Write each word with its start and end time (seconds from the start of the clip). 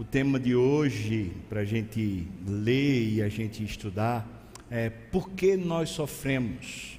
O 0.00 0.04
tema 0.04 0.40
de 0.40 0.56
hoje, 0.56 1.30
para 1.46 1.60
a 1.60 1.64
gente 1.66 2.26
ler 2.48 3.06
e 3.06 3.22
a 3.22 3.28
gente 3.28 3.62
estudar, 3.62 4.26
é 4.70 4.88
por 4.88 5.28
que 5.28 5.58
nós 5.58 5.90
sofremos. 5.90 6.98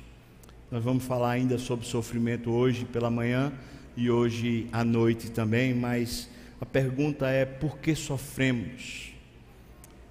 Nós 0.69 0.83
vamos 0.83 1.03
falar 1.03 1.31
ainda 1.31 1.57
sobre 1.57 1.83
sofrimento 1.83 2.51
hoje 2.51 2.85
pela 2.85 3.09
manhã 3.09 3.51
e 3.97 4.11
hoje 4.11 4.67
à 4.71 4.83
noite 4.83 5.31
também, 5.31 5.73
mas 5.73 6.29
a 6.61 6.65
pergunta 6.65 7.27
é 7.27 7.43
por 7.43 7.79
que 7.79 7.95
sofremos? 7.95 9.11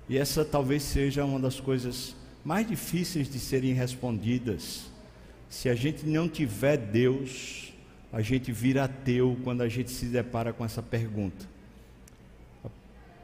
E 0.08 0.18
essa 0.18 0.44
talvez 0.44 0.82
seja 0.82 1.24
uma 1.24 1.38
das 1.38 1.60
coisas 1.60 2.16
mais 2.44 2.66
difíceis 2.66 3.30
de 3.30 3.38
serem 3.38 3.72
respondidas. 3.72 4.90
Se 5.48 5.68
a 5.68 5.76
gente 5.76 6.04
não 6.04 6.28
tiver 6.28 6.76
Deus, 6.76 7.72
a 8.12 8.20
gente 8.20 8.50
vira 8.50 8.82
ateu 8.82 9.38
quando 9.44 9.60
a 9.60 9.68
gente 9.68 9.92
se 9.92 10.06
depara 10.06 10.52
com 10.52 10.64
essa 10.64 10.82
pergunta. 10.82 11.59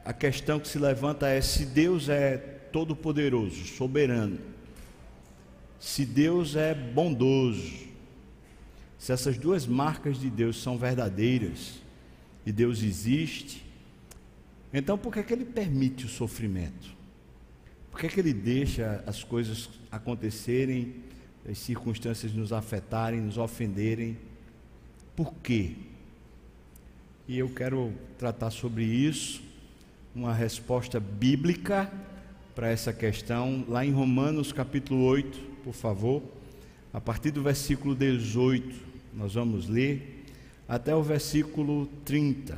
A 0.06 0.12
questão 0.12 0.60
que 0.60 0.68
se 0.68 0.78
levanta 0.78 1.26
é 1.26 1.40
se 1.40 1.66
Deus 1.66 2.08
é 2.08 2.36
todo-poderoso, 2.70 3.66
soberano, 3.66 4.38
se 5.80 6.06
Deus 6.06 6.54
é 6.54 6.72
bondoso, 6.72 7.88
se 8.96 9.10
essas 9.10 9.36
duas 9.36 9.66
marcas 9.66 10.20
de 10.20 10.30
Deus 10.30 10.62
são 10.62 10.78
verdadeiras 10.78 11.80
e 12.46 12.52
Deus 12.52 12.84
existe, 12.84 13.66
então 14.72 14.96
por 14.96 15.12
que, 15.12 15.18
é 15.18 15.22
que 15.24 15.32
Ele 15.32 15.44
permite 15.44 16.06
o 16.06 16.08
sofrimento? 16.08 16.94
Por 17.90 17.98
que, 17.98 18.06
é 18.06 18.08
que 18.08 18.20
Ele 18.20 18.32
deixa 18.32 19.02
as 19.08 19.24
coisas 19.24 19.68
acontecerem, 19.90 21.02
as 21.50 21.58
circunstâncias 21.58 22.32
nos 22.32 22.52
afetarem, 22.52 23.20
nos 23.20 23.38
ofenderem? 23.38 24.16
Por 25.16 25.34
quê? 25.42 25.72
E 27.26 27.36
eu 27.36 27.48
quero 27.48 27.92
tratar 28.16 28.52
sobre 28.52 28.84
isso, 28.84 29.42
uma 30.16 30.32
resposta 30.32 30.98
bíblica 30.98 31.92
para 32.54 32.70
essa 32.70 32.90
questão, 32.90 33.62
lá 33.68 33.84
em 33.84 33.92
Romanos 33.92 34.50
capítulo 34.50 35.04
8, 35.04 35.38
por 35.62 35.74
favor, 35.74 36.22
a 36.90 36.98
partir 36.98 37.30
do 37.30 37.42
versículo 37.42 37.94
18, 37.94 38.74
nós 39.12 39.34
vamos 39.34 39.68
ler 39.68 40.24
até 40.66 40.94
o 40.94 41.02
versículo 41.02 41.86
30. 42.06 42.56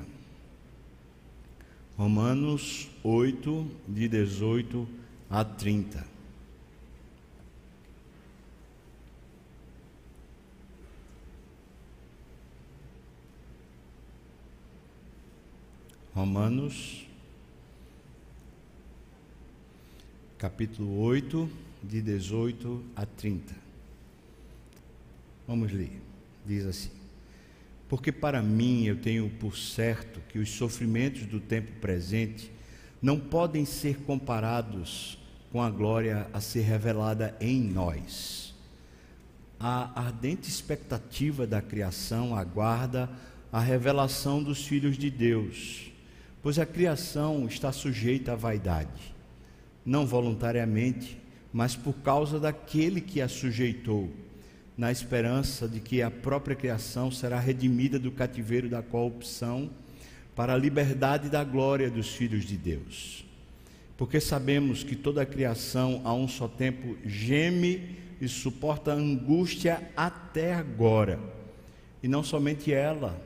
Romanos 1.96 2.88
8, 3.02 3.66
de 3.88 4.08
18 4.08 4.88
a 5.28 5.44
30. 5.44 6.06
Romanos, 16.14 17.07
capítulo 20.38 21.00
8, 21.00 21.50
de 21.82 22.00
18 22.00 22.84
a 22.94 23.04
30. 23.04 23.54
Vamos 25.48 25.72
ler. 25.72 26.00
Diz 26.46 26.64
assim: 26.64 26.90
Porque 27.88 28.12
para 28.12 28.40
mim 28.40 28.84
eu 28.84 28.96
tenho 28.96 29.28
por 29.28 29.56
certo 29.56 30.20
que 30.28 30.38
os 30.38 30.48
sofrimentos 30.50 31.26
do 31.26 31.40
tempo 31.40 31.72
presente 31.80 32.52
não 33.02 33.18
podem 33.18 33.64
ser 33.64 33.98
comparados 34.02 35.18
com 35.50 35.60
a 35.60 35.70
glória 35.70 36.28
a 36.32 36.40
ser 36.40 36.60
revelada 36.60 37.36
em 37.40 37.60
nós. 37.60 38.54
A 39.58 40.00
ardente 40.00 40.48
expectativa 40.48 41.48
da 41.48 41.60
criação 41.60 42.36
aguarda 42.36 43.10
a 43.52 43.58
revelação 43.58 44.40
dos 44.40 44.64
filhos 44.64 44.96
de 44.96 45.10
Deus, 45.10 45.90
pois 46.40 46.60
a 46.60 46.66
criação 46.66 47.46
está 47.46 47.72
sujeita 47.72 48.34
à 48.34 48.36
vaidade, 48.36 49.17
não 49.88 50.06
voluntariamente, 50.06 51.18
mas 51.50 51.74
por 51.74 51.94
causa 51.94 52.38
daquele 52.38 53.00
que 53.00 53.22
a 53.22 53.26
sujeitou, 53.26 54.10
na 54.76 54.92
esperança 54.92 55.66
de 55.66 55.80
que 55.80 56.02
a 56.02 56.10
própria 56.10 56.54
criação 56.54 57.10
será 57.10 57.40
redimida 57.40 57.98
do 57.98 58.10
cativeiro 58.10 58.68
da 58.68 58.82
corrupção 58.82 59.70
para 60.36 60.52
a 60.52 60.58
liberdade 60.58 61.30
da 61.30 61.42
glória 61.42 61.90
dos 61.90 62.10
filhos 62.10 62.44
de 62.44 62.54
Deus. 62.54 63.24
Porque 63.96 64.20
sabemos 64.20 64.84
que 64.84 64.94
toda 64.94 65.22
a 65.22 65.26
criação 65.26 66.02
a 66.04 66.12
um 66.12 66.28
só 66.28 66.46
tempo 66.46 66.98
geme 67.06 67.96
e 68.20 68.28
suporta 68.28 68.92
angústia 68.92 69.90
até 69.96 70.52
agora. 70.52 71.18
E 72.02 72.06
não 72.06 72.22
somente 72.22 72.72
ela, 72.72 73.18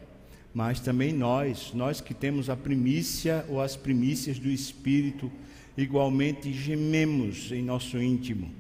mas 0.55 0.79
também 0.79 1.13
nós, 1.13 1.73
nós 1.75 2.01
que 2.01 2.15
temos 2.15 2.49
a 2.49 2.57
primícia 2.57 3.45
ou 3.49 3.61
as 3.61 3.75
primícias 3.75 4.39
do 4.39 4.49
Espírito, 4.49 5.31
igualmente 5.77 6.53
gememos 6.53 7.51
em 7.53 7.63
nosso 7.63 8.01
íntimo, 8.01 8.51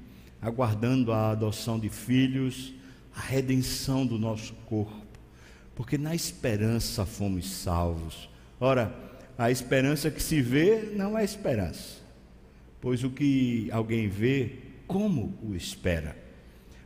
aguardando 0.41 1.12
a 1.12 1.31
adoção 1.31 1.78
de 1.78 1.89
filhos, 1.89 2.75
a 3.15 3.21
redenção 3.21 4.06
do 4.06 4.19
nosso 4.19 4.55
corpo, 4.67 5.06
porque 5.75 5.99
na 5.99 6.15
esperança 6.15 7.05
fomos 7.05 7.49
salvos. 7.49 8.28
Ora, 8.59 8.95
a 9.37 9.50
esperança 9.50 10.11
que 10.11 10.23
se 10.23 10.41
vê 10.41 10.93
não 10.95 11.17
é 11.17 11.25
esperança, 11.25 12.00
pois 12.81 13.05
o 13.05 13.11
que 13.11 13.69
alguém 13.71 14.09
vê, 14.09 14.53
como 14.87 15.39
o 15.43 15.55
espera? 15.55 16.17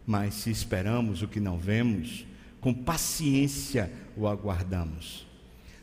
Mas 0.07 0.35
se 0.35 0.51
esperamos 0.51 1.23
o 1.23 1.29
que 1.29 1.41
não 1.41 1.59
vemos, 1.59 2.27
com 2.61 2.73
paciência 2.73 3.91
o 4.17 4.27
aguardamos. 4.27 5.27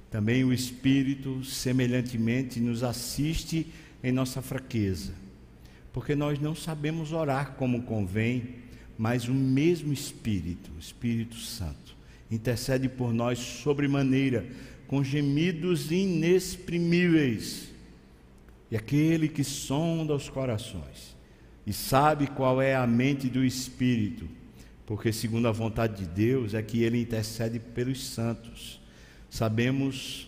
Também 0.10 0.44
o 0.44 0.54
Espírito, 0.54 1.44
semelhantemente, 1.44 2.60
nos 2.60 2.84
assiste 2.84 3.68
em 4.04 4.12
nossa 4.12 4.42
fraqueza, 4.42 5.14
porque 5.94 6.16
nós 6.16 6.40
não 6.40 6.54
sabemos 6.54 7.14
orar 7.14 7.54
como 7.54 7.84
convém, 7.84 8.56
mas 8.98 9.28
o 9.28 9.34
mesmo 9.34 9.94
Espírito, 9.94 10.72
o 10.76 10.80
Espírito 10.80 11.38
Santo, 11.38 11.96
intercede 12.30 12.90
por 12.90 13.14
nós 13.14 13.40
sobremaneira, 13.40 14.46
com 14.88 15.04
gemidos 15.04 15.92
inexprimíveis. 15.92 17.70
E 18.70 18.76
aquele 18.76 19.30
que 19.30 19.44
sonda 19.44 20.14
os 20.14 20.30
corações 20.30 21.16
e 21.66 21.72
sabe 21.72 22.28
qual 22.28 22.62
é 22.62 22.76
a 22.76 22.86
mente 22.86 23.30
do 23.30 23.44
Espírito, 23.44 24.28
porque 24.86 25.14
segundo 25.14 25.48
a 25.48 25.52
vontade 25.52 26.04
de 26.04 26.06
Deus 26.06 26.54
é 26.54 26.62
que 26.62 26.84
ele 26.84 27.02
intercede 27.02 27.60
pelos 27.60 28.04
santos. 28.04 28.82
Sabemos 29.30 30.28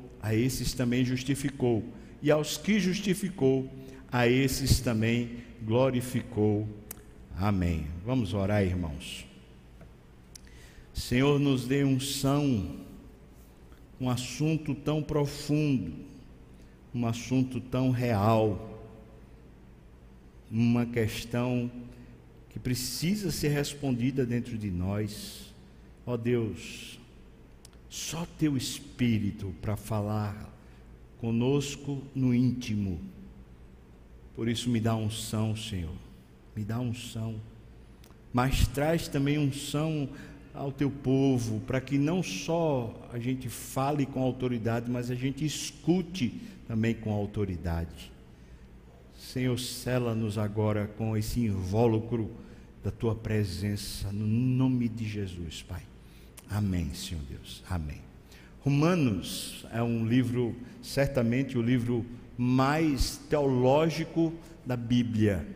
a 0.21 0.35
esses 0.35 0.73
também 0.73 1.03
justificou, 1.03 1.83
e 2.21 2.29
aos 2.29 2.55
que 2.57 2.79
justificou, 2.79 3.69
a 4.11 4.27
esses 4.27 4.79
também 4.79 5.37
glorificou. 5.63 6.67
Amém. 7.35 7.87
Vamos 8.05 8.33
orar, 8.33 8.63
irmãos. 8.63 9.25
Senhor, 10.93 11.39
nos 11.39 11.65
dê 11.65 11.83
unção, 11.83 12.77
um 13.99 14.09
assunto 14.09 14.75
tão 14.75 15.01
profundo, 15.01 15.93
um 16.93 17.07
assunto 17.07 17.59
tão 17.59 17.89
real, 17.89 18.79
uma 20.51 20.85
questão 20.85 21.71
que 22.49 22.59
precisa 22.59 23.31
ser 23.31 23.49
respondida 23.49 24.25
dentro 24.25 24.57
de 24.57 24.69
nós. 24.69 25.53
Ó 26.05 26.17
Deus, 26.17 26.99
só 27.91 28.25
teu 28.39 28.55
Espírito 28.55 29.53
para 29.61 29.75
falar 29.75 30.49
conosco 31.19 32.01
no 32.15 32.33
íntimo. 32.33 33.01
Por 34.33 34.47
isso 34.47 34.69
me 34.69 34.79
dá 34.79 34.95
unção, 34.95 35.53
Senhor. 35.57 35.93
Me 36.55 36.63
dá 36.63 36.79
unção. 36.79 37.35
Mas 38.31 38.65
traz 38.65 39.09
também 39.09 39.37
unção 39.37 40.07
ao 40.53 40.71
teu 40.71 40.89
povo, 40.89 41.59
para 41.67 41.81
que 41.81 41.97
não 41.97 42.23
só 42.23 43.09
a 43.11 43.19
gente 43.19 43.49
fale 43.49 44.05
com 44.05 44.21
autoridade, 44.21 44.89
mas 44.89 45.11
a 45.11 45.15
gente 45.15 45.45
escute 45.45 46.41
também 46.69 46.93
com 46.95 47.11
autoridade. 47.11 48.09
Senhor, 49.17 49.59
sela-nos 49.59 50.37
agora 50.37 50.87
com 50.97 51.15
esse 51.17 51.41
invólucro 51.41 52.31
da 52.81 52.89
tua 52.89 53.15
presença, 53.15 54.13
no 54.13 54.25
nome 54.25 54.87
de 54.87 55.05
Jesus, 55.07 55.61
Pai. 55.61 55.90
Amém, 56.51 56.93
Senhor 56.93 57.23
Deus. 57.29 57.63
Amém. 57.69 58.01
Romanos 58.59 59.65
é 59.71 59.81
um 59.81 60.05
livro, 60.05 60.53
certamente 60.83 61.57
o 61.57 61.61
livro 61.61 62.05
mais 62.37 63.17
teológico 63.29 64.33
da 64.65 64.75
Bíblia. 64.75 65.47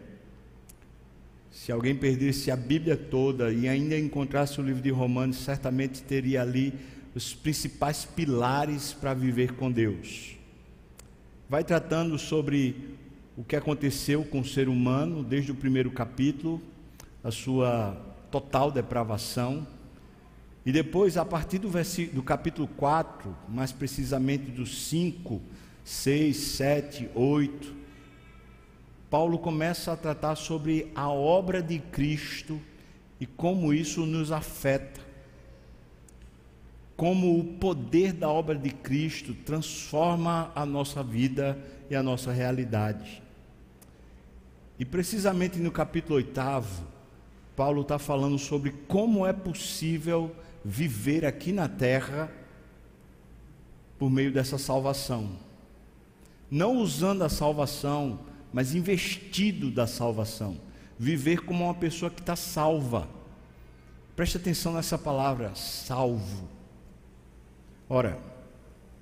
Se 1.52 1.72
alguém 1.72 1.96
perdesse 1.96 2.50
a 2.50 2.56
Bíblia 2.56 2.96
toda 2.96 3.52
e 3.52 3.68
ainda 3.68 3.98
encontrasse 3.98 4.60
o 4.60 4.64
livro 4.64 4.82
de 4.82 4.90
Romanos, 4.90 5.38
certamente 5.38 6.02
teria 6.02 6.42
ali 6.42 6.74
os 7.14 7.34
principais 7.34 8.06
pilares 8.06 8.94
para 8.94 9.14
viver 9.14 9.54
com 9.54 9.72
Deus. 9.72 10.36
Vai 11.50 11.64
tratando 11.64 12.18
sobre 12.18 12.96
o 13.38 13.44
que 13.44 13.56
aconteceu 13.56 14.24
com 14.24 14.40
o 14.40 14.46
ser 14.46 14.70
humano 14.70 15.24
desde 15.24 15.52
o 15.52 15.56
primeiro 15.56 15.92
capítulo, 15.92 16.62
a 17.24 17.32
sua 17.32 17.96
total 18.32 18.72
depravação, 18.72 19.68
e 20.66 20.72
depois, 20.72 21.16
a 21.16 21.24
partir 21.24 21.60
do, 21.60 21.70
do 22.12 22.24
capítulo 22.24 22.68
4, 22.68 23.36
mais 23.48 23.72
precisamente 23.72 24.50
dos 24.50 24.88
5, 24.88 25.40
6, 25.84 26.36
7, 26.36 27.10
8, 27.14 27.76
Paulo 29.08 29.38
começa 29.38 29.94
a 29.94 29.96
tratar 29.96 30.36
sobre 30.36 30.92
a 30.96 31.08
obra 31.08 31.62
de 31.62 31.78
Cristo 31.78 32.60
e 33.20 33.28
como 33.28 33.72
isso 33.72 34.08
nos 34.08 34.32
afeta. 34.32 35.02
Como 36.98 37.40
o 37.40 37.44
poder 37.44 38.12
da 38.12 38.28
obra 38.28 38.56
de 38.56 38.72
Cristo 38.72 39.36
transforma 39.36 40.52
a 40.56 40.66
nossa 40.66 41.04
vida 41.04 41.60
e 41.92 41.96
a 41.96 42.02
nossa 42.02 42.32
realidade. 42.32 43.22
E 44.80 44.84
precisamente 44.84 45.60
no 45.60 45.72
capítulo 45.72 46.16
8, 46.16 46.34
Paulo 47.56 47.84
está 47.84 48.00
falando 48.00 48.40
sobre 48.40 48.72
como 48.88 49.28
é 49.28 49.32
possível 49.32 50.36
viver 50.66 51.24
aqui 51.24 51.52
na 51.52 51.70
terra 51.70 52.32
por 54.00 54.10
meio 54.10 54.32
dessa 54.32 54.58
salvação. 54.58 55.38
Não 56.50 56.78
usando 56.78 57.22
a 57.22 57.30
salvação, 57.30 58.22
mas 58.52 58.74
investido 58.74 59.70
da 59.70 59.86
salvação. 59.86 60.58
Viver 60.98 61.42
como 61.42 61.66
uma 61.66 61.74
pessoa 61.76 62.10
que 62.10 62.20
está 62.20 62.36
salva. 62.36 63.08
Preste 64.16 64.38
atenção 64.38 64.74
nessa 64.74 64.98
palavra, 64.98 65.54
salvo. 65.54 66.50
Ora, 67.88 68.18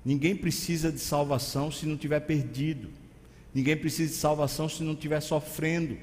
ninguém 0.04 0.36
precisa 0.36 0.92
de 0.92 0.98
salvação 0.98 1.70
se 1.70 1.86
não 1.86 1.96
tiver 1.96 2.20
perdido. 2.20 2.90
Ninguém 3.54 3.76
precisa 3.76 4.10
de 4.10 4.18
salvação 4.18 4.68
se 4.68 4.82
não 4.82 4.92
estiver 4.92 5.20
sofrendo. 5.20 5.96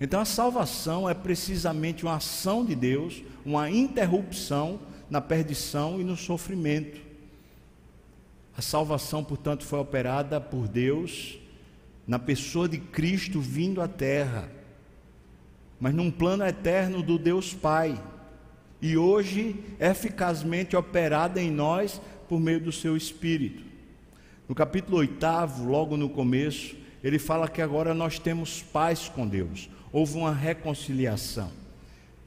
Então 0.00 0.20
a 0.20 0.24
salvação 0.24 1.08
é 1.08 1.14
precisamente 1.14 2.04
uma 2.04 2.16
ação 2.16 2.64
de 2.64 2.74
Deus, 2.74 3.22
uma 3.44 3.70
interrupção 3.70 4.80
na 5.08 5.20
perdição 5.20 6.00
e 6.00 6.04
no 6.04 6.16
sofrimento. 6.16 7.00
A 8.56 8.62
salvação, 8.62 9.22
portanto, 9.22 9.64
foi 9.64 9.78
operada 9.78 10.40
por 10.40 10.68
Deus 10.68 11.38
na 12.06 12.18
pessoa 12.18 12.68
de 12.68 12.78
Cristo 12.78 13.40
vindo 13.40 13.80
à 13.80 13.88
terra, 13.88 14.48
mas 15.80 15.94
num 15.94 16.10
plano 16.10 16.44
eterno 16.44 17.02
do 17.02 17.18
Deus 17.18 17.54
Pai, 17.54 18.00
e 18.82 18.96
hoje 18.96 19.56
eficazmente 19.80 20.76
operada 20.76 21.40
em 21.40 21.50
nós 21.50 22.00
por 22.28 22.38
meio 22.38 22.60
do 22.60 22.70
seu 22.70 22.96
Espírito. 22.96 23.62
No 24.48 24.54
capítulo 24.54 24.98
8, 24.98 25.16
logo 25.64 25.96
no 25.96 26.10
começo, 26.10 26.76
ele 27.02 27.18
fala 27.18 27.48
que 27.48 27.62
agora 27.62 27.94
nós 27.94 28.18
temos 28.18 28.62
paz 28.62 29.08
com 29.08 29.26
Deus 29.26 29.70
houve 29.94 30.18
uma 30.18 30.34
reconciliação. 30.34 31.52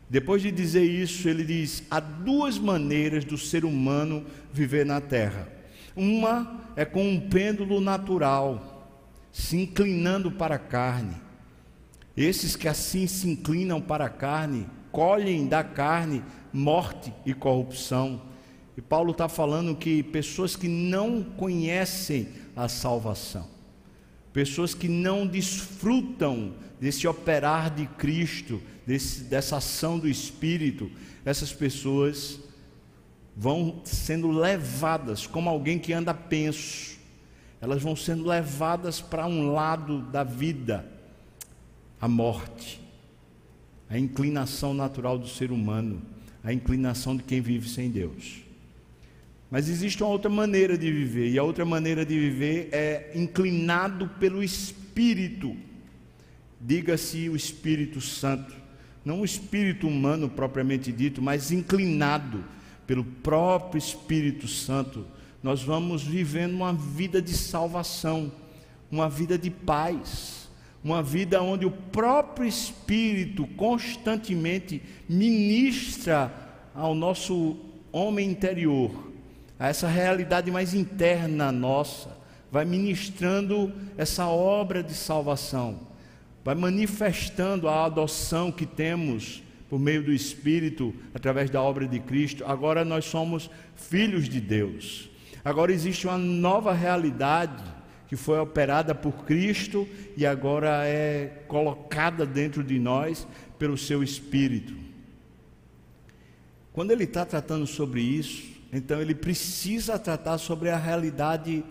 Depois 0.09 0.41
de 0.41 0.49
dizer 0.51 0.85
isso, 0.85 1.27
ele 1.27 1.43
diz: 1.43 1.83
há 1.91 1.99
duas 1.99 2.57
maneiras 2.57 3.25
do 3.25 3.37
ser 3.37 3.65
humano 3.65 4.25
viver 4.53 4.85
na 4.85 5.01
terra. 5.01 5.49
Uma 5.93 6.63
é 6.77 6.85
com 6.85 7.05
um 7.05 7.19
pêndulo 7.19 7.81
natural, 7.81 8.95
se 9.33 9.57
inclinando 9.57 10.31
para 10.31 10.55
a 10.55 10.59
carne. 10.59 11.17
Esses 12.15 12.55
que 12.55 12.69
assim 12.69 13.05
se 13.05 13.29
inclinam 13.29 13.81
para 13.81 14.05
a 14.05 14.09
carne, 14.09 14.65
colhem 14.89 15.45
da 15.45 15.61
carne 15.61 16.23
morte 16.53 17.13
e 17.25 17.33
corrupção. 17.33 18.21
E 18.77 18.81
Paulo 18.81 19.11
está 19.11 19.27
falando 19.27 19.75
que 19.75 20.01
pessoas 20.03 20.55
que 20.55 20.69
não 20.69 21.21
conhecem 21.21 22.29
a 22.55 22.69
salvação, 22.69 23.45
pessoas 24.31 24.73
que 24.73 24.87
não 24.87 25.27
desfrutam 25.27 26.53
desse 26.79 27.07
operar 27.07 27.73
de 27.73 27.85
Cristo, 27.85 28.61
desse, 28.85 29.23
dessa 29.23 29.57
ação 29.57 29.97
do 29.97 30.07
Espírito, 30.07 30.89
essas 31.25 31.51
pessoas 31.51 32.39
vão 33.35 33.81
sendo 33.83 34.31
levadas, 34.31 35.27
como 35.27 35.49
alguém 35.49 35.77
que 35.77 35.93
anda 35.93 36.13
penso, 36.13 36.97
elas 37.59 37.81
vão 37.81 37.95
sendo 37.95 38.27
levadas 38.27 39.01
para 39.01 39.27
um 39.27 39.51
lado 39.51 40.01
da 40.03 40.23
vida, 40.23 40.85
a 41.99 42.07
morte, 42.07 42.81
a 43.89 43.97
inclinação 43.97 44.73
natural 44.73 45.17
do 45.17 45.27
ser 45.27 45.51
humano, 45.51 46.01
a 46.43 46.53
inclinação 46.53 47.15
de 47.15 47.23
quem 47.23 47.41
vive 47.41 47.67
sem 47.67 47.89
Deus. 47.89 48.43
Mas 49.49 49.69
existe 49.69 50.03
uma 50.03 50.11
outra 50.11 50.29
maneira 50.29 50.77
de 50.77 50.91
viver, 50.91 51.29
e 51.29 51.39
a 51.39 51.43
outra 51.43 51.65
maneira 51.65 52.05
de 52.05 52.17
viver 52.17 52.69
é 52.71 53.11
inclinado 53.15 54.07
pelo 54.19 54.43
Espírito 54.43 55.55
diga-se 56.59 57.29
o 57.29 57.35
Espírito 57.35 58.01
Santo, 58.01 58.53
não 59.07 59.21
o 59.21 59.25
espírito 59.25 59.87
humano 59.87 60.27
propriamente 60.27 60.91
dito, 60.91 61.21
mas 61.21 61.51
inclinado 61.51 62.43
pelo 62.85 63.03
próprio 63.03 63.77
Espírito 63.77 64.47
Santo, 64.47 65.05
nós 65.41 65.63
vamos 65.63 66.03
vivendo 66.03 66.53
uma 66.53 66.73
vida 66.73 67.21
de 67.21 67.33
salvação, 67.33 68.31
uma 68.91 69.09
vida 69.09 69.37
de 69.37 69.49
paz, 69.49 70.49
uma 70.83 71.01
vida 71.01 71.41
onde 71.41 71.65
o 71.65 71.71
próprio 71.71 72.45
Espírito 72.45 73.47
constantemente 73.55 74.81
ministra 75.07 76.33
ao 76.75 76.93
nosso 76.93 77.57
homem 77.91 78.29
interior, 78.29 79.11
a 79.57 79.69
essa 79.69 79.87
realidade 79.87 80.51
mais 80.51 80.73
interna 80.73 81.49
nossa, 81.49 82.17
vai 82.51 82.65
ministrando 82.65 83.71
essa 83.97 84.27
obra 84.27 84.83
de 84.83 84.93
salvação 84.93 85.86
vai 86.47 86.55
manifestando 86.55 87.67
a 87.67 87.83
adoção 87.83 88.53
que 88.53 88.65
temos 88.65 89.43
por 89.69 89.77
meio 89.77 90.01
do 90.01 90.13
Espírito, 90.13 90.95
através 91.13 91.49
da 91.49 91.61
obra 91.61 91.85
de 91.85 91.99
Cristo. 91.99 92.45
Agora 92.45 92.85
nós 92.85 93.03
somos 93.03 93.49
filhos 93.75 94.29
de 94.29 94.39
Deus. 94.39 95.09
Agora 95.43 95.73
existe 95.73 96.07
uma 96.07 96.17
nova 96.17 96.71
realidade 96.71 97.61
que 98.07 98.15
foi 98.15 98.39
operada 98.39 98.95
por 98.95 99.25
Cristo 99.25 99.85
e 100.15 100.25
agora 100.25 100.85
é 100.85 101.43
colocada 101.49 102.25
dentro 102.25 102.63
de 102.63 102.79
nós 102.79 103.27
pelo 103.59 103.77
seu 103.77 104.01
Espírito. 104.01 104.73
Quando 106.71 106.91
ele 106.91 107.03
está 107.03 107.25
tratando 107.25 107.67
sobre 107.67 107.99
isso, 107.99 108.41
então 108.71 109.01
ele 109.01 109.13
precisa 109.13 109.99
tratar 109.99 110.37
sobre 110.37 110.69
a 110.69 110.77
realidade 110.77 111.61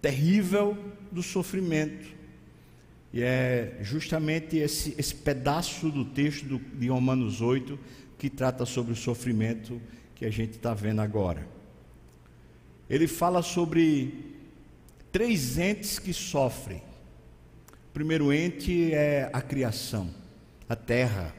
terrível 0.00 0.76
do 1.12 1.22
sofrimento. 1.22 2.11
E 3.12 3.22
é 3.22 3.78
justamente 3.82 4.56
esse, 4.56 4.94
esse 4.98 5.14
pedaço 5.14 5.90
do 5.90 6.04
texto 6.04 6.46
do, 6.46 6.58
de 6.58 6.88
Romanos 6.88 7.40
8 7.40 7.78
que 8.18 8.30
trata 8.30 8.64
sobre 8.64 8.92
o 8.92 8.96
sofrimento 8.96 9.80
que 10.14 10.24
a 10.24 10.30
gente 10.30 10.52
está 10.52 10.72
vendo 10.72 11.00
agora. 11.00 11.46
Ele 12.88 13.06
fala 13.06 13.42
sobre 13.42 14.32
três 15.10 15.58
entes 15.58 15.98
que 15.98 16.12
sofrem. 16.12 16.78
O 17.90 17.92
primeiro 17.92 18.32
ente 18.32 18.94
é 18.94 19.28
a 19.32 19.42
criação, 19.42 20.08
a 20.68 20.74
terra, 20.74 21.34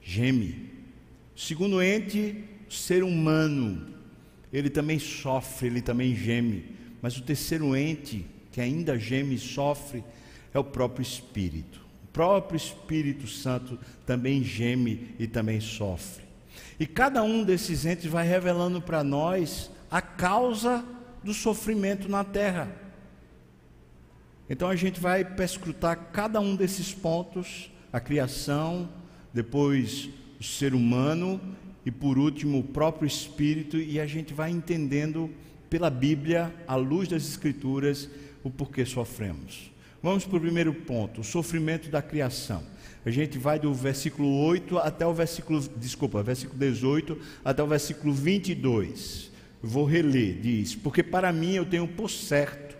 geme. 0.00 0.70
O 1.34 1.40
segundo 1.40 1.82
ente, 1.82 2.44
o 2.68 2.72
ser 2.72 3.02
humano, 3.02 3.88
ele 4.52 4.70
também 4.70 4.98
sofre, 4.98 5.66
ele 5.66 5.82
também 5.82 6.14
geme. 6.14 6.64
Mas 7.02 7.16
o 7.16 7.22
terceiro 7.22 7.74
ente, 7.74 8.24
que 8.52 8.60
ainda 8.60 8.98
geme 8.98 9.34
e 9.34 9.38
sofre, 9.38 10.04
é 10.56 10.58
o 10.58 10.64
próprio 10.64 11.02
Espírito. 11.02 11.84
O 12.04 12.06
próprio 12.08 12.56
Espírito 12.56 13.26
Santo 13.26 13.78
também 14.06 14.42
geme 14.42 15.14
e 15.18 15.26
também 15.26 15.60
sofre. 15.60 16.24
E 16.80 16.86
cada 16.86 17.22
um 17.22 17.44
desses 17.44 17.84
entes 17.84 18.06
vai 18.06 18.26
revelando 18.26 18.80
para 18.80 19.04
nós 19.04 19.70
a 19.90 20.00
causa 20.00 20.82
do 21.22 21.34
sofrimento 21.34 22.08
na 22.08 22.24
terra. 22.24 22.74
Então 24.48 24.70
a 24.70 24.76
gente 24.76 24.98
vai 24.98 25.24
perscrutar 25.24 26.10
cada 26.10 26.40
um 26.40 26.56
desses 26.56 26.94
pontos: 26.94 27.70
a 27.92 28.00
criação, 28.00 28.88
depois 29.34 30.08
o 30.40 30.44
ser 30.44 30.74
humano 30.74 31.38
e 31.84 31.90
por 31.90 32.16
último 32.16 32.60
o 32.60 32.64
próprio 32.64 33.06
espírito, 33.06 33.76
e 33.76 34.00
a 34.00 34.06
gente 34.06 34.32
vai 34.32 34.50
entendendo 34.50 35.30
pela 35.68 35.90
Bíblia, 35.90 36.54
à 36.66 36.76
luz 36.76 37.08
das 37.08 37.28
Escrituras, 37.28 38.08
o 38.42 38.50
porquê 38.50 38.86
sofremos. 38.86 39.75
Vamos 40.02 40.24
para 40.24 40.36
o 40.36 40.40
primeiro 40.40 40.72
ponto, 40.72 41.20
o 41.20 41.24
sofrimento 41.24 41.90
da 41.90 42.02
criação. 42.02 42.62
A 43.04 43.10
gente 43.10 43.38
vai 43.38 43.58
do 43.58 43.72
versículo 43.72 44.28
8 44.44 44.78
até 44.78 45.06
o 45.06 45.14
versículo, 45.14 45.60
desculpa, 45.76 46.22
versículo 46.22 46.58
18 46.58 47.18
até 47.44 47.62
o 47.62 47.66
versículo 47.66 48.12
22. 48.12 49.30
vou 49.62 49.84
reler, 49.84 50.40
diz: 50.40 50.74
Porque 50.74 51.02
para 51.02 51.32
mim 51.32 51.54
eu 51.54 51.64
tenho 51.64 51.88
por 51.88 52.10
certo 52.10 52.76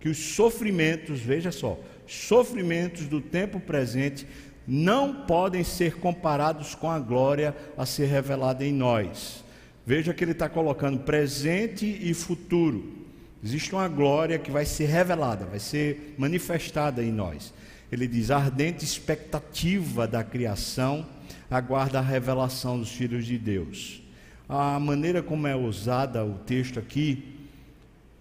que 0.00 0.08
os 0.08 0.18
sofrimentos, 0.18 1.20
veja 1.20 1.50
só, 1.50 1.78
sofrimentos 2.06 3.06
do 3.06 3.20
tempo 3.20 3.58
presente 3.58 4.26
não 4.66 5.26
podem 5.26 5.62
ser 5.64 5.96
comparados 5.96 6.74
com 6.74 6.90
a 6.90 6.98
glória 6.98 7.54
a 7.76 7.84
ser 7.84 8.06
revelada 8.06 8.64
em 8.64 8.72
nós. 8.72 9.44
Veja 9.86 10.14
que 10.14 10.24
ele 10.24 10.32
está 10.32 10.48
colocando 10.48 11.00
presente 11.00 11.86
e 11.86 12.14
futuro. 12.14 13.03
Existe 13.44 13.74
uma 13.74 13.88
glória 13.88 14.38
que 14.38 14.50
vai 14.50 14.64
ser 14.64 14.86
revelada, 14.86 15.44
vai 15.44 15.58
ser 15.58 16.14
manifestada 16.16 17.02
em 17.04 17.12
nós. 17.12 17.52
Ele 17.92 18.08
diz: 18.08 18.30
a 18.30 18.38
ardente 18.38 18.86
expectativa 18.86 20.08
da 20.08 20.24
criação 20.24 21.04
aguarda 21.50 21.98
a 21.98 22.02
revelação 22.02 22.78
dos 22.78 22.90
filhos 22.90 23.26
de 23.26 23.36
Deus. 23.36 24.02
A 24.48 24.80
maneira 24.80 25.22
como 25.22 25.46
é 25.46 25.54
usada 25.54 26.24
o 26.24 26.38
texto 26.38 26.78
aqui, 26.78 27.36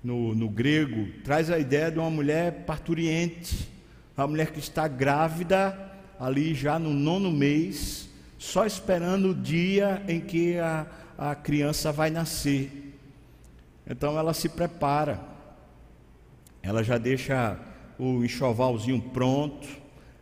no, 0.03 0.36
no 0.36 0.50
grego, 0.50 1.08
traz 1.24 1.50
a 1.50 1.58
ideia 1.58 1.89
de 1.89 2.00
uma 2.00 2.10
mulher 2.10 2.65
parturiente, 2.65 3.70
uma 4.18 4.27
mulher 4.27 4.51
que 4.51 4.60
está 4.60 4.89
grávida 4.89 5.74
ali 6.20 6.53
já 6.53 6.77
no 6.77 6.92
nono 6.92 7.32
mês, 7.32 8.10
só 8.38 8.65
esperando 8.65 9.30
o 9.30 9.36
dia 9.36 10.03
em 10.06 10.20
que 10.20 10.60
a, 10.60 10.86
a 11.18 11.34
criança 11.34 11.94
vai 11.94 12.10
nascer. 12.10 12.83
Então 13.86 14.18
ela 14.18 14.34
se 14.34 14.48
prepara, 14.48 15.20
ela 16.62 16.84
já 16.84 16.98
deixa 16.98 17.60
o 18.00 18.24
enxovalzinho 18.24 19.02
pronto, 19.02 19.68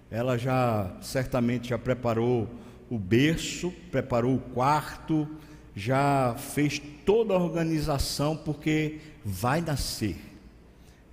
ela 0.10 0.38
já 0.38 0.92
certamente 1.02 1.70
já 1.70 1.78
preparou 1.78 2.50
o 2.90 2.98
berço, 2.98 3.72
preparou 3.92 4.36
o 4.36 4.40
quarto, 4.40 5.28
já 5.76 6.36
fez 6.38 6.82
toda 7.06 7.34
a 7.34 7.38
organização 7.38 8.36
porque 8.36 9.00
vai 9.24 9.62
nascer. 9.62 10.18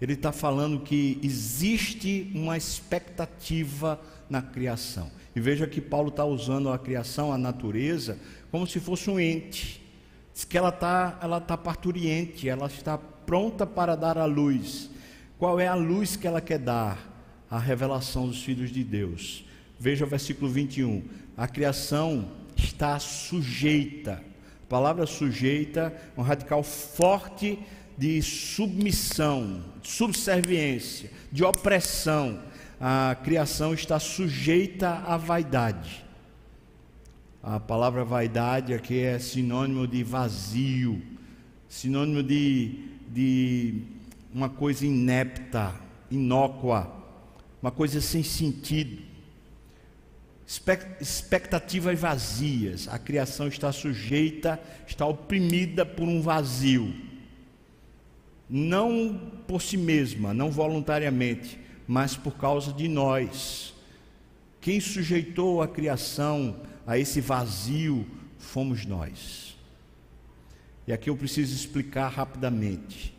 Ele 0.01 0.15
está 0.15 0.33
falando 0.33 0.81
que 0.81 1.19
existe 1.23 2.31
uma 2.35 2.57
expectativa 2.57 4.01
na 4.31 4.41
criação. 4.41 5.11
E 5.35 5.41
veja 5.41 5.67
que 5.67 5.81
Paulo 5.81 6.09
está 6.09 6.25
usando 6.25 6.71
a 6.71 6.79
criação, 6.79 7.33
a 7.33 7.39
natureza, 7.39 8.19
como 8.51 8.67
se 8.67 8.81
fosse 8.81 9.11
um 9.11 9.19
ente. 9.19 9.81
Diz 10.39 10.45
que 10.45 10.57
ela 10.57 10.69
está 10.69 11.19
ela 11.21 11.41
tá 11.41 11.57
parturiente, 11.57 12.49
ela 12.49 12.69
está 12.69 12.97
pronta 12.97 13.67
para 13.67 13.97
dar 13.97 14.17
a 14.17 14.25
luz. 14.25 14.89
Qual 15.37 15.59
é 15.59 15.67
a 15.67 15.75
luz 15.75 16.15
que 16.15 16.29
ela 16.29 16.41
quer 16.41 16.61
dar? 16.61 16.97
A 17.51 17.59
revelação 17.59 18.29
dos 18.29 18.45
filhos 18.45 18.71
de 18.71 18.85
Deus. 18.85 19.45
Veja 19.81 20.05
o 20.05 20.09
versículo 20.09 20.49
21. 20.49 21.03
A 21.37 21.49
criação 21.49 22.31
está 22.57 23.01
sujeita. 23.01 24.23
A 24.63 24.69
palavra 24.69 25.07
sujeita, 25.07 25.93
um 26.17 26.23
radical 26.23 26.63
forte 26.63 27.59
de 27.97 28.23
submissão, 28.23 29.65
de 29.83 29.91
subserviência, 29.91 31.11
de 31.33 31.43
opressão 31.43 32.39
a 32.81 33.17
criação 33.25 33.75
está 33.75 33.99
sujeita 33.99 35.03
à 35.05 35.17
vaidade. 35.17 36.07
A 37.51 37.59
palavra 37.59 38.05
vaidade 38.05 38.75
aqui 38.75 39.01
é 39.01 39.19
sinônimo 39.19 39.87
de 39.87 40.03
vazio, 40.03 41.01
sinônimo 41.67 42.23
de, 42.23 42.79
de 43.09 43.85
uma 44.35 44.51
coisa 44.51 44.85
inepta, 44.85 45.75
inócua, 46.11 46.93
uma 47.63 47.71
coisa 47.71 48.03
sem 48.03 48.23
sentido. 48.23 49.03
Expectativas 51.01 51.99
vazias. 51.99 52.87
A 52.87 52.99
criação 52.99 53.49
está 53.49 53.73
sujeita, 53.73 54.61
está 54.87 55.07
oprimida 55.07 55.87
por 55.87 56.07
um 56.07 56.21
vazio. 56.21 56.95
Não 58.47 59.19
por 59.47 59.63
si 59.63 59.79
mesma, 59.79 60.35
não 60.35 60.51
voluntariamente, 60.51 61.59
mas 61.87 62.15
por 62.15 62.37
causa 62.37 62.75
de 62.75 62.89
nós. 62.89 63.73
Quem 64.61 64.81
sujeitou 64.81 65.63
a 65.63 65.69
criação 65.69 66.55
a 66.89 66.97
esse 66.97 67.21
vazio 67.21 68.07
fomos 68.39 68.87
nós. 68.87 69.55
E 70.87 70.93
aqui 70.93 71.11
eu 71.11 71.17
preciso 71.19 71.55
explicar 71.55 72.09
rapidamente. 72.09 73.15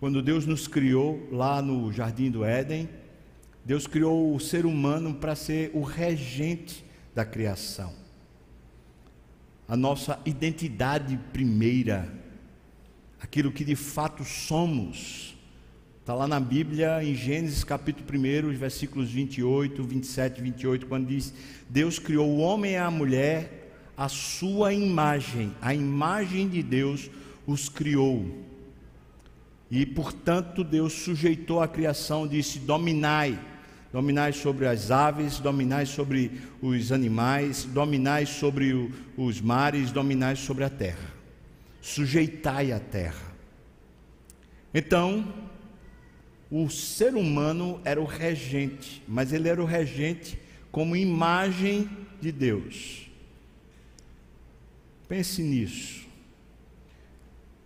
Quando 0.00 0.20
Deus 0.20 0.44
nos 0.44 0.66
criou 0.66 1.28
lá 1.30 1.62
no 1.62 1.92
jardim 1.92 2.28
do 2.28 2.44
Éden, 2.44 2.88
Deus 3.64 3.86
criou 3.86 4.34
o 4.34 4.40
ser 4.40 4.66
humano 4.66 5.14
para 5.14 5.36
ser 5.36 5.70
o 5.74 5.82
regente 5.82 6.84
da 7.14 7.24
criação. 7.24 7.94
A 9.68 9.76
nossa 9.76 10.20
identidade 10.26 11.16
primeira, 11.32 12.12
aquilo 13.20 13.52
que 13.52 13.64
de 13.64 13.76
fato 13.76 14.24
somos, 14.24 15.37
Está 16.08 16.16
lá 16.16 16.26
na 16.26 16.40
Bíblia, 16.40 17.04
em 17.04 17.14
Gênesis 17.14 17.62
capítulo 17.62 18.06
1, 18.08 18.54
versículos 18.54 19.10
28, 19.10 19.84
27 19.84 20.38
e 20.38 20.42
28, 20.42 20.86
quando 20.86 21.06
diz: 21.06 21.34
Deus 21.68 21.98
criou 21.98 22.30
o 22.30 22.38
homem 22.38 22.72
e 22.72 22.76
a 22.76 22.90
mulher, 22.90 23.70
a 23.94 24.08
sua 24.08 24.72
imagem, 24.72 25.54
a 25.60 25.74
imagem 25.74 26.48
de 26.48 26.62
Deus 26.62 27.10
os 27.46 27.68
criou. 27.68 28.26
E, 29.70 29.84
portanto, 29.84 30.64
Deus 30.64 30.94
sujeitou 30.94 31.60
a 31.60 31.68
criação, 31.68 32.26
disse: 32.26 32.58
Dominai, 32.58 33.38
dominai 33.92 34.32
sobre 34.32 34.66
as 34.66 34.90
aves, 34.90 35.38
dominai 35.38 35.84
sobre 35.84 36.40
os 36.62 36.90
animais, 36.90 37.64
dominai 37.64 38.24
sobre 38.24 38.72
o, 38.72 38.90
os 39.14 39.42
mares, 39.42 39.92
dominai 39.92 40.36
sobre 40.36 40.64
a 40.64 40.70
terra. 40.70 41.12
Sujeitai 41.82 42.72
a 42.72 42.80
terra. 42.80 43.28
Então, 44.72 45.47
o 46.50 46.68
ser 46.70 47.14
humano 47.14 47.80
era 47.84 48.00
o 48.00 48.04
regente, 48.04 49.02
mas 49.06 49.32
ele 49.32 49.48
era 49.48 49.62
o 49.62 49.66
regente 49.66 50.38
como 50.70 50.96
imagem 50.96 51.88
de 52.20 52.32
Deus. 52.32 53.08
Pense 55.06 55.42
nisso. 55.42 56.06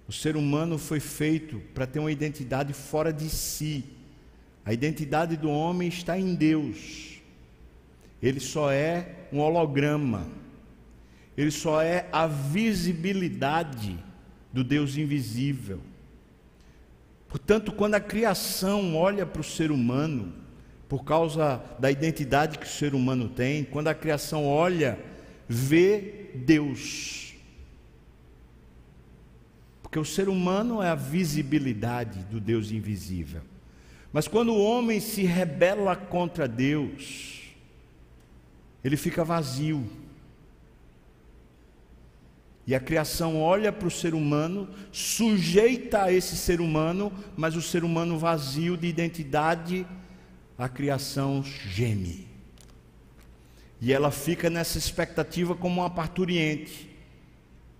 O 0.08 0.12
ser 0.12 0.36
humano 0.36 0.78
foi 0.78 1.00
feito 1.00 1.60
para 1.72 1.86
ter 1.86 1.98
uma 1.98 2.10
identidade 2.10 2.72
fora 2.72 3.12
de 3.12 3.28
si. 3.28 3.84
A 4.64 4.72
identidade 4.72 5.36
do 5.36 5.48
homem 5.48 5.88
está 5.88 6.18
em 6.18 6.34
Deus. 6.34 7.20
Ele 8.20 8.40
só 8.40 8.70
é 8.70 9.26
um 9.32 9.38
holograma. 9.38 10.26
Ele 11.36 11.50
só 11.50 11.80
é 11.80 12.08
a 12.12 12.26
visibilidade 12.26 13.98
do 14.52 14.62
Deus 14.62 14.96
invisível. 14.96 15.80
Portanto, 17.32 17.72
quando 17.72 17.94
a 17.94 18.00
criação 18.00 18.94
olha 18.94 19.24
para 19.24 19.40
o 19.40 19.44
ser 19.44 19.72
humano, 19.72 20.34
por 20.86 21.02
causa 21.02 21.64
da 21.78 21.90
identidade 21.90 22.58
que 22.58 22.66
o 22.66 22.68
ser 22.68 22.94
humano 22.94 23.26
tem, 23.26 23.64
quando 23.64 23.88
a 23.88 23.94
criação 23.94 24.46
olha, 24.46 24.98
vê 25.48 26.28
Deus. 26.34 27.32
Porque 29.82 29.98
o 29.98 30.04
ser 30.04 30.28
humano 30.28 30.82
é 30.82 30.90
a 30.90 30.94
visibilidade 30.94 32.18
do 32.24 32.38
Deus 32.38 32.70
invisível. 32.70 33.40
Mas 34.12 34.28
quando 34.28 34.52
o 34.52 34.62
homem 34.62 35.00
se 35.00 35.22
rebela 35.22 35.96
contra 35.96 36.46
Deus, 36.46 37.40
ele 38.84 38.98
fica 38.98 39.24
vazio. 39.24 39.90
E 42.66 42.74
a 42.74 42.80
criação 42.80 43.40
olha 43.40 43.72
para 43.72 43.88
o 43.88 43.90
ser 43.90 44.14
humano, 44.14 44.68
sujeita 44.92 46.04
a 46.04 46.12
esse 46.12 46.36
ser 46.36 46.60
humano, 46.60 47.12
mas 47.36 47.56
o 47.56 47.62
ser 47.62 47.82
humano 47.82 48.18
vazio 48.18 48.76
de 48.76 48.86
identidade, 48.86 49.84
a 50.56 50.68
criação 50.68 51.42
geme. 51.42 52.28
E 53.80 53.92
ela 53.92 54.12
fica 54.12 54.48
nessa 54.48 54.78
expectativa 54.78 55.56
como 55.56 55.80
uma 55.80 55.90
parturiente. 55.90 56.88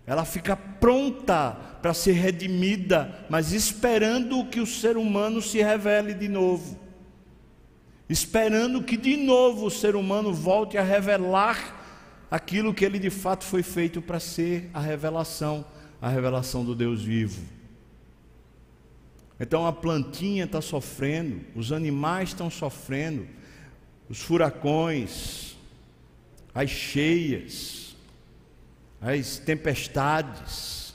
Ela 0.05 0.25
fica 0.25 0.57
pronta 0.57 1.57
para 1.81 1.95
ser 1.95 2.15
redimida, 2.15 3.25
mas 3.31 3.53
esperando 3.53 4.45
que 4.47 4.61
o 4.61 4.67
ser 4.67 4.97
humano 4.97 5.41
se 5.41 5.63
revele 5.63 6.13
de 6.13 6.27
novo. 6.27 6.77
Esperando 8.09 8.83
que 8.83 8.97
de 8.97 9.17
novo 9.17 9.67
o 9.67 9.71
ser 9.71 9.95
humano 9.95 10.35
volte 10.35 10.77
a 10.77 10.83
revelar 10.83 11.82
aquilo 12.33 12.73
que 12.73 12.83
ele 12.83 12.99
de 12.99 13.11
fato 13.11 13.45
foi 13.45 13.63
feito 13.63 14.01
para 14.01 14.19
ser 14.19 14.71
a 14.73 14.81
revelação, 14.81 15.63
a 16.01 16.09
revelação 16.09 16.65
do 16.65 16.75
Deus 16.75 17.03
vivo. 17.03 17.43
Então 19.39 19.67
a 19.67 19.73
plantinha 19.73 20.45
está 20.45 20.63
sofrendo, 20.63 21.43
os 21.55 21.73
animais 21.73 22.31
estão 22.31 22.49
sofrendo, 22.49 23.29
os 24.09 24.23
furacões, 24.23 25.59
as 26.55 26.71
cheias, 26.71 27.95
as 28.99 29.37
tempestades, 29.37 30.95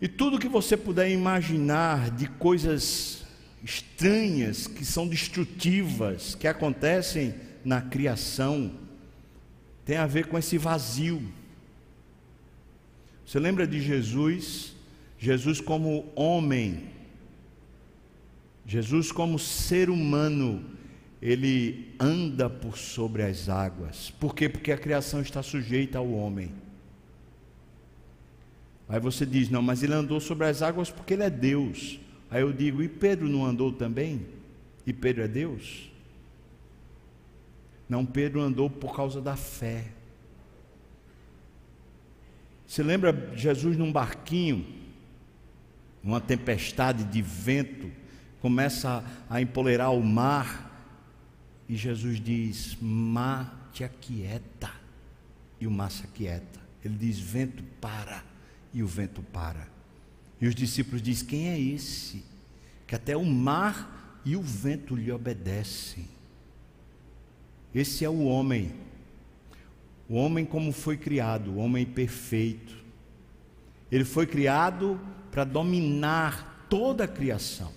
e 0.00 0.08
tudo 0.08 0.40
que 0.40 0.48
você 0.48 0.76
puder 0.76 1.08
imaginar 1.08 2.10
de 2.10 2.26
coisas 2.26 3.24
estranhas, 3.62 4.66
que 4.66 4.84
são 4.84 5.06
destrutivas, 5.06 6.34
que 6.34 6.48
acontecem 6.48 7.32
na 7.64 7.80
criação, 7.80 8.81
tem 9.84 9.96
a 9.96 10.06
ver 10.06 10.26
com 10.26 10.38
esse 10.38 10.56
vazio. 10.58 11.22
Você 13.26 13.38
lembra 13.38 13.66
de 13.66 13.80
Jesus? 13.80 14.74
Jesus 15.18 15.60
como 15.60 16.12
homem. 16.14 16.90
Jesus, 18.66 19.10
como 19.10 19.38
ser 19.38 19.90
humano, 19.90 20.64
ele 21.20 21.94
anda 21.98 22.48
por 22.48 22.76
sobre 22.78 23.22
as 23.22 23.48
águas. 23.48 24.10
Por 24.10 24.34
quê? 24.34 24.48
Porque 24.48 24.72
a 24.72 24.78
criação 24.78 25.20
está 25.20 25.42
sujeita 25.42 25.98
ao 25.98 26.10
homem. 26.10 26.52
Aí 28.88 29.00
você 29.00 29.24
diz: 29.24 29.48
não, 29.48 29.62
mas 29.62 29.82
ele 29.82 29.94
andou 29.94 30.20
sobre 30.20 30.46
as 30.46 30.62
águas 30.62 30.90
porque 30.90 31.14
ele 31.14 31.22
é 31.22 31.30
Deus. 31.30 32.00
Aí 32.30 32.42
eu 32.42 32.52
digo: 32.52 32.82
e 32.82 32.88
Pedro 32.88 33.28
não 33.28 33.44
andou 33.44 33.72
também? 33.72 34.26
E 34.86 34.92
Pedro 34.92 35.22
é 35.22 35.28
Deus? 35.28 35.91
Não, 37.88 38.06
Pedro 38.06 38.40
andou 38.40 38.70
por 38.70 38.94
causa 38.94 39.20
da 39.20 39.36
fé. 39.36 39.86
Você 42.66 42.82
lembra 42.82 43.32
Jesus 43.36 43.76
num 43.76 43.92
barquinho, 43.92 44.66
uma 46.02 46.20
tempestade 46.20 47.04
de 47.04 47.20
vento, 47.20 47.90
começa 48.40 49.04
a, 49.28 49.36
a 49.36 49.42
empoleirar 49.42 49.92
o 49.92 50.02
mar, 50.02 50.70
e 51.68 51.76
Jesus 51.76 52.18
diz: 52.18 52.76
Mar 52.80 53.70
te 53.72 53.84
aquieta, 53.84 54.70
e 55.60 55.66
o 55.66 55.70
mar 55.70 55.90
se 55.90 56.04
aquieta. 56.04 56.60
Ele 56.84 56.96
diz: 56.96 57.18
Vento 57.18 57.62
para, 57.80 58.24
e 58.72 58.82
o 58.82 58.86
vento 58.86 59.22
para. 59.22 59.68
E 60.40 60.46
os 60.46 60.54
discípulos 60.54 61.02
dizem: 61.02 61.26
Quem 61.28 61.48
é 61.50 61.60
esse? 61.60 62.24
Que 62.86 62.94
até 62.94 63.16
o 63.16 63.24
mar 63.24 64.20
e 64.24 64.34
o 64.34 64.42
vento 64.42 64.96
lhe 64.96 65.12
obedecem. 65.12 66.06
Esse 67.74 68.04
é 68.04 68.08
o 68.08 68.24
homem. 68.24 68.72
O 70.08 70.14
homem 70.14 70.44
como 70.44 70.72
foi 70.72 70.96
criado, 70.96 71.52
o 71.52 71.56
homem 71.56 71.86
perfeito. 71.86 72.76
Ele 73.90 74.04
foi 74.04 74.26
criado 74.26 75.00
para 75.30 75.44
dominar 75.44 76.66
toda 76.68 77.04
a 77.04 77.08
criação. 77.08 77.72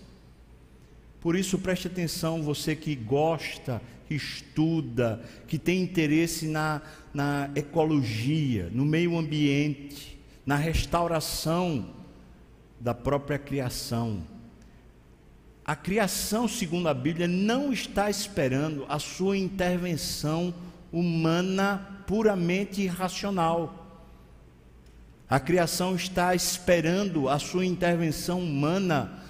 Por 1.21 1.35
isso 1.35 1.57
preste 1.57 1.87
atenção, 1.87 2.43
você 2.43 2.75
que 2.75 2.95
gosta, 2.95 3.81
que 4.07 4.13
estuda, 4.13 5.23
que 5.47 5.57
tem 5.57 5.81
interesse 5.81 6.45
na, 6.45 6.81
na 7.13 7.49
ecologia, 7.55 8.69
no 8.71 8.85
meio 8.85 9.17
ambiente, 9.17 10.19
na 10.45 10.55
restauração 10.55 11.89
da 12.79 12.93
própria 12.93 13.39
criação. 13.39 14.21
A 15.65 15.75
criação, 15.75 16.48
segundo 16.48 16.88
a 16.88 16.93
Bíblia, 16.93 17.27
não 17.27 17.74
está 17.74 18.07
esperando 18.07 18.86
a 18.88 19.00
sua 19.00 19.36
intervenção 19.36 20.53
humana 20.91 22.03
puramente 22.05 22.86
racional. 22.86 23.81
A 25.27 25.39
criação 25.39 25.95
está 25.95 26.36
esperando 26.36 27.27
a 27.27 27.39
sua 27.39 27.65
intervenção 27.65 28.41
humana 28.41 29.24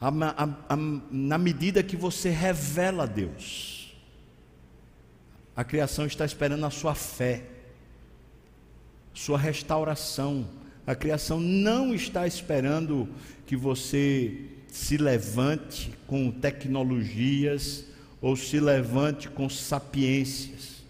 a, 0.00 0.08
a, 0.08 0.74
a, 0.74 0.76
na 1.08 1.38
medida 1.38 1.84
que 1.84 1.96
você 1.96 2.30
revela 2.30 3.04
a 3.04 3.06
Deus. 3.06 3.94
A 5.54 5.62
criação 5.62 6.04
está 6.04 6.24
esperando 6.24 6.66
a 6.66 6.70
sua 6.70 6.96
fé, 6.96 7.44
sua 9.14 9.38
restauração. 9.38 10.48
A 10.84 10.96
criação 10.96 11.38
não 11.38 11.94
está 11.94 12.26
esperando 12.26 13.08
que 13.46 13.54
você 13.54 14.48
se 14.70 14.96
levante 14.96 15.92
com 16.06 16.30
tecnologias 16.30 17.84
ou 18.20 18.36
se 18.36 18.60
levante 18.60 19.28
com 19.28 19.48
sapiências. 19.48 20.82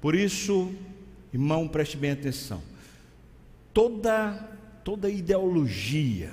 Por 0.00 0.14
isso, 0.14 0.72
irmão, 1.32 1.68
preste 1.68 1.96
bem 1.96 2.10
atenção. 2.10 2.62
Toda 3.72 4.50
toda 4.84 5.08
ideologia, 5.08 6.32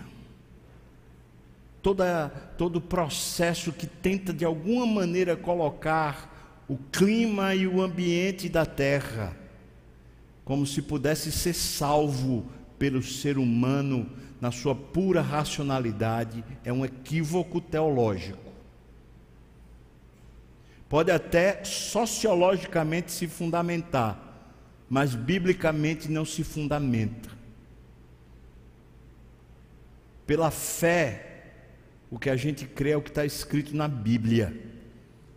toda 1.84 2.30
todo 2.58 2.82
processo 2.82 3.72
que 3.72 3.86
tenta 3.86 4.34
de 4.34 4.44
alguma 4.44 4.86
maneira 4.86 5.38
colocar 5.38 6.64
o 6.68 6.78
clima 6.92 7.54
e 7.54 7.68
o 7.68 7.82
ambiente 7.82 8.50
da 8.50 8.66
terra 8.66 9.38
como 10.44 10.66
se 10.66 10.82
pudesse 10.82 11.32
ser 11.32 11.54
salvo 11.54 12.44
pelo 12.80 13.04
ser 13.04 13.38
humano 13.38 14.10
na 14.40 14.52
sua 14.52 14.74
pura 14.74 15.22
racionalidade, 15.22 16.44
é 16.64 16.72
um 16.72 16.86
equívoco 16.86 17.60
teológico. 17.60 18.50
Pode 20.88 21.12
até 21.12 21.64
sociologicamente 21.64 23.12
se 23.12 23.28
fundamentar, 23.28 24.18
mas 24.90 25.14
biblicamente 25.14 26.10
não 26.10 26.26
se 26.26 26.44
fundamenta. 26.44 27.30
Pela 30.26 30.50
fé, 30.50 31.44
o 32.10 32.18
que 32.18 32.30
a 32.30 32.36
gente 32.36 32.66
crê 32.66 32.92
é 32.92 32.98
o 32.98 33.02
que 33.02 33.10
está 33.10 33.26
escrito 33.26 33.76
na 33.76 33.88
Bíblia. 33.88 34.56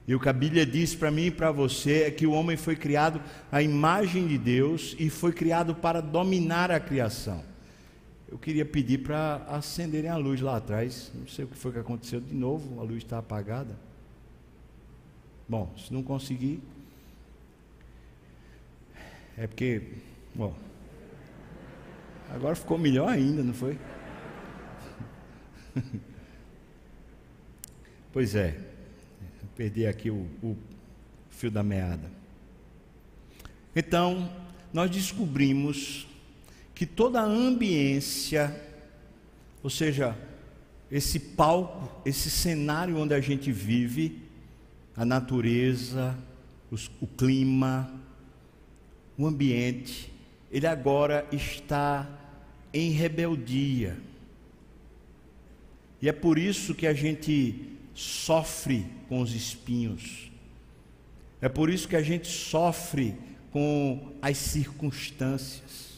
E 0.06 0.14
o 0.14 0.20
que 0.20 0.28
a 0.28 0.32
Bíblia 0.32 0.64
diz 0.64 0.94
para 0.94 1.10
mim 1.10 1.26
e 1.26 1.30
para 1.30 1.52
você 1.52 2.04
é 2.04 2.10
que 2.10 2.26
o 2.26 2.32
homem 2.32 2.56
foi 2.56 2.74
criado 2.74 3.20
à 3.50 3.62
imagem 3.62 4.26
de 4.26 4.38
Deus 4.38 4.96
e 4.98 5.10
foi 5.10 5.32
criado 5.32 5.74
para 5.74 6.00
dominar 6.00 6.70
a 6.70 6.80
criação. 6.80 7.51
Eu 8.32 8.38
queria 8.38 8.64
pedir 8.64 9.02
para 9.02 9.44
acenderem 9.46 10.08
a 10.08 10.16
luz 10.16 10.40
lá 10.40 10.56
atrás. 10.56 11.12
Não 11.14 11.28
sei 11.28 11.44
o 11.44 11.48
que 11.48 11.54
foi 11.54 11.70
que 11.70 11.78
aconteceu 11.78 12.18
de 12.18 12.34
novo, 12.34 12.80
a 12.80 12.82
luz 12.82 13.02
está 13.02 13.18
apagada. 13.18 13.78
Bom, 15.46 15.70
se 15.76 15.92
não 15.92 16.02
conseguir, 16.02 16.62
é 19.36 19.46
porque, 19.46 19.82
bom, 20.34 20.56
agora 22.30 22.56
ficou 22.56 22.78
melhor 22.78 23.10
ainda, 23.10 23.42
não 23.42 23.52
foi? 23.52 23.78
pois 28.14 28.34
é, 28.34 28.58
perdi 29.54 29.86
aqui 29.86 30.08
o, 30.10 30.26
o 30.42 30.56
fio 31.28 31.50
da 31.50 31.62
meada. 31.62 32.10
Então, 33.76 34.32
nós 34.72 34.90
descobrimos 34.90 36.06
que 36.74 36.86
toda 36.86 37.20
a 37.20 37.24
ambiência, 37.24 38.54
ou 39.62 39.70
seja, 39.70 40.16
esse 40.90 41.18
palco, 41.18 42.02
esse 42.04 42.30
cenário 42.30 42.98
onde 42.98 43.14
a 43.14 43.20
gente 43.20 43.50
vive, 43.50 44.20
a 44.96 45.04
natureza, 45.04 46.16
os, 46.70 46.90
o 47.00 47.06
clima, 47.06 47.92
o 49.16 49.26
ambiente, 49.26 50.12
ele 50.50 50.66
agora 50.66 51.26
está 51.32 52.08
em 52.72 52.90
rebeldia. 52.90 53.98
E 56.00 56.08
é 56.08 56.12
por 56.12 56.38
isso 56.38 56.74
que 56.74 56.86
a 56.86 56.94
gente 56.94 57.70
sofre 57.94 58.86
com 59.08 59.20
os 59.20 59.34
espinhos. 59.34 60.30
É 61.40 61.48
por 61.48 61.70
isso 61.70 61.88
que 61.88 61.96
a 61.96 62.02
gente 62.02 62.28
sofre 62.28 63.14
com 63.50 64.12
as 64.20 64.36
circunstâncias. 64.36 65.91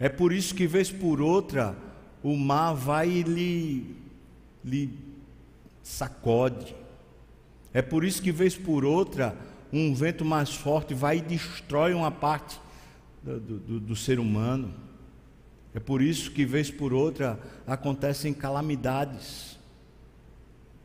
É 0.00 0.08
por 0.08 0.32
isso 0.32 0.54
que, 0.54 0.66
vez 0.66 0.90
por 0.90 1.20
outra, 1.20 1.76
o 2.22 2.36
mar 2.36 2.72
vai 2.74 3.08
e 3.08 3.22
lhe, 3.22 3.96
lhe 4.64 4.98
sacode. 5.82 6.74
É 7.72 7.82
por 7.82 8.04
isso 8.04 8.22
que, 8.22 8.30
vez 8.30 8.56
por 8.56 8.84
outra, 8.84 9.36
um 9.72 9.94
vento 9.94 10.24
mais 10.24 10.54
forte 10.54 10.94
vai 10.94 11.18
e 11.18 11.22
destrói 11.22 11.94
uma 11.94 12.10
parte 12.10 12.60
do, 13.22 13.40
do, 13.40 13.80
do 13.80 13.96
ser 13.96 14.18
humano. 14.20 14.72
É 15.74 15.80
por 15.80 16.00
isso 16.00 16.30
que, 16.30 16.44
vez 16.44 16.70
por 16.70 16.92
outra, 16.92 17.38
acontecem 17.66 18.32
calamidades. 18.32 19.58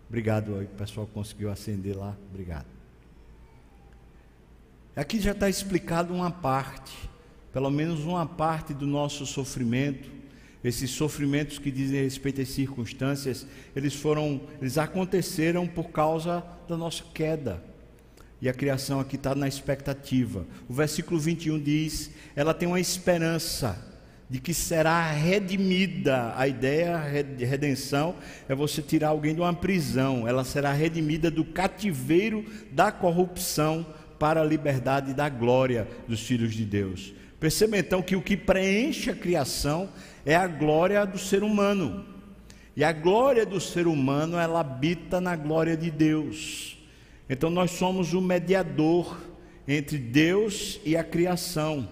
Obrigado, 0.10 0.60
o 0.60 0.68
pessoal 0.78 1.08
conseguiu 1.08 1.52
acender 1.52 1.98
lá. 1.98 2.16
Obrigado. 2.30 2.68
Aqui 4.96 5.20
já 5.20 5.32
está 5.32 5.50
explicado 5.50 6.14
uma 6.14 6.30
parte 6.30 7.10
pelo 7.54 7.70
menos 7.70 8.04
uma 8.04 8.26
parte 8.26 8.74
do 8.74 8.88
nosso 8.88 9.26
sofrimento, 9.28 10.10
esses 10.64 10.90
sofrimentos 10.90 11.60
que 11.60 11.70
dizem 11.70 12.02
respeito 12.02 12.42
às 12.42 12.50
circunstâncias, 12.50 13.46
eles 13.76 13.94
foram, 13.94 14.42
eles 14.60 14.78
aconteceram 14.78 15.68
por 15.68 15.92
causa 15.92 16.44
da 16.68 16.76
nossa 16.76 17.04
queda. 17.14 17.64
E 18.42 18.50
a 18.50 18.54
criação 18.54 19.00
aqui 19.00 19.16
está 19.16 19.36
na 19.36 19.48
expectativa. 19.48 20.46
O 20.68 20.74
versículo 20.74 21.20
21 21.20 21.62
diz: 21.62 22.12
ela 22.36 22.54
tem 22.54 22.68
uma 22.68 22.80
esperança 22.80 23.94
de 24.30 24.40
que 24.40 24.54
será 24.54 25.12
redimida. 25.12 26.34
A 26.36 26.48
ideia 26.48 27.24
de 27.24 27.46
redenção 27.46 28.16
é 28.50 28.56
você 28.56 28.82
tirar 28.82 29.10
alguém 29.10 29.36
de 29.36 29.42
uma 29.42 29.54
prisão. 29.54 30.28
Ela 30.28 30.44
será 30.44 30.74
redimida 30.74 31.30
do 31.30 31.46
cativeiro 31.46 32.44
da 32.72 32.92
corrupção 32.92 33.86
para 34.18 34.42
a 34.42 34.46
liberdade 34.46 35.14
da 35.14 35.30
glória 35.30 35.88
dos 36.08 36.22
filhos 36.22 36.54
de 36.54 36.66
Deus. 36.66 37.14
Perceba 37.44 37.78
então 37.78 38.02
que 38.02 38.16
o 38.16 38.22
que 38.22 38.38
preenche 38.38 39.10
a 39.10 39.14
criação 39.14 39.90
é 40.26 40.34
a 40.34 40.48
glória 40.48 41.06
do 41.06 41.18
ser 41.18 41.44
humano. 41.44 42.06
E 42.74 42.86
a 42.86 42.94
glória 42.94 43.46
do 43.46 43.60
ser 43.60 43.86
humano, 43.86 44.38
ela 44.38 44.62
habita 44.62 45.20
na 45.20 45.36
glória 45.36 45.76
de 45.76 45.92
Deus. 45.92 46.78
Então 47.30 47.50
nós 47.50 47.72
somos 47.72 48.14
o 48.14 48.22
mediador 48.22 49.20
entre 49.68 49.98
Deus 49.98 50.80
e 50.86 50.96
a 50.96 51.04
criação. 51.04 51.90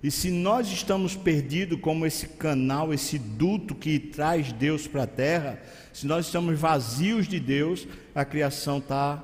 E 0.00 0.08
se 0.08 0.30
nós 0.30 0.68
estamos 0.68 1.16
perdidos 1.16 1.80
como 1.80 2.06
esse 2.06 2.28
canal, 2.28 2.94
esse 2.94 3.18
duto 3.18 3.74
que 3.74 3.98
traz 3.98 4.52
Deus 4.52 4.86
para 4.86 5.02
a 5.02 5.08
terra, 5.08 5.60
se 5.92 6.06
nós 6.06 6.26
estamos 6.26 6.56
vazios 6.56 7.26
de 7.26 7.40
Deus, 7.40 7.88
a 8.14 8.24
criação 8.24 8.78
está 8.78 9.20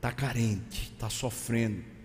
tá 0.00 0.12
carente, 0.12 0.92
está 0.94 1.10
sofrendo. 1.10 1.97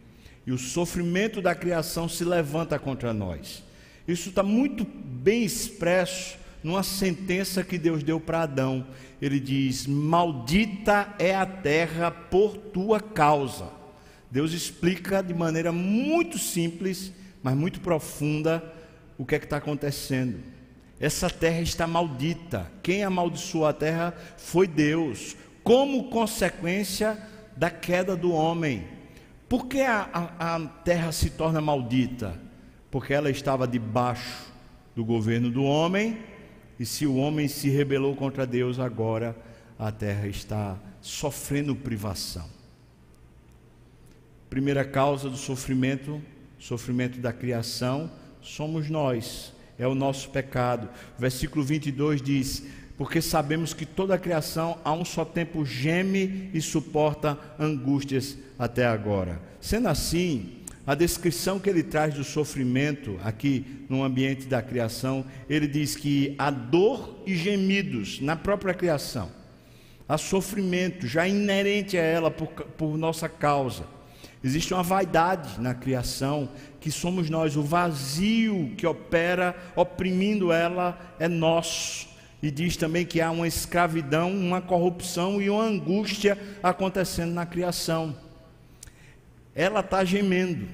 E 0.45 0.51
o 0.51 0.58
sofrimento 0.58 1.41
da 1.41 1.56
criação 1.56 2.10
se 2.10 2.23
levanta 2.23 2.77
contra 2.77 3.13
nós. 3.13 3.63
Isso 4.08 4.29
está 4.29 4.43
muito 4.43 4.86
bem 4.86 5.43
expresso 5.43 6.38
numa 6.63 6.84
sentença 6.84 7.63
que 7.63 7.77
Deus 7.77 8.03
deu 8.03 8.19
para 8.19 8.41
Adão. 8.41 8.86
Ele 9.21 9.39
diz: 9.39 9.88
Maldita 9.88 11.13
é 11.17 11.36
a 11.36 11.45
terra 11.45 12.12
por 12.12 12.58
tua 12.58 12.99
causa. 12.99 13.69
Deus 14.29 14.51
explica 14.51 15.21
de 15.21 15.34
maneira 15.34 15.71
muito 15.71 16.38
simples, 16.38 17.13
mas 17.41 17.56
muito 17.56 17.79
profunda, 17.79 18.63
o 19.17 19.25
que 19.25 19.36
é 19.36 19.39
que 19.39 19.45
está 19.45 19.58
acontecendo. 19.58 20.39
Essa 20.99 21.29
terra 21.29 21.62
está 21.62 21.86
maldita. 21.86 22.71
Quem 22.82 23.03
amaldiçoou 23.03 23.65
a 23.65 23.73
terra 23.73 24.13
foi 24.38 24.67
Deus, 24.67 25.36
como 25.63 26.10
consequência 26.10 27.17
da 27.56 27.69
queda 27.69 28.15
do 28.15 28.32
homem. 28.32 28.88
Por 29.53 29.67
que 29.67 29.81
a, 29.81 30.09
a, 30.11 30.55
a 30.55 30.59
terra 30.67 31.11
se 31.11 31.29
torna 31.29 31.61
maldita? 31.61 32.41
Porque 32.89 33.13
ela 33.13 33.29
estava 33.29 33.67
debaixo 33.67 34.51
do 34.95 35.05
governo 35.05 35.51
do 35.51 35.63
homem, 35.63 36.17
e 36.79 36.87
se 36.87 37.05
o 37.05 37.17
homem 37.17 37.47
se 37.47 37.69
rebelou 37.69 38.15
contra 38.15 38.47
Deus, 38.47 38.79
agora 38.79 39.37
a 39.77 39.91
terra 39.91 40.27
está 40.27 40.79
sofrendo 40.99 41.75
privação. 41.75 42.49
Primeira 44.49 44.83
causa 44.83 45.29
do 45.29 45.37
sofrimento, 45.37 46.19
sofrimento 46.57 47.19
da 47.19 47.31
criação, 47.31 48.09
somos 48.41 48.89
nós, 48.89 49.53
é 49.77 49.87
o 49.87 49.93
nosso 49.93 50.31
pecado. 50.31 50.89
Versículo 51.15 51.63
22 51.63 52.23
diz: 52.23 52.63
Porque 52.97 53.21
sabemos 53.21 53.73
que 53.73 53.86
toda 53.86 54.15
a 54.15 54.19
criação 54.19 54.77
a 54.84 54.93
um 54.93 55.03
só 55.03 55.25
tempo 55.25 55.65
geme 55.65 56.49
e 56.53 56.62
suporta 56.62 57.38
angústias 57.60 58.38
até 58.58 58.86
agora. 58.86 59.41
Sendo 59.60 59.88
assim, 59.88 60.63
a 60.86 60.93
descrição 60.93 61.60
que 61.60 61.69
ele 61.69 61.82
traz 61.82 62.13
do 62.13 62.23
sofrimento 62.23 63.17
aqui 63.23 63.86
no 63.89 64.03
ambiente 64.03 64.47
da 64.47 64.62
criação, 64.62 65.25
ele 65.49 65.65
diz 65.65 65.95
que 65.95 66.36
há 66.38 66.51
dor 66.51 67.23
e 67.25 67.36
gemidos 67.36 68.19
na 68.19 68.36
própria 68.36 68.73
criação, 68.73 69.32
há 70.08 70.17
sofrimento 70.17 71.08
já 71.08 71.25
inerente 71.27 71.97
a 71.97 72.01
ela 72.01 72.29
por, 72.29 72.47
por 72.47 72.97
nossa 72.97 73.29
causa. 73.29 73.86
Existe 74.43 74.73
uma 74.73 74.84
vaidade 74.84 75.60
na 75.62 75.73
criação 75.73 76.49
que 76.82 76.91
somos 76.91 77.29
nós, 77.29 77.56
o 77.56 77.63
vazio 77.63 78.73
que 78.77 78.86
opera 78.86 79.56
oprimindo 79.77 80.51
ela 80.51 81.15
é 81.17 81.29
nosso. 81.29 82.12
E 82.43 82.51
diz 82.51 82.77
também 82.77 83.06
que 83.06 83.21
há 83.21 83.32
uma 83.32 83.47
escravidão, 83.47 84.29
uma 84.32 84.62
corrupção 84.62 85.41
e 85.41 85.49
uma 85.49 85.63
angústia 85.63 86.38
acontecendo 86.62 87.34
na 87.34 87.45
criação 87.45 88.15
ela 89.56 89.82
está 89.82 90.03
gemendo. 90.03 90.67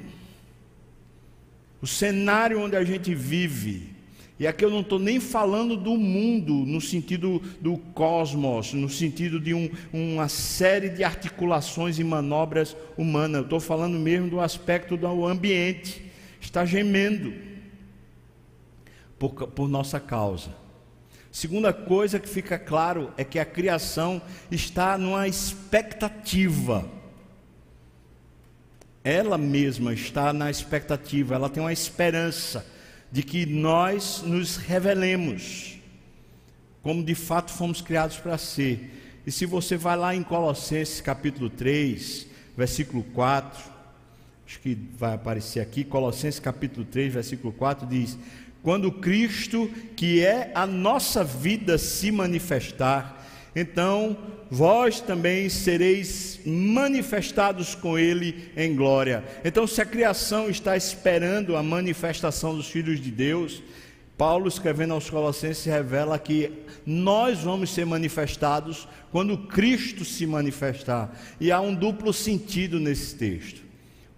O 1.81 1.87
cenário 1.87 2.61
onde 2.61 2.75
a 2.75 2.83
gente 2.83 3.13
vive, 3.13 3.93
e 4.37 4.45
aqui 4.47 4.63
eu 4.63 4.69
não 4.69 4.81
estou 4.81 4.99
nem 4.99 5.19
falando 5.19 5.77
do 5.77 5.95
mundo 5.97 6.53
no 6.53 6.81
sentido 6.81 7.41
do 7.61 7.77
cosmos, 7.77 8.73
no 8.73 8.89
sentido 8.89 9.39
de 9.39 9.53
um, 9.53 9.69
uma 9.93 10.27
série 10.27 10.89
de 10.89 11.03
articulações 11.03 11.99
e 11.99 12.03
manobras 12.03 12.75
humanas, 12.97 13.39
eu 13.39 13.43
estou 13.43 13.59
falando 13.59 13.97
mesmo 13.97 14.29
do 14.29 14.39
aspecto 14.39 14.97
do 14.97 15.25
ambiente, 15.25 16.03
está 16.39 16.65
gemendo 16.65 17.33
por, 19.17 19.31
por 19.47 19.69
nossa 19.69 19.99
causa. 19.99 20.68
Segunda 21.31 21.71
coisa 21.71 22.19
que 22.19 22.27
fica 22.27 22.57
claro 22.57 23.13
é 23.17 23.23
que 23.23 23.39
a 23.39 23.45
criação 23.45 24.21
está 24.51 24.97
numa 24.97 25.27
expectativa 25.27 26.99
ela 29.03 29.37
mesma 29.37 29.93
está 29.93 30.33
na 30.33 30.51
expectativa, 30.51 31.35
ela 31.35 31.49
tem 31.49 31.63
uma 31.63 31.73
esperança 31.73 32.65
de 33.11 33.23
que 33.23 33.45
nós 33.45 34.21
nos 34.23 34.57
revelemos 34.57 35.77
como 36.81 37.03
de 37.03 37.15
fato 37.15 37.51
fomos 37.51 37.81
criados 37.81 38.17
para 38.17 38.37
ser. 38.37 39.21
E 39.25 39.31
se 39.31 39.45
você 39.45 39.75
vai 39.75 39.97
lá 39.97 40.15
em 40.15 40.23
Colossenses 40.23 41.01
capítulo 41.01 41.49
3, 41.49 42.27
versículo 42.55 43.03
4, 43.03 43.71
acho 44.45 44.59
que 44.59 44.77
vai 44.97 45.13
aparecer 45.13 45.59
aqui, 45.59 45.83
Colossenses 45.83 46.39
capítulo 46.39 46.85
3, 46.85 47.13
versículo 47.13 47.51
4 47.53 47.87
diz: 47.87 48.17
Quando 48.61 48.91
Cristo, 48.91 49.69
que 49.95 50.23
é 50.23 50.51
a 50.53 50.67
nossa 50.67 51.23
vida, 51.23 51.77
se 51.77 52.11
manifestar, 52.11 53.25
então 53.55 54.17
vós 54.51 54.99
também 54.99 55.49
sereis 55.49 56.39
manifestados 56.45 57.75
com 57.75 57.97
Ele 57.97 58.51
em 58.55 58.75
glória. 58.75 59.23
Então, 59.43 59.65
se 59.65 59.81
a 59.81 59.85
criação 59.85 60.49
está 60.49 60.75
esperando 60.75 61.55
a 61.55 61.63
manifestação 61.63 62.55
dos 62.55 62.67
filhos 62.69 62.99
de 62.99 63.11
Deus, 63.11 63.61
Paulo, 64.17 64.49
escrevendo 64.49 64.93
aos 64.93 65.09
Colossenses, 65.09 65.65
revela 65.65 66.19
que 66.19 66.51
nós 66.85 67.39
vamos 67.39 67.73
ser 67.73 67.85
manifestados 67.85 68.85
quando 69.11 69.37
Cristo 69.37 70.03
se 70.03 70.25
manifestar. 70.25 71.17
E 71.39 71.53
há 71.53 71.61
um 71.61 71.73
duplo 71.73 72.11
sentido 72.11 72.81
nesse 72.81 73.15
texto. 73.15 73.68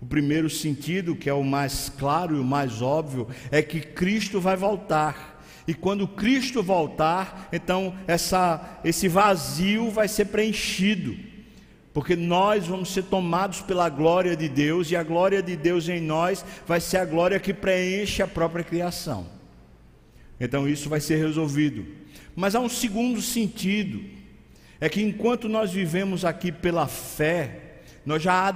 O 0.02 0.06
primeiro 0.06 0.50
sentido, 0.50 1.16
que 1.16 1.30
é 1.30 1.34
o 1.34 1.44
mais 1.44 1.88
claro 1.88 2.36
e 2.36 2.40
o 2.40 2.44
mais 2.44 2.82
óbvio, 2.82 3.28
é 3.52 3.62
que 3.62 3.80
Cristo 3.80 4.42
vai 4.42 4.58
voltar. 4.58 5.46
E 5.68 5.76
quando 5.76 6.08
Cristo 6.08 6.64
voltar, 6.64 7.48
então 7.54 7.96
essa, 8.08 8.80
esse 8.84 9.08
vazio 9.08 9.92
vai 9.92 10.08
ser 10.08 10.26
preenchido, 10.26 11.16
porque 11.94 12.16
nós 12.16 12.66
vamos 12.66 12.92
ser 12.92 13.04
tomados 13.04 13.62
pela 13.62 13.88
glória 13.90 14.36
de 14.36 14.50
Deus, 14.50 14.90
e 14.90 14.96
a 14.96 15.04
glória 15.04 15.42
de 15.42 15.56
Deus 15.56 15.88
em 15.88 16.02
nós 16.02 16.44
vai 16.66 16.80
ser 16.80 16.98
a 16.98 17.06
glória 17.06 17.40
que 17.40 17.54
preenche 17.54 18.24
a 18.24 18.28
própria 18.28 18.64
criação. 18.64 19.28
Então 20.40 20.68
isso 20.68 20.90
vai 20.90 21.00
ser 21.00 21.18
resolvido. 21.18 21.86
Mas 22.36 22.56
há 22.56 22.60
um 22.60 22.70
segundo 22.70 23.22
sentido, 23.22 24.02
é 24.80 24.90
que 24.90 25.04
enquanto 25.04 25.48
nós 25.48 25.72
vivemos 25.72 26.26
aqui 26.26 26.52
pela 26.52 26.88
fé, 26.88 27.71
nós 28.06 28.24
já 28.24 28.54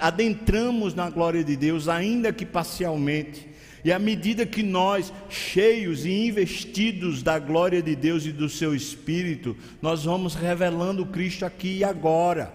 adentramos 0.00 0.94
na 0.94 1.08
glória 1.08 1.42
de 1.42 1.56
Deus, 1.56 1.88
ainda 1.88 2.32
que 2.32 2.44
parcialmente. 2.44 3.48
E 3.84 3.92
à 3.92 3.98
medida 3.98 4.46
que 4.46 4.62
nós, 4.62 5.12
cheios 5.28 6.06
e 6.06 6.26
investidos 6.28 7.22
da 7.22 7.38
glória 7.38 7.82
de 7.82 7.94
Deus 7.94 8.24
e 8.24 8.32
do 8.32 8.48
seu 8.48 8.74
Espírito, 8.74 9.56
nós 9.82 10.04
vamos 10.04 10.34
revelando 10.34 11.04
Cristo 11.04 11.44
aqui 11.44 11.78
e 11.78 11.84
agora, 11.84 12.54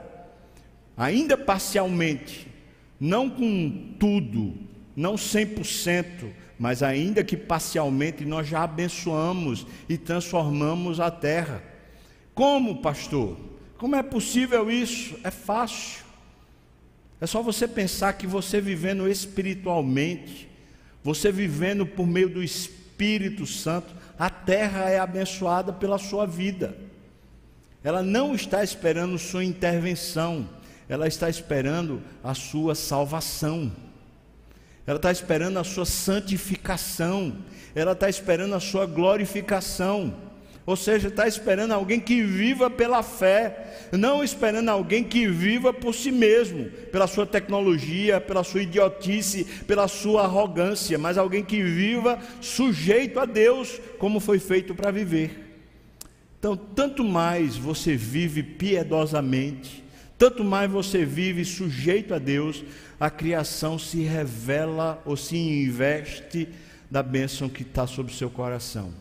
ainda 0.98 1.38
parcialmente, 1.38 2.48
não 3.00 3.30
com 3.30 3.94
tudo, 4.00 4.56
não 4.96 5.14
100%, 5.16 6.06
mas 6.58 6.82
ainda 6.84 7.24
que 7.24 7.38
parcialmente, 7.38 8.26
nós 8.26 8.48
já 8.48 8.64
abençoamos 8.64 9.66
e 9.88 9.98
transformamos 9.98 11.00
a 11.00 11.12
terra. 11.12 11.64
Como, 12.34 12.82
pastor? 12.82 13.38
Como 13.78 13.96
é 13.96 14.04
possível 14.04 14.70
isso? 14.70 15.16
É 15.24 15.32
fácil. 15.32 16.09
É 17.22 17.28
só 17.28 17.42
você 17.42 17.68
pensar 17.68 18.14
que 18.14 18.26
você 18.26 18.62
vivendo 18.62 19.08
espiritualmente, 19.08 20.50
você 21.04 21.32
vivendo 21.32 21.86
por 21.86 22.08
meio 22.08 22.30
do 22.30 22.44
Espírito 22.44 23.46
Santo, 23.46 23.94
a 24.18 24.30
terra 24.30 24.90
é 24.90 25.00
abençoada 25.00 25.74
pela 25.74 25.98
sua 25.98 26.26
vida. 26.26 26.78
Ela 27.84 28.02
não 28.02 28.36
está 28.36 28.64
esperando 28.64 29.18
sua 29.18 29.44
intervenção, 29.44 30.50
ela 30.88 31.08
está 31.08 31.30
esperando 31.30 32.02
a 32.24 32.34
sua 32.34 32.76
salvação. 32.76 33.72
Ela 34.86 34.98
está 34.98 35.12
esperando 35.12 35.60
a 35.60 35.64
sua 35.64 35.86
santificação, 35.86 37.38
ela 37.76 37.92
está 37.92 38.10
esperando 38.10 38.56
a 38.56 38.60
sua 38.60 38.86
glorificação. 38.86 40.29
Ou 40.66 40.76
seja, 40.76 41.08
está 41.08 41.28
esperando 41.28 41.72
alguém 41.72 42.00
que 42.00 42.22
viva 42.22 42.70
pela 42.70 43.02
fé, 43.02 43.90
não 43.92 44.24
esperando 44.24 44.70
alguém 44.70 45.04
que 45.04 45.28
viva 45.28 45.74
por 45.74 45.96
si 45.96 46.12
mesmo, 46.12 46.66
pela 46.92 47.08
sua 47.08 47.26
tecnologia, 47.26 48.22
pela 48.22 48.44
sua 48.44 48.62
idiotice, 48.62 49.46
pela 49.66 49.88
sua 49.88 50.24
arrogância, 50.24 50.98
mas 50.98 51.18
alguém 51.18 51.44
que 51.44 51.64
viva 51.64 52.20
sujeito 52.40 53.20
a 53.20 53.26
Deus, 53.26 53.82
como 53.98 54.20
foi 54.20 54.38
feito 54.38 54.76
para 54.76 54.92
viver. 54.92 55.50
Então, 56.38 56.56
tanto 56.56 57.04
mais 57.04 57.58
você 57.58 57.96
vive 57.96 58.44
piedosamente, 58.44 59.84
tanto 60.18 60.44
mais 60.44 60.70
você 60.70 61.04
vive 61.04 61.44
sujeito 61.44 62.14
a 62.14 62.20
Deus, 62.20 62.64
a 63.00 63.10
criação 63.10 63.80
se 63.80 64.04
revela 64.04 65.02
ou 65.06 65.18
se 65.18 65.36
investe 65.36 66.48
da 66.92 67.02
bênção 67.02 67.50
que 67.50 67.64
está 67.64 67.88
sobre 67.88 68.12
o 68.12 68.16
seu 68.16 68.30
coração. 68.30 68.94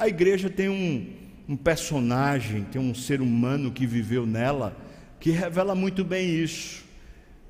A 0.00 0.08
igreja 0.08 0.48
tem 0.48 0.70
um, 0.70 1.12
um 1.46 1.54
personagem, 1.54 2.64
tem 2.64 2.80
um 2.80 2.94
ser 2.94 3.20
humano 3.20 3.70
que 3.70 3.86
viveu 3.86 4.24
nela, 4.24 4.74
que 5.20 5.30
revela 5.30 5.74
muito 5.74 6.02
bem 6.02 6.42
isso. 6.42 6.86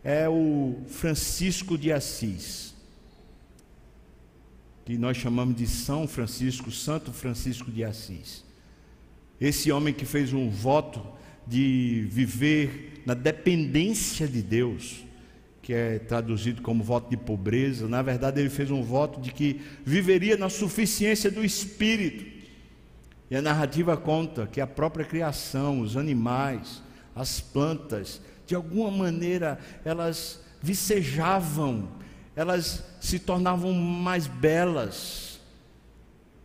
É 0.02 0.28
o 0.28 0.82
Francisco 0.88 1.78
de 1.78 1.92
Assis. 1.92 2.74
que 4.84 4.98
nós 4.98 5.16
chamamos 5.16 5.54
de 5.54 5.68
São 5.68 6.08
Francisco, 6.08 6.72
Santo 6.72 7.12
Francisco 7.12 7.70
de 7.70 7.84
Assis. 7.84 8.44
Esse 9.40 9.70
homem 9.70 9.94
que 9.94 10.04
fez 10.04 10.32
um 10.32 10.50
voto 10.50 11.00
de 11.46 12.08
viver 12.10 13.00
na 13.06 13.14
dependência 13.14 14.26
de 14.26 14.42
Deus, 14.42 15.04
que 15.62 15.72
é 15.72 16.00
traduzido 16.00 16.62
como 16.62 16.82
voto 16.82 17.08
de 17.10 17.16
pobreza, 17.16 17.86
na 17.86 18.02
verdade 18.02 18.40
ele 18.40 18.50
fez 18.50 18.72
um 18.72 18.82
voto 18.82 19.20
de 19.20 19.32
que 19.32 19.60
viveria 19.84 20.36
na 20.36 20.48
suficiência 20.48 21.30
do 21.30 21.44
Espírito. 21.44 22.29
E 23.30 23.36
a 23.36 23.42
narrativa 23.42 23.96
conta 23.96 24.46
que 24.46 24.60
a 24.60 24.66
própria 24.66 25.04
criação, 25.04 25.80
os 25.80 25.96
animais, 25.96 26.82
as 27.14 27.40
plantas, 27.40 28.20
de 28.44 28.54
alguma 28.54 28.90
maneira 28.90 29.58
elas 29.84 30.42
vicejavam, 30.60 31.88
elas 32.34 32.84
se 33.00 33.18
tornavam 33.18 33.72
mais 33.72 34.26
belas 34.26 35.40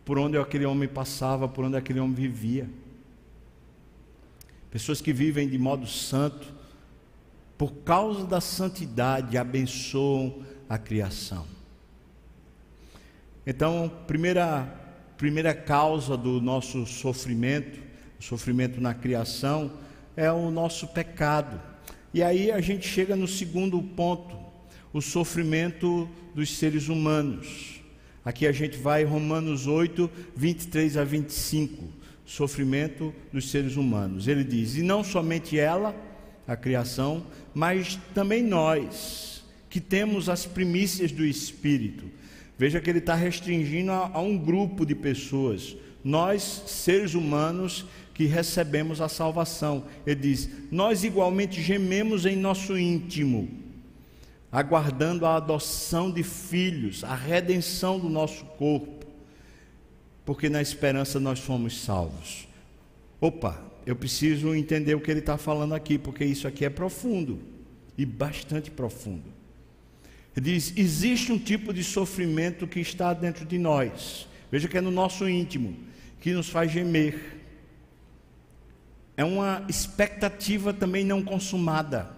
por 0.04 0.18
onde 0.18 0.38
aquele 0.38 0.64
homem 0.64 0.88
passava, 0.88 1.48
por 1.48 1.64
onde 1.64 1.76
aquele 1.76 1.98
homem 1.98 2.14
vivia. 2.14 2.70
Pessoas 4.70 5.00
que 5.00 5.12
vivem 5.12 5.48
de 5.48 5.58
modo 5.58 5.86
santo, 5.86 6.54
por 7.58 7.72
causa 7.72 8.24
da 8.24 8.40
santidade, 8.40 9.36
abençoam 9.36 10.44
a 10.68 10.78
criação. 10.78 11.46
Então, 13.44 13.90
primeira, 14.06 14.85
primeira 15.16 15.54
causa 15.54 16.16
do 16.16 16.40
nosso 16.40 16.86
sofrimento, 16.86 17.80
o 18.18 18.22
sofrimento 18.22 18.80
na 18.80 18.94
criação, 18.94 19.72
é 20.16 20.30
o 20.30 20.50
nosso 20.50 20.88
pecado. 20.88 21.60
E 22.12 22.22
aí 22.22 22.50
a 22.50 22.60
gente 22.60 22.86
chega 22.86 23.14
no 23.14 23.28
segundo 23.28 23.80
ponto, 23.82 24.36
o 24.92 25.00
sofrimento 25.00 26.08
dos 26.34 26.56
seres 26.56 26.88
humanos. 26.88 27.80
Aqui 28.24 28.46
a 28.46 28.52
gente 28.52 28.78
vai 28.78 29.04
Romanos 29.04 29.66
8, 29.66 30.10
23 30.34 30.96
a 30.96 31.04
25, 31.04 31.84
sofrimento 32.24 33.14
dos 33.32 33.50
seres 33.50 33.76
humanos. 33.76 34.26
Ele 34.26 34.42
diz: 34.42 34.76
"E 34.76 34.82
não 34.82 35.04
somente 35.04 35.58
ela, 35.58 35.94
a 36.46 36.56
criação, 36.56 37.26
mas 37.54 37.98
também 38.14 38.42
nós, 38.42 39.44
que 39.68 39.80
temos 39.80 40.28
as 40.28 40.46
primícias 40.46 41.10
do 41.10 41.24
Espírito. 41.24 42.04
Veja 42.58 42.80
que 42.80 42.88
ele 42.88 43.00
está 43.00 43.14
restringindo 43.14 43.92
a, 43.92 44.10
a 44.14 44.20
um 44.20 44.38
grupo 44.38 44.86
de 44.86 44.94
pessoas. 44.94 45.76
Nós, 46.02 46.42
seres 46.66 47.14
humanos, 47.14 47.84
que 48.16 48.24
recebemos 48.24 49.00
a 49.02 49.08
salvação. 49.08 49.84
Ele 50.06 50.20
diz: 50.20 50.48
Nós 50.70 51.04
igualmente 51.04 51.60
gememos 51.60 52.24
em 52.24 52.34
nosso 52.34 52.78
íntimo, 52.78 53.48
aguardando 54.50 55.26
a 55.26 55.36
adoção 55.36 56.10
de 56.10 56.22
filhos, 56.22 57.04
a 57.04 57.14
redenção 57.14 57.98
do 57.98 58.08
nosso 58.08 58.44
corpo, 58.44 59.04
porque 60.24 60.48
na 60.48 60.62
esperança 60.62 61.20
nós 61.20 61.40
fomos 61.40 61.78
salvos. 61.82 62.48
Opa, 63.20 63.60
eu 63.84 63.94
preciso 63.94 64.54
entender 64.54 64.94
o 64.94 65.00
que 65.00 65.10
ele 65.10 65.20
está 65.20 65.36
falando 65.36 65.74
aqui, 65.74 65.98
porque 65.98 66.24
isso 66.24 66.48
aqui 66.48 66.64
é 66.64 66.70
profundo 66.70 67.38
e 67.98 68.06
bastante 68.06 68.70
profundo. 68.70 69.35
Ele 70.36 70.52
diz: 70.52 70.72
existe 70.76 71.32
um 71.32 71.38
tipo 71.38 71.72
de 71.72 71.82
sofrimento 71.82 72.66
que 72.66 72.78
está 72.78 73.14
dentro 73.14 73.46
de 73.46 73.58
nós, 73.58 74.28
veja 74.50 74.68
que 74.68 74.76
é 74.76 74.80
no 74.80 74.90
nosso 74.90 75.26
íntimo, 75.28 75.74
que 76.20 76.32
nos 76.32 76.50
faz 76.50 76.70
gemer. 76.70 77.40
É 79.16 79.24
uma 79.24 79.64
expectativa 79.66 80.74
também 80.74 81.02
não 81.02 81.22
consumada, 81.22 82.10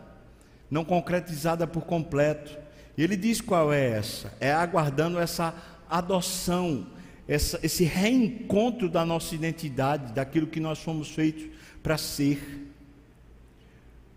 não 0.68 0.84
concretizada 0.84 1.64
por 1.64 1.82
completo. 1.84 2.58
E 2.96 3.02
ele 3.04 3.16
diz 3.16 3.40
qual 3.40 3.72
é 3.72 3.90
essa: 3.90 4.34
é 4.40 4.52
aguardando 4.52 5.20
essa 5.20 5.54
adoção, 5.88 6.88
essa, 7.28 7.60
esse 7.62 7.84
reencontro 7.84 8.88
da 8.88 9.06
nossa 9.06 9.32
identidade, 9.36 10.12
daquilo 10.12 10.48
que 10.48 10.58
nós 10.58 10.80
fomos 10.80 11.08
feitos 11.08 11.46
para 11.84 11.96
ser. 11.96 12.66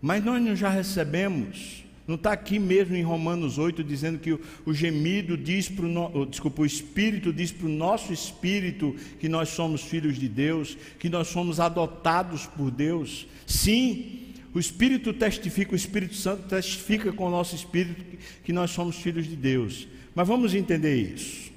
Mas 0.00 0.24
nós 0.24 0.42
não 0.42 0.56
já 0.56 0.68
recebemos, 0.68 1.81
não 2.12 2.16
está 2.16 2.30
aqui 2.30 2.58
mesmo 2.58 2.94
em 2.94 3.02
Romanos 3.02 3.56
8 3.56 3.82
dizendo 3.82 4.18
que 4.18 4.38
o, 4.66 4.74
gemido 4.74 5.34
diz 5.34 5.66
para 5.70 5.86
o, 5.86 5.88
no, 5.88 6.26
desculpa, 6.26 6.60
o 6.60 6.66
Espírito 6.66 7.32
diz 7.32 7.50
para 7.50 7.66
o 7.66 7.70
nosso 7.70 8.12
Espírito 8.12 8.94
que 9.18 9.30
nós 9.30 9.48
somos 9.48 9.80
filhos 9.80 10.18
de 10.18 10.28
Deus, 10.28 10.76
que 10.98 11.08
nós 11.08 11.28
somos 11.28 11.58
adotados 11.58 12.46
por 12.46 12.70
Deus. 12.70 13.26
Sim, 13.46 14.34
o 14.52 14.58
Espírito 14.58 15.14
testifica, 15.14 15.72
o 15.72 15.76
Espírito 15.76 16.14
Santo 16.14 16.42
testifica 16.42 17.10
com 17.12 17.28
o 17.28 17.30
nosso 17.30 17.54
Espírito 17.54 18.04
que 18.44 18.52
nós 18.52 18.70
somos 18.72 18.96
filhos 18.96 19.26
de 19.26 19.34
Deus. 19.34 19.88
Mas 20.14 20.28
vamos 20.28 20.54
entender 20.54 20.94
isso. 20.94 21.50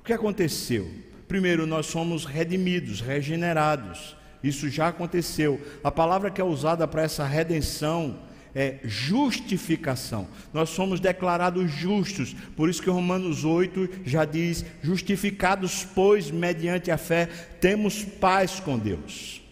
O 0.00 0.04
que 0.04 0.14
aconteceu? 0.14 0.90
Primeiro, 1.28 1.66
nós 1.66 1.84
somos 1.84 2.24
redimidos, 2.24 3.02
regenerados. 3.02 4.16
Isso 4.42 4.70
já 4.70 4.88
aconteceu. 4.88 5.60
A 5.84 5.90
palavra 5.90 6.30
que 6.30 6.40
é 6.40 6.44
usada 6.44 6.88
para 6.88 7.02
essa 7.02 7.26
redenção 7.26 8.26
é 8.54 8.78
justificação. 8.84 10.28
Nós 10.52 10.70
somos 10.70 11.00
declarados 11.00 11.70
justos. 11.70 12.34
Por 12.56 12.68
isso 12.68 12.82
que 12.82 12.90
Romanos 12.90 13.44
8 13.44 13.88
já 14.04 14.24
diz: 14.24 14.64
justificados, 14.82 15.86
pois, 15.94 16.30
mediante 16.30 16.90
a 16.90 16.98
fé, 16.98 17.26
temos 17.60 18.04
paz 18.04 18.60
com 18.60 18.78
Deus. 18.78 19.42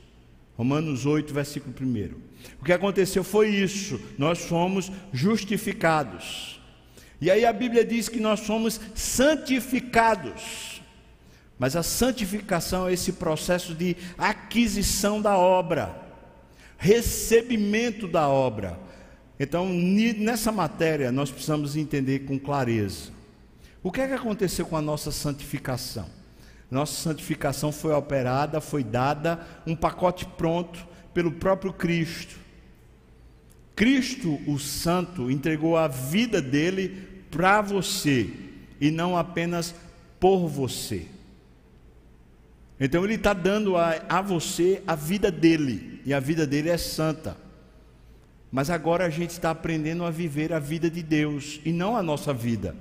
Romanos 0.56 1.04
8, 1.04 1.32
versículo 1.35 1.74
1. 1.80 2.26
O 2.61 2.64
que 2.64 2.72
aconteceu 2.72 3.22
foi 3.22 3.48
isso. 3.50 4.00
Nós 4.16 4.40
fomos 4.40 4.90
justificados. 5.12 6.61
E 7.20 7.30
aí 7.30 7.44
a 7.44 7.52
Bíblia 7.52 7.85
diz 7.85 8.09
que 8.09 8.20
nós 8.20 8.40
somos 8.40 8.80
santificados. 8.94 10.82
Mas 11.59 11.74
a 11.74 11.82
santificação 11.82 12.88
é 12.88 12.92
esse 12.92 13.12
processo 13.12 13.74
de 13.74 13.96
aquisição 14.18 15.22
da 15.22 15.38
obra, 15.38 15.96
recebimento 16.76 18.06
da 18.06 18.28
obra. 18.28 18.78
Então, 19.38 19.68
nessa 19.68 20.51
matéria, 20.51 21.12
nós 21.12 21.31
precisamos 21.31 21.77
entender 21.77 22.20
com 22.20 22.38
clareza. 22.38 23.11
O 23.83 23.92
que 23.92 24.01
é 24.01 24.09
que 24.09 24.14
aconteceu 24.14 24.66
com 24.66 24.77
a 24.77 24.83
nossa 24.83 25.12
santificação? 25.12 26.09
Nossa 26.70 26.94
santificação 26.94 27.70
foi 27.70 27.92
operada, 27.92 28.61
foi 28.61 28.83
dada 28.83 29.40
um 29.66 29.77
pacote 29.77 30.25
pronto 30.25 30.87
pelo 31.14 31.31
próprio 31.33 31.72
Cristo. 31.72 32.37
Cristo, 33.77 34.40
o 34.46 34.59
Santo, 34.59 35.31
entregou 35.31 35.77
a 35.77 35.87
vida 35.87 36.40
dele 36.40 37.25
para 37.31 37.61
você 37.61 38.31
e 38.81 38.90
não 38.90 39.16
apenas 39.16 39.75
por 40.18 40.49
você. 40.49 41.07
Então 42.81 43.05
ele 43.05 43.14
está 43.14 43.33
dando 43.33 43.77
a, 43.77 44.03
a 44.09 44.20
você 44.20 44.83
a 44.87 44.94
vida 44.94 45.31
dele, 45.31 46.01
e 46.05 46.12
a 46.12 46.20
vida 46.20 46.46
dele 46.46 46.68
é 46.68 46.77
santa. 46.77 47.37
Mas 48.57 48.71
agora 48.71 49.05
a 49.05 49.11
gente 49.11 49.33
está 49.33 49.51
aprendendo 49.51 50.03
a 50.03 50.11
viver 50.11 50.51
a 50.51 50.59
vida 50.59 50.88
de 50.88 51.03
Deus 51.03 51.61
e 51.62 51.71
não 51.71 51.95
a 51.95 52.03
nossa 52.03 52.33
vida. 52.33 52.75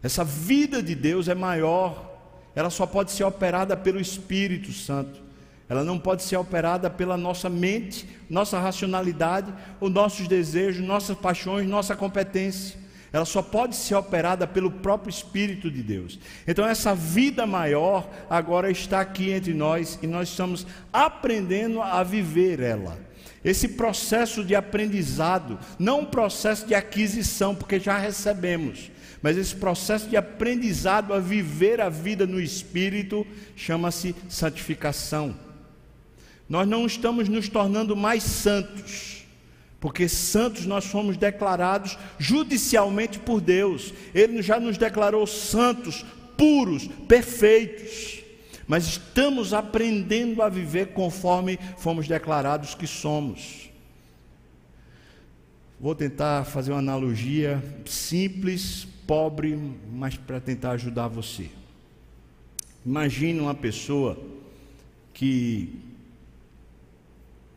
Essa 0.00 0.22
vida 0.22 0.80
de 0.80 0.94
Deus 0.94 1.26
é 1.26 1.34
maior, 1.34 2.16
ela 2.54 2.70
só 2.70 2.86
pode 2.86 3.10
ser 3.10 3.24
operada 3.24 3.76
pelo 3.76 4.00
Espírito 4.00 4.70
Santo. 4.70 5.20
Ela 5.68 5.82
não 5.82 5.98
pode 5.98 6.22
ser 6.22 6.36
operada 6.36 6.88
pela 6.88 7.16
nossa 7.16 7.50
mente, 7.50 8.08
nossa 8.30 8.56
racionalidade, 8.60 9.52
os 9.80 9.90
nossos 9.90 10.28
desejos, 10.28 10.86
nossas 10.86 11.18
paixões, 11.18 11.68
nossa 11.68 11.96
competência 11.96 12.86
ela 13.12 13.24
só 13.24 13.40
pode 13.40 13.74
ser 13.74 13.94
operada 13.94 14.46
pelo 14.46 14.70
próprio 14.70 15.08
Espírito 15.08 15.70
de 15.70 15.82
Deus. 15.82 16.18
Então, 16.46 16.66
essa 16.66 16.94
vida 16.94 17.46
maior 17.46 18.06
agora 18.28 18.70
está 18.70 19.00
aqui 19.00 19.30
entre 19.30 19.54
nós 19.54 19.98
e 20.02 20.06
nós 20.06 20.28
estamos 20.28 20.66
aprendendo 20.92 21.80
a 21.80 22.02
viver 22.02 22.60
ela. 22.60 22.98
Esse 23.46 23.68
processo 23.68 24.44
de 24.44 24.54
aprendizado, 24.54 25.58
não 25.78 26.00
um 26.00 26.04
processo 26.04 26.66
de 26.66 26.74
aquisição, 26.74 27.54
porque 27.54 27.80
já 27.80 27.96
recebemos, 27.96 28.90
mas 29.22 29.38
esse 29.38 29.54
processo 29.54 30.08
de 30.08 30.16
aprendizado 30.16 31.14
a 31.14 31.18
viver 31.18 31.80
a 31.80 31.88
vida 31.88 32.26
no 32.26 32.38
Espírito 32.38 33.26
chama-se 33.54 34.14
santificação. 34.28 35.34
Nós 36.48 36.68
não 36.68 36.84
estamos 36.84 37.28
nos 37.28 37.48
tornando 37.48 37.96
mais 37.96 38.22
santos 38.22 39.16
porque 39.86 40.08
santos 40.08 40.66
nós 40.66 40.84
fomos 40.84 41.16
declarados 41.16 41.96
judicialmente 42.18 43.18
por 43.20 43.40
Deus. 43.40 43.94
Ele 44.14 44.42
já 44.42 44.58
nos 44.58 44.76
declarou 44.76 45.26
santos, 45.26 46.04
puros, 46.36 46.88
perfeitos. 47.06 48.15
Mas 48.66 48.86
estamos 48.86 49.52
aprendendo 49.52 50.42
a 50.42 50.48
viver 50.48 50.88
conforme 50.88 51.58
fomos 51.76 52.08
declarados 52.08 52.74
que 52.74 52.86
somos. 52.86 53.70
Vou 55.78 55.94
tentar 55.94 56.44
fazer 56.44 56.72
uma 56.72 56.78
analogia 56.78 57.62
simples, 57.84 58.86
pobre, 59.06 59.56
mas 59.92 60.16
para 60.16 60.40
tentar 60.40 60.72
ajudar 60.72 61.06
você. 61.06 61.50
Imagine 62.84 63.40
uma 63.40 63.54
pessoa 63.54 64.18
que 65.12 65.80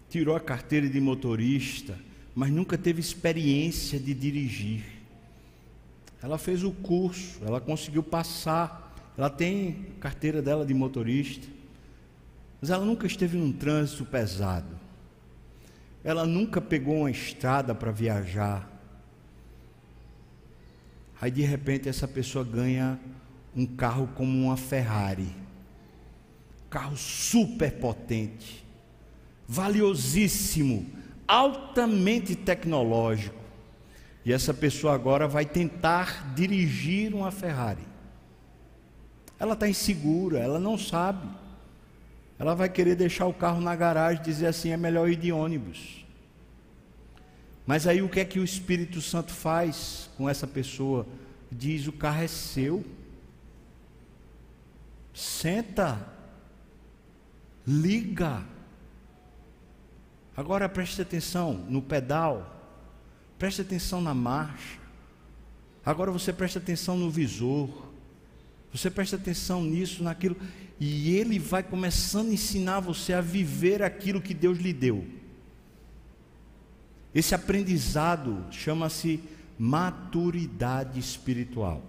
tirou 0.10 0.36
a 0.36 0.40
carteira 0.40 0.90
de 0.90 1.00
motorista, 1.00 1.98
mas 2.36 2.52
nunca 2.52 2.78
teve 2.78 3.00
experiência 3.00 4.00
de 4.00 4.14
dirigir. 4.14 4.84
ela 6.22 6.38
fez 6.38 6.64
o 6.64 6.72
curso, 6.72 7.40
ela 7.46 7.62
conseguiu 7.62 8.04
passar, 8.04 8.89
ela 9.20 9.30
tem 9.30 9.88
carteira 10.00 10.42
dela 10.42 10.66
de 10.66 10.74
motorista, 10.74 11.46
mas 12.62 12.70
ela 12.70 12.86
nunca 12.86 13.06
esteve 13.06 13.38
num 13.38 13.52
trânsito 13.52 14.06
pesado. 14.06 14.80
Ela 16.06 16.26
nunca 16.26 16.62
pegou 16.62 17.00
uma 17.00 17.12
estrada 17.12 17.76
para 17.76 17.92
viajar. 17.92 18.72
Aí 21.20 21.30
de 21.30 21.42
repente 21.42 21.90
essa 21.90 22.08
pessoa 22.08 22.46
ganha 22.46 22.98
um 23.54 23.66
carro 23.66 24.08
como 24.16 24.46
uma 24.46 24.56
Ferrari. 24.56 25.36
Carro 26.70 26.96
super 26.96 27.74
potente, 27.74 28.66
valiosíssimo, 29.46 30.88
altamente 31.28 32.38
tecnológico. 32.38 33.36
E 34.24 34.32
essa 34.32 34.54
pessoa 34.54 34.96
agora 34.96 35.28
vai 35.28 35.46
tentar 35.46 36.34
dirigir 36.34 37.14
uma 37.14 37.32
Ferrari. 37.32 37.89
Ela 39.40 39.54
está 39.54 39.68
insegura, 39.68 40.40
ela 40.40 40.60
não 40.60 40.78
sabe. 40.78 41.28
Ela 42.38 42.54
vai 42.54 42.70
querer 42.70 42.96
deixar 42.96 43.26
o 43.26 43.34
carro 43.34 43.62
na 43.62 43.76
garagem 43.76 44.22
dizer 44.22 44.48
assim: 44.48 44.72
é 44.72 44.78
melhor 44.78 45.10
ir 45.10 45.16
de 45.16 45.32
ônibus. 45.32 46.06
Mas 47.66 47.86
aí 47.88 48.02
o 48.02 48.10
que 48.10 48.20
é 48.20 48.26
que 48.26 48.40
o 48.40 48.44
Espírito 48.44 49.02
Santo 49.02 49.32
faz 49.32 50.10
com 50.18 50.30
essa 50.30 50.46
pessoa? 50.46 51.06
Diz: 51.52 51.88
o 51.88 51.92
carro 51.92 52.24
é 52.24 52.28
seu. 52.28 52.84
Senta, 55.14 56.00
liga. 57.66 58.44
Agora 60.36 60.70
preste 60.70 61.02
atenção 61.02 61.54
no 61.68 61.82
pedal, 61.82 62.56
preste 63.38 63.62
atenção 63.62 64.02
na 64.02 64.14
marcha. 64.14 64.80
Agora 65.86 66.12
você 66.12 66.32
preste 66.32 66.58
atenção 66.58 66.98
no 66.98 67.10
visor. 67.10 67.89
Você 68.74 68.90
presta 68.90 69.16
atenção 69.16 69.64
nisso, 69.64 70.04
naquilo, 70.04 70.38
e 70.80 71.16
ele 71.16 71.40
vai 71.40 71.64
começando 71.64 72.30
a 72.30 72.34
ensinar 72.34 72.80
você 72.80 73.14
a 73.14 73.22
viver 73.22 73.82
aquilo 73.82 74.22
que 74.22 74.34
Deus 74.34 74.58
lhe 74.60 74.72
deu. 74.72 75.06
Esse 77.14 77.34
aprendizado 77.34 78.46
chama-se 78.52 79.20
maturidade 79.58 81.00
espiritual. 81.00 81.84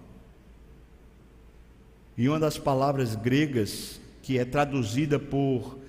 E 2.17 2.27
uma 2.27 2.39
das 2.39 2.57
palavras 2.57 3.15
gregas 3.15 4.01
que 4.21 4.37
é 4.37 4.45
traduzida 4.45 5.17
por 5.17 5.79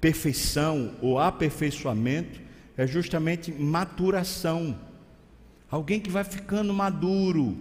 perfeição 0.00 0.94
ou 1.02 1.18
aperfeiçoamento 1.18 2.40
é 2.76 2.86
justamente 2.86 3.50
maturação. 3.50 4.78
Alguém 5.70 5.98
que 5.98 6.10
vai 6.10 6.24
ficando 6.24 6.72
maduro, 6.72 7.58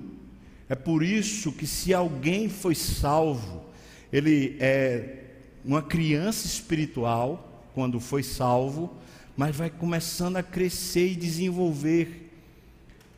é 0.69 0.75
por 0.75 1.01
isso 1.01 1.51
que 1.51 1.65
se 1.65 1.93
alguém 1.93 2.49
foi 2.49 2.75
salvo, 2.75 3.65
ele 4.12 4.58
é 4.60 5.23
uma 5.63 5.82
criança 5.82 6.45
espiritual 6.45 7.65
quando 7.73 7.99
foi 7.99 8.23
salvo, 8.23 8.93
mas 9.36 9.56
vai 9.56 9.69
começando 9.69 10.38
a 10.38 10.43
crescer 10.43 11.12
e 11.12 11.15
desenvolver. 11.15 12.32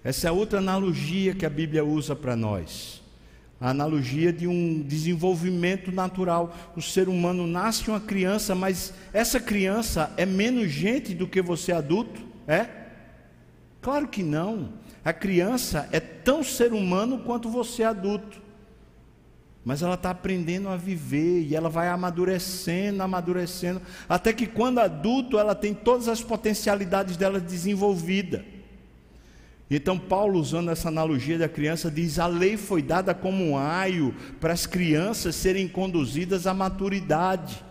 Essa 0.04 0.28
é 0.28 0.32
outra 0.32 0.60
analogia 0.60 1.34
que 1.34 1.46
a 1.46 1.50
Bíblia 1.50 1.84
usa 1.84 2.16
para 2.16 2.36
nós. 2.36 3.02
A 3.60 3.72
analogia 3.72 4.32
de 4.32 4.48
um 4.48 4.82
desenvolvimento 4.82 5.92
natural. 5.92 6.56
O 6.76 6.82
ser 6.82 7.10
humano 7.10 7.46
nasce 7.46 7.90
uma 7.90 8.00
criança, 8.00 8.56
mas 8.56 8.94
essa 9.12 9.40
criança 9.40 10.14
é 10.16 10.26
menos 10.26 10.72
gente 10.72 11.14
do 11.14 11.28
que 11.28 11.42
você 11.42 11.72
adulto? 11.72 12.22
É? 12.48 12.79
Claro 13.82 14.08
que 14.08 14.24
não. 14.24 14.74
A 15.04 15.14
criança 15.14 15.88
é 15.92 16.00
tão 16.00 16.44
ser 16.44 16.74
humano 16.74 17.20
quanto 17.20 17.50
você 17.50 17.84
adulto. 17.84 18.42
Mas 19.64 19.82
ela 19.82 19.96
está 19.96 20.10
aprendendo 20.10 20.70
a 20.70 20.76
viver 20.76 21.42
e 21.44 21.56
ela 21.56 21.70
vai 21.70 21.90
amadurecendo, 21.90 23.04
amadurecendo, 23.04 23.82
até 24.08 24.34
que 24.34 24.48
quando 24.48 24.80
adulto 24.80 25.38
ela 25.38 25.54
tem 25.54 25.74
todas 25.74 26.08
as 26.08 26.22
potencialidades 26.22 27.18
dela 27.18 27.40
desenvolvida. 27.40 28.44
Então, 29.70 30.00
Paulo, 30.00 30.40
usando 30.40 30.72
essa 30.72 30.88
analogia 30.88 31.38
da 31.38 31.48
criança, 31.48 31.92
diz: 31.92 32.18
a 32.18 32.26
lei 32.26 32.58
foi 32.58 32.82
dada 32.82 33.14
como 33.14 33.52
um 33.52 33.58
aio 33.58 34.16
para 34.40 34.54
as 34.54 34.66
crianças 34.66 35.36
serem 35.36 35.68
conduzidas 35.68 36.48
à 36.48 36.54
maturidade. 36.54 37.64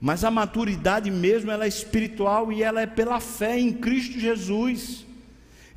Mas 0.00 0.24
a 0.24 0.30
maturidade 0.30 1.10
mesmo 1.10 1.50
ela 1.50 1.66
é 1.66 1.68
espiritual 1.68 2.50
e 2.50 2.62
ela 2.62 2.80
é 2.80 2.86
pela 2.86 3.20
fé 3.20 3.58
em 3.58 3.72
Cristo 3.72 4.18
Jesus. 4.18 5.04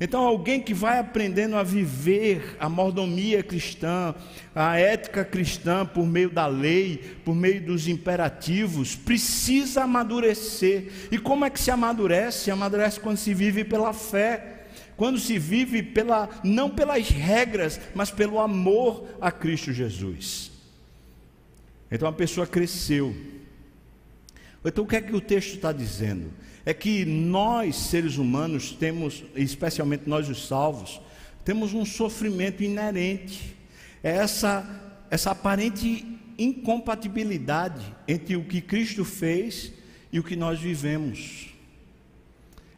Então, 0.00 0.22
alguém 0.22 0.60
que 0.60 0.74
vai 0.74 0.98
aprendendo 0.98 1.56
a 1.56 1.62
viver 1.62 2.56
a 2.58 2.68
mordomia 2.68 3.42
cristã, 3.42 4.14
a 4.54 4.76
ética 4.76 5.24
cristã 5.24 5.86
por 5.86 6.04
meio 6.04 6.30
da 6.30 6.46
lei, 6.46 7.16
por 7.24 7.34
meio 7.34 7.64
dos 7.64 7.86
imperativos, 7.86 8.96
precisa 8.96 9.84
amadurecer. 9.84 10.90
E 11.12 11.18
como 11.18 11.44
é 11.44 11.50
que 11.50 11.60
se 11.60 11.70
amadurece? 11.70 12.50
Amadurece 12.50 12.98
quando 12.98 13.18
se 13.18 13.32
vive 13.32 13.62
pela 13.62 13.92
fé, 13.92 14.64
quando 14.96 15.18
se 15.18 15.38
vive 15.38 15.82
pela 15.82 16.28
não 16.42 16.70
pelas 16.70 17.08
regras, 17.08 17.80
mas 17.94 18.10
pelo 18.10 18.40
amor 18.40 19.06
a 19.20 19.30
Cristo 19.30 19.72
Jesus. 19.72 20.50
Então 21.90 22.08
a 22.08 22.12
pessoa 22.12 22.46
cresceu. 22.46 23.14
Então 24.64 24.84
o 24.84 24.86
que 24.86 24.96
é 24.96 25.00
que 25.00 25.14
o 25.14 25.20
texto 25.20 25.54
está 25.54 25.72
dizendo? 25.72 26.32
é 26.66 26.72
que 26.72 27.04
nós, 27.04 27.76
seres 27.76 28.16
humanos, 28.16 28.72
temos, 28.72 29.22
especialmente 29.34 30.08
nós 30.08 30.28
os 30.28 30.46
salvos, 30.46 31.00
temos 31.44 31.74
um 31.74 31.84
sofrimento 31.84 32.62
inerente. 32.62 33.54
É 34.02 34.10
essa, 34.16 35.04
essa 35.10 35.30
aparente 35.32 36.06
incompatibilidade 36.38 37.84
entre 38.08 38.36
o 38.36 38.44
que 38.44 38.60
Cristo 38.60 39.04
fez 39.04 39.72
e 40.10 40.18
o 40.18 40.24
que 40.24 40.36
nós 40.36 40.58
vivemos. 40.58 41.53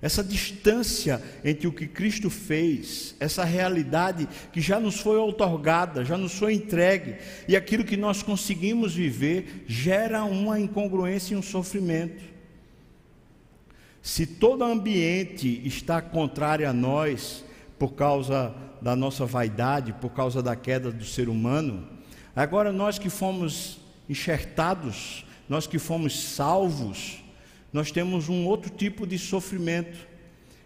Essa 0.03 0.23
distância 0.23 1.23
entre 1.43 1.67
o 1.67 1.73
que 1.73 1.87
Cristo 1.87 2.29
fez, 2.29 3.15
essa 3.19 3.45
realidade 3.45 4.29
que 4.53 4.61
já 4.61 4.79
nos 4.79 5.01
foi 5.01 5.17
outorgada, 5.17 6.05
já 6.05 6.19
nos 6.19 6.35
foi 6.35 6.53
entregue, 6.53 7.17
e 7.49 7.57
aquilo 7.57 7.85
que 7.85 7.97
nós 7.97 8.23
conseguimos 8.23 8.95
viver, 8.95 9.65
gera 9.67 10.25
uma 10.25 10.61
incongruência 10.61 11.35
e 11.35 11.37
um 11.37 11.43
sofrimento. 11.43 12.23
Se 14.03 14.27
todo 14.27 14.63
ambiente 14.63 15.63
está 15.67 16.01
contrário 16.03 16.69
a 16.69 16.73
nós, 16.73 17.43
por 17.79 17.95
causa 17.95 18.55
da 18.81 18.95
nossa 18.95 19.25
vaidade, 19.25 19.95
por 19.95 20.11
causa 20.11 20.43
da 20.43 20.55
queda 20.55 20.93
do 20.93 21.05
ser 21.05 21.29
humano, 21.29 21.89
agora 22.35 22.71
nós 22.71 22.99
que 22.99 23.09
fomos 23.11 23.79
enxertados, 24.09 25.25
nós 25.49 25.67
que 25.67 25.79
fomos 25.79 26.23
salvos, 26.23 27.25
nós 27.73 27.91
temos 27.91 28.29
um 28.29 28.47
outro 28.47 28.71
tipo 28.71 29.07
de 29.07 29.19
sofrimento. 29.19 30.07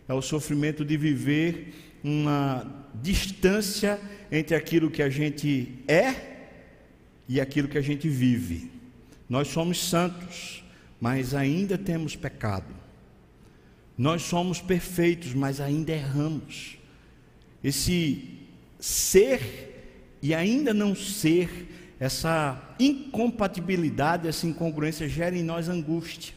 É 0.09 0.15
o 0.15 0.23
sofrimento 0.23 0.85
de 0.85 0.97
viver 0.97 1.99
uma 2.03 2.87
distância 2.95 4.01
entre 4.31 4.55
aquilo 4.55 4.91
que 4.91 5.03
a 5.03 5.11
gente 5.11 5.79
é 5.87 6.15
e 7.29 7.41
aquilo 7.41 7.69
que 7.69 7.79
a 7.79 7.83
gente 7.83 8.09
vive. 8.09 8.71
Nós 9.29 9.49
somos 9.49 9.79
santos, 9.89 10.65
mas 11.01 11.35
ainda 11.35 11.79
temos 11.79 12.17
pecado. 12.17 12.75
Nós 13.97 14.23
somos 14.23 14.61
perfeitos, 14.61 15.35
mas 15.35 15.61
ainda 15.61 15.93
erramos. 15.93 16.79
Esse 17.63 18.39
ser 18.79 19.71
e 20.23 20.35
ainda 20.35 20.75
não 20.75 20.95
ser, 20.95 21.95
essa 21.99 22.75
incompatibilidade, 22.79 24.27
essa 24.27 24.47
incongruência 24.47 25.09
gera 25.09 25.37
em 25.37 25.43
nós 25.43 25.69
angústia. 25.69 26.35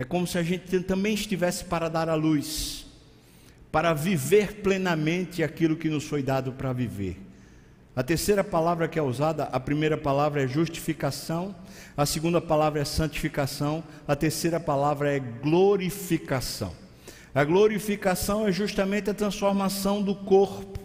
É 0.00 0.04
como 0.04 0.26
se 0.26 0.38
a 0.38 0.42
gente 0.42 0.80
também 0.80 1.12
estivesse 1.12 1.62
para 1.62 1.86
dar 1.90 2.08
a 2.08 2.14
luz, 2.14 2.86
para 3.70 3.92
viver 3.92 4.62
plenamente 4.62 5.42
aquilo 5.42 5.76
que 5.76 5.90
nos 5.90 6.04
foi 6.04 6.22
dado 6.22 6.52
para 6.52 6.72
viver. 6.72 7.20
A 7.94 8.02
terceira 8.02 8.42
palavra 8.42 8.88
que 8.88 8.98
é 8.98 9.02
usada, 9.02 9.44
a 9.52 9.60
primeira 9.60 9.98
palavra 9.98 10.42
é 10.42 10.48
justificação, 10.48 11.54
a 11.94 12.06
segunda 12.06 12.40
palavra 12.40 12.80
é 12.80 12.84
santificação, 12.86 13.84
a 14.08 14.16
terceira 14.16 14.58
palavra 14.58 15.14
é 15.14 15.20
glorificação. 15.20 16.72
A 17.34 17.44
glorificação 17.44 18.48
é 18.48 18.52
justamente 18.52 19.10
a 19.10 19.14
transformação 19.14 20.00
do 20.00 20.14
corpo. 20.14 20.80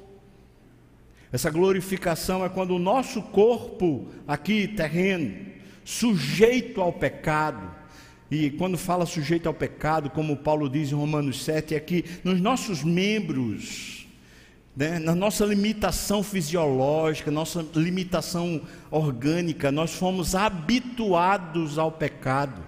Essa 1.32 1.49
glorificação 1.49 2.43
é 2.43 2.49
quando 2.49 2.72
o 2.72 2.80
nosso 2.80 3.22
corpo, 3.22 4.09
aqui 4.28 4.68
terreno, 4.68 5.38
sujeito 5.86 6.82
ao 6.82 6.91
pecado, 6.91 7.74
e 8.36 8.49
quando 8.51 8.77
fala 8.77 9.05
sujeito 9.05 9.47
ao 9.47 9.53
pecado, 9.53 10.09
como 10.09 10.36
Paulo 10.36 10.69
diz 10.69 10.91
em 10.91 10.95
Romanos 10.95 11.43
7, 11.43 11.75
é 11.75 11.79
que 11.79 12.03
nos 12.23 12.41
nossos 12.41 12.83
membros, 12.83 14.05
né? 14.75 14.99
na 14.99 15.15
nossa 15.15 15.45
limitação 15.45 16.21
fisiológica, 16.21 17.31
nossa 17.31 17.65
limitação 17.75 18.61
orgânica, 18.91 19.71
nós 19.71 19.93
fomos 19.93 20.36
habituados 20.36 21.77
ao 21.77 21.91
pecado. 21.91 22.61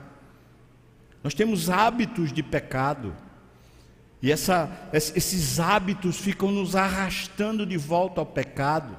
Nós 1.24 1.34
temos 1.34 1.70
hábitos 1.70 2.32
de 2.32 2.44
pecado. 2.44 3.14
E 4.22 4.32
essa, 4.32 4.90
esses 4.94 5.60
hábitos 5.60 6.18
ficam 6.18 6.52
nos 6.52 6.76
arrastando 6.76 7.66
de 7.66 7.78
volta 7.78 8.22
ao 8.22 8.26
pecado. 8.26 8.98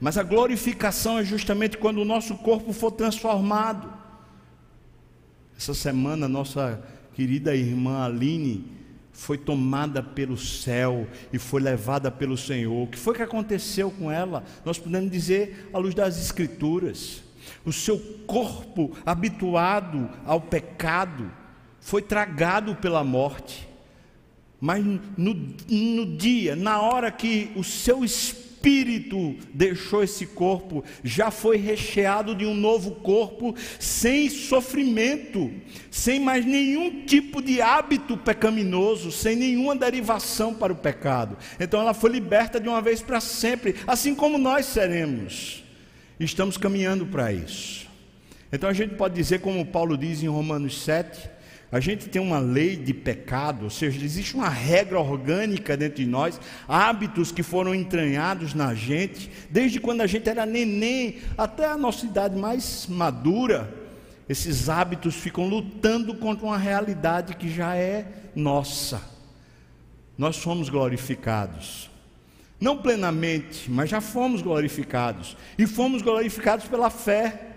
Mas 0.00 0.18
a 0.18 0.22
glorificação 0.22 1.18
é 1.18 1.24
justamente 1.24 1.78
quando 1.78 1.98
o 1.98 2.04
nosso 2.04 2.34
corpo 2.36 2.72
for 2.72 2.90
transformado. 2.90 4.01
Essa 5.62 5.74
semana, 5.74 6.26
nossa 6.26 6.82
querida 7.14 7.54
irmã 7.54 8.04
Aline 8.04 8.64
foi 9.12 9.38
tomada 9.38 10.02
pelo 10.02 10.36
céu 10.36 11.06
e 11.32 11.38
foi 11.38 11.62
levada 11.62 12.10
pelo 12.10 12.36
Senhor. 12.36 12.82
O 12.82 12.88
que 12.88 12.98
foi 12.98 13.14
que 13.14 13.22
aconteceu 13.22 13.88
com 13.88 14.10
ela? 14.10 14.42
Nós 14.64 14.76
podemos 14.76 15.08
dizer 15.08 15.70
à 15.72 15.78
luz 15.78 15.94
das 15.94 16.18
Escrituras. 16.18 17.22
O 17.64 17.72
seu 17.72 17.96
corpo 18.26 18.90
habituado 19.06 20.10
ao 20.26 20.40
pecado 20.40 21.30
foi 21.78 22.02
tragado 22.02 22.74
pela 22.74 23.04
morte. 23.04 23.68
Mas 24.60 24.84
no, 25.16 25.32
no 25.68 26.16
dia, 26.16 26.56
na 26.56 26.80
hora 26.80 27.08
que 27.12 27.52
o 27.54 27.62
seu 27.62 28.04
espírito 28.04 28.51
deixou 29.52 30.02
esse 30.02 30.26
corpo, 30.26 30.84
já 31.02 31.30
foi 31.30 31.56
recheado 31.56 32.34
de 32.34 32.46
um 32.46 32.54
novo 32.54 32.92
corpo, 32.92 33.54
sem 33.78 34.28
sofrimento, 34.30 35.50
sem 35.90 36.20
mais 36.20 36.44
nenhum 36.44 37.04
tipo 37.04 37.42
de 37.42 37.60
hábito 37.60 38.16
pecaminoso, 38.16 39.10
sem 39.10 39.36
nenhuma 39.36 39.74
derivação 39.74 40.54
para 40.54 40.72
o 40.72 40.76
pecado. 40.76 41.36
Então 41.58 41.80
ela 41.80 41.94
foi 41.94 42.10
liberta 42.10 42.60
de 42.60 42.68
uma 42.68 42.80
vez 42.80 43.02
para 43.02 43.20
sempre, 43.20 43.76
assim 43.86 44.14
como 44.14 44.38
nós 44.38 44.66
seremos. 44.66 45.62
Estamos 46.18 46.56
caminhando 46.56 47.06
para 47.06 47.32
isso. 47.32 47.86
Então 48.52 48.68
a 48.68 48.72
gente 48.72 48.94
pode 48.94 49.14
dizer, 49.14 49.40
como 49.40 49.64
Paulo 49.64 49.96
diz 49.96 50.22
em 50.22 50.28
Romanos 50.28 50.82
7, 50.82 51.30
a 51.72 51.80
gente 51.80 52.10
tem 52.10 52.20
uma 52.20 52.38
lei 52.38 52.76
de 52.76 52.92
pecado, 52.92 53.64
ou 53.64 53.70
seja, 53.70 54.04
existe 54.04 54.34
uma 54.34 54.50
regra 54.50 55.00
orgânica 55.00 55.74
dentro 55.74 56.04
de 56.04 56.06
nós, 56.06 56.38
hábitos 56.68 57.32
que 57.32 57.42
foram 57.42 57.74
entranhados 57.74 58.52
na 58.52 58.74
gente, 58.74 59.30
desde 59.48 59.80
quando 59.80 60.02
a 60.02 60.06
gente 60.06 60.28
era 60.28 60.44
neném 60.44 61.20
até 61.36 61.64
a 61.64 61.78
nossa 61.78 62.04
idade 62.04 62.36
mais 62.36 62.86
madura. 62.86 63.72
Esses 64.28 64.68
hábitos 64.68 65.14
ficam 65.14 65.48
lutando 65.48 66.14
contra 66.14 66.44
uma 66.44 66.58
realidade 66.58 67.36
que 67.36 67.50
já 67.50 67.74
é 67.74 68.06
nossa. 68.36 69.00
Nós 70.18 70.36
somos 70.36 70.68
glorificados. 70.68 71.90
Não 72.60 72.76
plenamente, 72.76 73.70
mas 73.70 73.88
já 73.88 74.02
fomos 74.02 74.42
glorificados. 74.42 75.38
E 75.56 75.66
fomos 75.66 76.02
glorificados 76.02 76.66
pela 76.66 76.90
fé. 76.90 77.51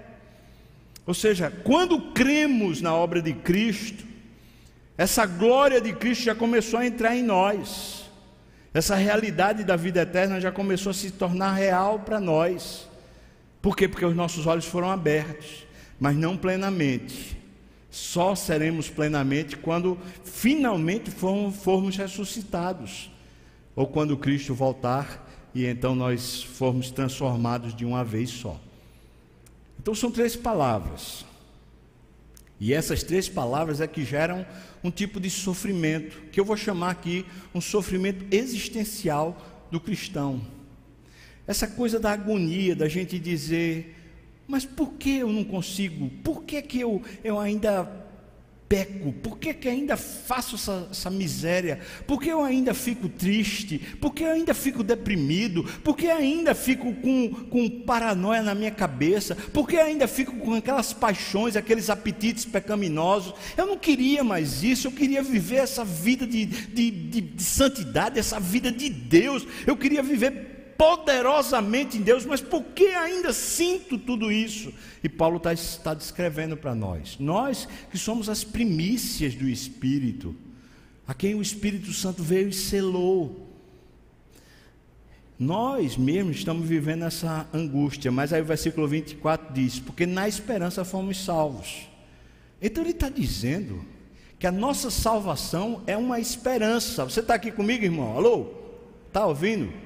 Ou 1.05 1.13
seja, 1.13 1.51
quando 1.63 2.11
cremos 2.13 2.81
na 2.81 2.95
obra 2.95 3.21
de 3.21 3.33
Cristo, 3.33 4.05
essa 4.97 5.25
glória 5.25 5.79
de 5.79 5.93
Cristo 5.93 6.23
já 6.23 6.35
começou 6.35 6.79
a 6.79 6.85
entrar 6.85 7.15
em 7.15 7.23
nós. 7.23 8.05
Essa 8.73 8.95
realidade 8.95 9.63
da 9.63 9.75
vida 9.75 10.01
eterna 10.01 10.41
já 10.41 10.51
começou 10.51 10.89
a 10.89 10.93
se 10.93 11.11
tornar 11.11 11.53
real 11.53 11.99
para 11.99 12.19
nós. 12.19 12.87
Por 13.61 13.75
quê? 13.75 13.87
Porque 13.87 14.05
os 14.05 14.15
nossos 14.15 14.45
olhos 14.47 14.65
foram 14.65 14.89
abertos, 14.89 15.65
mas 15.99 16.15
não 16.15 16.35
plenamente. 16.35 17.37
Só 17.89 18.35
seremos 18.35 18.89
plenamente 18.89 19.55
quando 19.55 19.97
finalmente 20.23 21.09
formos 21.11 21.95
ressuscitados, 21.95 23.09
ou 23.75 23.87
quando 23.87 24.17
Cristo 24.17 24.53
voltar 24.53 25.25
e 25.53 25.65
então 25.65 25.95
nós 25.95 26.43
formos 26.43 26.91
transformados 26.91 27.73
de 27.73 27.85
uma 27.85 28.03
vez 28.03 28.29
só. 28.29 28.59
Então 29.85 29.93
são 29.93 30.09
três 30.09 30.35
palavras. 30.35 31.23
E 32.59 32.73
essas 32.73 33.03
três 33.03 33.29
palavras 33.29 33.79
é 33.79 33.85
que 33.85 34.03
geram 34.03 34.43
um 34.83 34.89
tipo 34.89 35.19
de 35.19 35.29
sofrimento, 35.29 36.23
que 36.31 36.39
eu 36.39 36.43
vou 36.43 36.57
chamar 36.57 36.89
aqui 36.89 37.23
um 37.53 37.61
sofrimento 37.61 38.25
existencial 38.31 39.39
do 39.69 39.79
cristão. 39.79 40.41
Essa 41.45 41.67
coisa 41.67 41.99
da 41.99 42.11
agonia, 42.13 42.75
da 42.75 42.87
gente 42.87 43.19
dizer, 43.19 43.95
mas 44.47 44.65
por 44.65 44.93
que 44.93 45.17
eu 45.17 45.31
não 45.31 45.43
consigo? 45.43 46.09
Por 46.23 46.41
que, 46.45 46.63
que 46.63 46.79
eu, 46.79 47.03
eu 47.23 47.39
ainda 47.39 47.83
peco? 48.67 49.11
Por 49.13 49.37
que, 49.37 49.53
que 49.53 49.67
ainda 49.67 49.95
faço 49.95 50.55
essa, 50.55 50.87
essa 50.91 51.09
miséria? 51.09 51.79
Por 52.07 52.21
que 52.21 52.29
eu 52.29 52.43
ainda 52.43 52.73
fico 52.73 53.07
triste? 53.07 53.79
Por 53.99 54.13
que 54.13 54.23
eu 54.23 54.31
ainda 54.31 54.53
fico 54.53 54.83
deprimido? 54.83 55.63
Por 55.83 55.95
que 55.95 56.07
ainda 56.07 56.55
fico 56.55 56.93
com, 56.95 57.29
com 57.49 57.69
paranoia 57.81 58.41
na 58.41 58.55
minha 58.55 58.71
cabeça? 58.71 59.35
Por 59.35 59.67
que 59.67 59.77
ainda 59.77 60.07
fico 60.07 60.35
com 60.37 60.53
aquelas 60.53 60.93
paixões, 60.93 61.55
aqueles 61.55 61.89
apetites 61.89 62.45
pecaminosos? 62.45 63.33
Eu 63.55 63.67
não 63.67 63.77
queria 63.77 64.23
mais 64.23 64.63
isso, 64.63 64.87
eu 64.87 64.91
queria 64.91 65.21
viver 65.21 65.57
essa 65.57 65.85
vida 65.85 66.25
de, 66.25 66.45
de, 66.45 66.91
de, 66.91 67.21
de 67.21 67.43
santidade, 67.43 68.19
essa 68.19 68.39
vida 68.39 68.71
de 68.71 68.89
Deus. 68.89 69.45
Eu 69.65 69.77
queria 69.77 70.01
viver 70.01 70.54
poderosamente 70.77 71.97
em 71.97 72.01
Deus, 72.01 72.25
mas 72.25 72.41
por 72.41 72.63
que 72.63 72.87
ainda 72.87 73.31
sinto 73.33 73.97
tudo 73.97 74.31
isso? 74.31 74.73
E 75.03 75.09
Paulo 75.09 75.37
está, 75.37 75.53
está 75.53 75.93
descrevendo 75.93 76.57
para 76.57 76.75
nós, 76.75 77.17
nós 77.19 77.67
que 77.89 77.97
somos 77.97 78.29
as 78.29 78.43
primícias 78.43 79.35
do 79.35 79.47
Espírito, 79.47 80.35
a 81.07 81.13
quem 81.13 81.35
o 81.35 81.41
Espírito 81.41 81.91
Santo 81.93 82.23
veio 82.23 82.49
e 82.49 82.53
selou. 82.53 83.45
Nós 85.37 85.97
mesmos 85.97 86.37
estamos 86.37 86.67
vivendo 86.67 87.03
essa 87.03 87.47
angústia, 87.53 88.11
mas 88.11 88.31
aí 88.31 88.41
o 88.41 88.45
versículo 88.45 88.87
24 88.87 89.53
diz: 89.53 89.79
Porque 89.79 90.05
na 90.05 90.27
esperança 90.27 90.85
fomos 90.85 91.23
salvos. 91.23 91.89
Então 92.61 92.81
ele 92.83 92.91
está 92.91 93.09
dizendo 93.09 93.83
que 94.39 94.47
a 94.47 94.51
nossa 94.51 94.89
salvação 94.89 95.83
é 95.85 95.95
uma 95.97 96.19
esperança. 96.19 97.03
Você 97.03 97.19
está 97.19 97.35
aqui 97.35 97.51
comigo, 97.51 97.83
irmão? 97.83 98.15
Alô? 98.15 98.47
Está 99.07 99.25
ouvindo? 99.25 99.84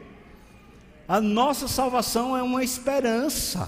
A 1.10 1.20
nossa 1.20 1.68
salvação 1.68 2.38
é 2.38 2.44
uma 2.44 2.64
esperança. 2.64 3.68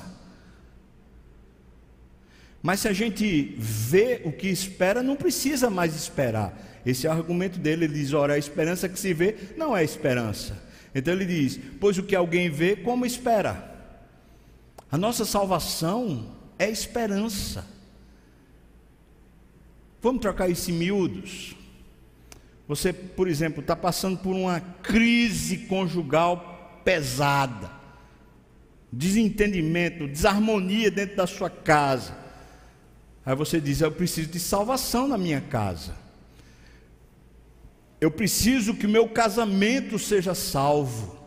Mas 2.61 2.81
se 2.81 2.87
a 2.87 2.93
gente 2.93 3.55
vê 3.57 4.21
o 4.23 4.31
que 4.31 4.47
espera, 4.47 5.01
não 5.01 5.15
precisa 5.15 5.67
mais 5.67 5.95
esperar. 5.95 6.53
Esse 6.85 7.07
argumento 7.07 7.57
dele. 7.57 7.85
Ele 7.85 7.95
diz: 7.95 8.13
ora, 8.13 8.35
a 8.35 8.37
esperança 8.37 8.87
que 8.87 8.99
se 8.99 9.11
vê 9.11 9.35
não 9.57 9.75
é 9.75 9.83
esperança. 9.83 10.61
Então 10.93 11.15
ele 11.15 11.25
diz: 11.25 11.59
pois 11.79 11.97
o 11.97 12.03
que 12.03 12.15
alguém 12.15 12.47
vê, 12.47 12.75
como 12.75 13.07
espera? 13.07 13.75
A 14.91 14.97
nossa 14.97 15.25
salvação 15.25 16.35
é 16.59 16.69
esperança. 16.69 17.65
Vamos 19.99 20.21
trocar 20.21 20.47
isso 20.47 20.69
em 20.69 20.75
miúdos. 20.75 21.55
Você, 22.67 22.93
por 22.93 23.27
exemplo, 23.27 23.61
está 23.61 23.75
passando 23.75 24.19
por 24.19 24.35
uma 24.35 24.59
crise 24.59 25.57
conjugal 25.57 26.50
pesada, 26.83 27.71
desentendimento, 28.91 30.07
desarmonia 30.07 30.91
dentro 30.91 31.15
da 31.15 31.27
sua 31.27 31.49
casa. 31.49 32.15
Aí 33.25 33.35
você 33.35 33.59
diz: 33.59 33.81
Eu 33.81 33.91
preciso 33.91 34.29
de 34.29 34.39
salvação 34.39 35.07
na 35.07 35.17
minha 35.17 35.41
casa. 35.41 35.95
Eu 37.99 38.09
preciso 38.09 38.73
que 38.73 38.87
o 38.87 38.89
meu 38.89 39.07
casamento 39.07 39.99
seja 39.99 40.33
salvo. 40.33 41.19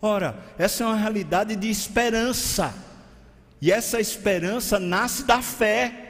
Ora, 0.00 0.38
essa 0.56 0.84
é 0.84 0.86
uma 0.86 0.96
realidade 0.96 1.56
de 1.56 1.68
esperança. 1.68 2.72
E 3.60 3.72
essa 3.72 3.98
esperança 3.98 4.78
nasce 4.78 5.24
da 5.24 5.42
fé. 5.42 6.04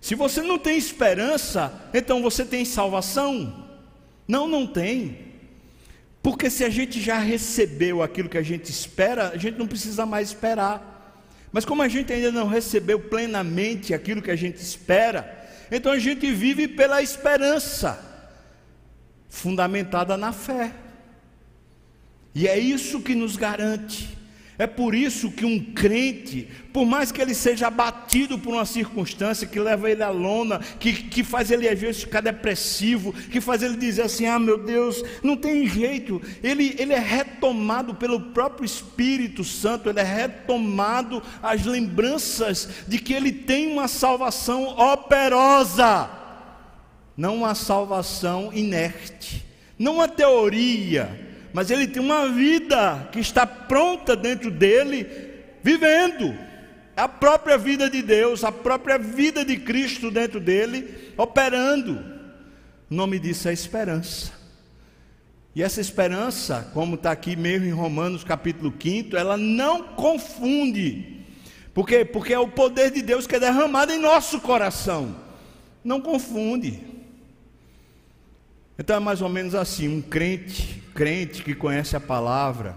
Se 0.00 0.14
você 0.14 0.42
não 0.42 0.58
tem 0.58 0.76
esperança, 0.76 1.90
então 1.92 2.22
você 2.22 2.44
tem 2.44 2.64
salvação? 2.64 3.66
Não, 4.28 4.46
não 4.46 4.66
tem. 4.66 5.25
Porque 6.26 6.50
se 6.50 6.64
a 6.64 6.68
gente 6.68 7.00
já 7.00 7.20
recebeu 7.20 8.02
aquilo 8.02 8.28
que 8.28 8.36
a 8.36 8.42
gente 8.42 8.68
espera, 8.68 9.28
a 9.28 9.36
gente 9.36 9.56
não 9.56 9.66
precisa 9.68 10.04
mais 10.04 10.30
esperar. 10.30 11.22
Mas 11.52 11.64
como 11.64 11.82
a 11.82 11.86
gente 11.86 12.12
ainda 12.12 12.32
não 12.32 12.48
recebeu 12.48 12.98
plenamente 12.98 13.94
aquilo 13.94 14.20
que 14.20 14.32
a 14.32 14.34
gente 14.34 14.56
espera, 14.56 15.48
então 15.70 15.92
a 15.92 16.00
gente 16.00 16.28
vive 16.32 16.66
pela 16.66 17.00
esperança, 17.00 18.04
fundamentada 19.28 20.16
na 20.16 20.32
fé. 20.32 20.72
E 22.34 22.48
é 22.48 22.58
isso 22.58 23.02
que 23.02 23.14
nos 23.14 23.36
garante 23.36 24.15
é 24.58 24.66
por 24.66 24.94
isso 24.94 25.30
que 25.30 25.44
um 25.44 25.60
crente, 25.60 26.48
por 26.72 26.86
mais 26.86 27.12
que 27.12 27.20
ele 27.20 27.34
seja 27.34 27.66
abatido 27.66 28.38
por 28.38 28.54
uma 28.54 28.64
circunstância 28.64 29.46
que 29.46 29.60
leva 29.60 29.90
ele 29.90 30.02
à 30.02 30.08
lona, 30.08 30.60
que, 30.80 30.94
que 30.94 31.22
faz 31.22 31.50
ele 31.50 31.68
às 31.68 31.78
vezes 31.78 32.02
ficar 32.02 32.22
depressivo, 32.22 33.12
que 33.12 33.40
faz 33.40 33.62
ele 33.62 33.76
dizer 33.76 34.02
assim: 34.02 34.26
ah, 34.26 34.38
meu 34.38 34.56
Deus, 34.56 35.02
não 35.22 35.36
tem 35.36 35.66
jeito, 35.66 36.22
ele, 36.42 36.74
ele 36.78 36.94
é 36.94 36.98
retomado 36.98 37.94
pelo 37.94 38.18
próprio 38.18 38.64
Espírito 38.64 39.44
Santo, 39.44 39.90
ele 39.90 40.00
é 40.00 40.04
retomado 40.04 41.22
as 41.42 41.66
lembranças 41.66 42.68
de 42.88 42.98
que 42.98 43.12
ele 43.12 43.32
tem 43.32 43.70
uma 43.70 43.88
salvação 43.88 44.68
operosa, 44.78 46.08
não 47.14 47.36
uma 47.36 47.54
salvação 47.54 48.50
inerte, 48.54 49.44
não 49.78 49.96
uma 49.96 50.08
teoria 50.08 51.25
mas 51.56 51.70
ele 51.70 51.86
tem 51.86 52.02
uma 52.02 52.28
vida 52.28 53.08
que 53.10 53.18
está 53.18 53.46
pronta 53.46 54.14
dentro 54.14 54.50
dele, 54.50 55.06
vivendo. 55.62 56.36
É 56.94 57.00
a 57.00 57.08
própria 57.08 57.56
vida 57.56 57.88
de 57.88 58.02
Deus, 58.02 58.44
a 58.44 58.52
própria 58.52 58.98
vida 58.98 59.42
de 59.42 59.56
Cristo 59.56 60.10
dentro 60.10 60.38
dele, 60.38 61.14
operando. 61.16 61.98
O 62.90 62.94
nome 62.94 63.18
disso 63.18 63.48
é 63.48 63.54
esperança. 63.54 64.32
E 65.54 65.62
essa 65.62 65.80
esperança, 65.80 66.70
como 66.74 66.96
está 66.96 67.10
aqui 67.10 67.34
mesmo 67.34 67.66
em 67.66 67.72
Romanos 67.72 68.22
capítulo 68.22 68.70
5, 68.78 69.16
ela 69.16 69.38
não 69.38 69.82
confunde. 69.82 71.24
Por 71.72 71.88
quê? 71.88 72.04
Porque 72.04 72.34
é 72.34 72.38
o 72.38 72.48
poder 72.48 72.90
de 72.90 73.00
Deus 73.00 73.26
que 73.26 73.36
é 73.36 73.40
derramado 73.40 73.90
em 73.92 73.98
nosso 73.98 74.42
coração. 74.42 75.16
Não 75.82 76.02
confunde. 76.02 76.82
Então 78.78 78.96
é 78.96 79.00
mais 79.00 79.22
ou 79.22 79.30
menos 79.30 79.54
assim: 79.54 79.88
um 79.88 80.02
crente, 80.02 80.75
crente 80.96 81.42
que 81.42 81.54
conhece 81.54 81.94
a 81.94 82.00
palavra, 82.00 82.76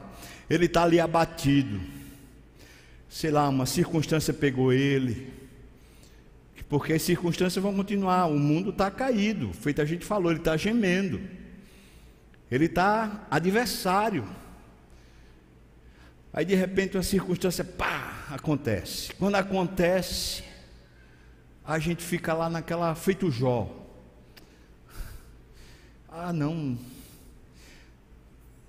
ele 0.50 0.66
está 0.66 0.84
ali 0.84 1.00
abatido 1.00 1.80
sei 3.10 3.32
lá, 3.32 3.50
uma 3.50 3.66
circunstância 3.66 4.32
pegou 4.32 4.72
ele, 4.72 5.34
porque 6.70 6.94
as 6.94 7.02
circunstâncias 7.02 7.62
vão 7.62 7.76
continuar, 7.76 8.28
o 8.28 8.38
mundo 8.38 8.70
está 8.70 8.92
caído, 8.92 9.52
feito 9.52 9.82
a 9.82 9.86
gente 9.86 10.06
falou, 10.06 10.32
ele 10.32 10.40
está 10.40 10.56
gemendo, 10.56 11.20
ele 12.52 12.66
está 12.66 13.28
adversário. 13.32 14.28
Aí 16.32 16.46
de 16.46 16.54
repente 16.54 16.96
uma 16.96 17.02
circunstância, 17.02 17.64
pá, 17.64 18.28
acontece. 18.30 19.12
Quando 19.16 19.34
acontece, 19.34 20.44
a 21.66 21.80
gente 21.80 22.04
fica 22.04 22.34
lá 22.34 22.48
naquela, 22.48 22.94
feito 22.94 23.32
Jó. 23.32 23.76
Ah, 26.08 26.32
não. 26.32 26.78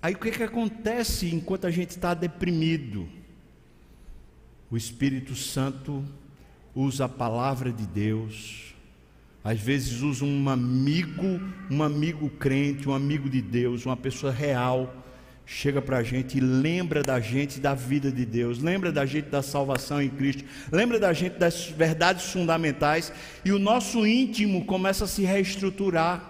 Aí 0.02 0.14
o 0.14 0.18
que, 0.18 0.30
que 0.30 0.42
acontece 0.42 1.34
enquanto 1.34 1.66
a 1.66 1.70
gente 1.70 1.90
está 1.90 2.14
deprimido? 2.14 3.08
o 4.70 4.76
Espírito 4.76 5.34
Santo 5.34 6.04
usa 6.74 7.06
a 7.06 7.08
palavra 7.08 7.72
de 7.72 7.84
Deus, 7.86 8.72
às 9.42 9.58
vezes 9.58 10.00
usa 10.00 10.24
um 10.24 10.48
amigo, 10.48 11.40
um 11.68 11.82
amigo 11.82 12.30
crente, 12.30 12.88
um 12.88 12.94
amigo 12.94 13.28
de 13.28 13.42
Deus, 13.42 13.84
uma 13.84 13.96
pessoa 13.96 14.32
real, 14.32 14.94
chega 15.44 15.82
para 15.82 15.98
a 15.98 16.02
gente 16.04 16.38
e 16.38 16.40
lembra 16.40 17.02
da 17.02 17.18
gente 17.18 17.58
da 17.58 17.74
vida 17.74 18.12
de 18.12 18.24
Deus, 18.24 18.60
lembra 18.60 18.92
da 18.92 19.04
gente 19.04 19.28
da 19.28 19.42
salvação 19.42 20.00
em 20.00 20.08
Cristo, 20.08 20.44
lembra 20.70 21.00
da 21.00 21.12
gente 21.12 21.36
das 21.36 21.66
verdades 21.66 22.26
fundamentais, 22.26 23.12
e 23.44 23.50
o 23.50 23.58
nosso 23.58 24.06
íntimo 24.06 24.64
começa 24.64 25.04
a 25.04 25.08
se 25.08 25.22
reestruturar. 25.22 26.29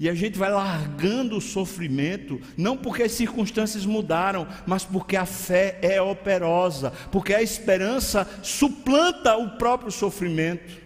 E 0.00 0.08
a 0.08 0.14
gente 0.14 0.38
vai 0.38 0.50
largando 0.50 1.36
o 1.36 1.42
sofrimento, 1.42 2.40
não 2.56 2.74
porque 2.74 3.02
as 3.02 3.12
circunstâncias 3.12 3.84
mudaram, 3.84 4.48
mas 4.66 4.82
porque 4.82 5.14
a 5.14 5.26
fé 5.26 5.78
é 5.82 6.00
operosa, 6.00 6.90
porque 7.12 7.34
a 7.34 7.42
esperança 7.42 8.26
suplanta 8.42 9.36
o 9.36 9.58
próprio 9.58 9.92
sofrimento. 9.92 10.80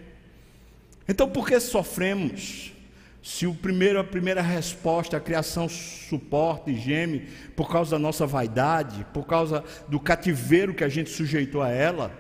Então, 1.09 1.31
por 1.31 1.47
que 1.47 1.61
sofremos? 1.61 2.73
Se 3.23 3.47
o 3.47 3.55
primeiro, 3.55 4.01
a 4.01 4.05
primeira 4.05 4.43
resposta, 4.43 5.17
a 5.17 5.21
criação 5.21 5.69
suporta 5.69 6.73
e 6.73 6.77
geme 6.77 7.29
por 7.55 7.71
causa 7.71 7.93
da 7.93 8.01
nossa 8.01 8.27
vaidade, 8.27 9.07
por 9.15 9.29
causa 9.29 9.63
do 9.87 10.01
cativeiro 10.01 10.75
que 10.75 10.83
a 10.83 10.89
gente 10.89 11.09
sujeitou 11.09 11.63
a 11.63 11.71
ela, 11.71 12.11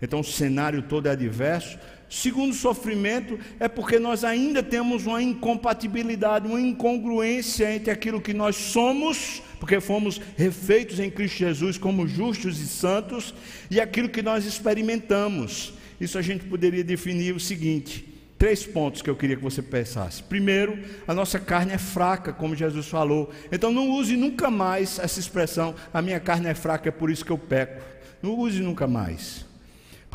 então 0.00 0.20
o 0.20 0.24
cenário 0.24 0.80
todo 0.80 1.08
é 1.08 1.10
adverso. 1.10 1.78
Segundo 2.08 2.54
sofrimento 2.54 3.38
é 3.60 3.68
porque 3.68 3.98
nós 3.98 4.24
ainda 4.24 4.62
temos 4.62 5.04
uma 5.04 5.22
incompatibilidade, 5.22 6.48
uma 6.48 6.60
incongruência 6.60 7.74
entre 7.74 7.90
aquilo 7.90 8.20
que 8.20 8.32
nós 8.32 8.56
somos, 8.56 9.42
porque 9.60 9.78
fomos 9.78 10.18
refeitos 10.36 10.98
em 11.00 11.10
Cristo 11.10 11.38
Jesus 11.38 11.76
como 11.76 12.08
justos 12.08 12.60
e 12.60 12.66
santos, 12.66 13.34
e 13.70 13.78
aquilo 13.78 14.08
que 14.08 14.22
nós 14.22 14.46
experimentamos. 14.46 15.74
Isso 16.00 16.16
a 16.16 16.22
gente 16.22 16.44
poderia 16.44 16.82
definir 16.82 17.34
o 17.34 17.40
seguinte: 17.40 18.08
três 18.38 18.64
pontos 18.64 19.02
que 19.02 19.10
eu 19.10 19.16
queria 19.16 19.36
que 19.36 19.42
você 19.42 19.60
pensasse. 19.60 20.22
Primeiro, 20.22 20.78
a 21.06 21.12
nossa 21.12 21.38
carne 21.38 21.72
é 21.72 21.78
fraca, 21.78 22.32
como 22.32 22.56
Jesus 22.56 22.86
falou. 22.86 23.30
Então 23.52 23.70
não 23.70 23.90
use 23.90 24.16
nunca 24.16 24.50
mais 24.50 24.98
essa 24.98 25.20
expressão: 25.20 25.74
a 25.92 26.00
minha 26.00 26.20
carne 26.20 26.46
é 26.46 26.54
fraca, 26.54 26.88
é 26.88 26.92
por 26.92 27.10
isso 27.10 27.24
que 27.24 27.32
eu 27.32 27.38
peco. 27.38 27.82
Não 28.22 28.38
use 28.38 28.60
nunca 28.60 28.86
mais. 28.86 29.47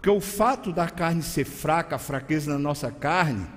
Porque 0.04 0.18
o 0.18 0.20
fato 0.20 0.74
da 0.74 0.90
carne 0.90 1.24
ser 1.24 1.46
fraca, 1.46 1.96
a 1.96 1.98
fraqueza 1.98 2.52
na 2.52 2.60
nossa 2.60 2.92
carne, 2.92 3.48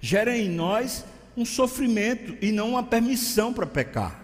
gera 0.00 0.34
em 0.34 0.48
nós 0.48 1.04
um 1.36 1.44
sofrimento 1.44 2.38
e 2.40 2.50
não 2.50 2.70
uma 2.70 2.82
permissão 2.82 3.52
para 3.52 3.66
pecar. 3.66 4.18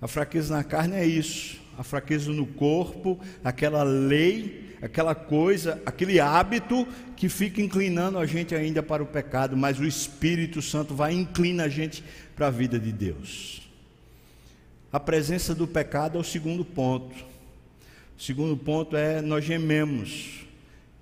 A 0.00 0.06
fraqueza 0.06 0.56
na 0.56 0.62
carne 0.62 0.94
é 0.94 1.04
isso, 1.04 1.60
a 1.76 1.82
fraqueza 1.82 2.30
no 2.30 2.46
corpo, 2.46 3.18
aquela 3.42 3.82
lei, 3.82 4.76
aquela 4.80 5.16
coisa, 5.16 5.82
aquele 5.84 6.20
hábito 6.20 6.86
que 7.16 7.28
fica 7.28 7.60
inclinando 7.60 8.18
a 8.18 8.26
gente 8.26 8.54
ainda 8.54 8.84
para 8.84 9.02
o 9.02 9.06
pecado, 9.06 9.56
mas 9.56 9.80
o 9.80 9.84
Espírito 9.84 10.62
Santo 10.62 10.94
vai 10.94 11.12
inclinar 11.12 11.66
a 11.66 11.68
gente 11.68 12.04
para 12.36 12.46
a 12.46 12.50
vida 12.50 12.78
de 12.78 12.92
Deus. 12.92 13.68
A 14.92 15.00
presença 15.00 15.56
do 15.56 15.66
pecado 15.66 16.18
é 16.18 16.20
o 16.20 16.24
segundo 16.24 16.64
ponto. 16.64 17.29
Segundo 18.20 18.54
ponto 18.54 18.98
é 18.98 19.22
nós 19.22 19.46
gememos. 19.46 20.44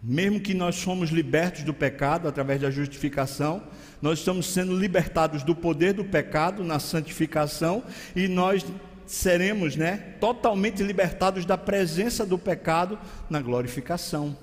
Mesmo 0.01 0.39
que 0.39 0.55
nós 0.55 0.77
somos 0.77 1.11
libertos 1.11 1.65
do 1.65 1.75
pecado 1.75 2.29
através 2.29 2.61
da 2.61 2.71
justificação, 2.71 3.61
nós 4.01 4.21
estamos 4.21 4.47
sendo 4.47 4.79
libertados 4.79 5.43
do 5.43 5.53
poder 5.53 5.95
do 5.95 6.05
pecado 6.05 6.63
na 6.63 6.79
santificação 6.79 7.83
e 8.15 8.29
nós 8.29 8.65
seremos, 9.05 9.75
né, 9.75 10.15
totalmente 10.21 10.81
libertados 10.85 11.45
da 11.45 11.59
presença 11.59 12.25
do 12.25 12.39
pecado 12.39 12.97
na 13.29 13.43
glorificação. 13.43 14.39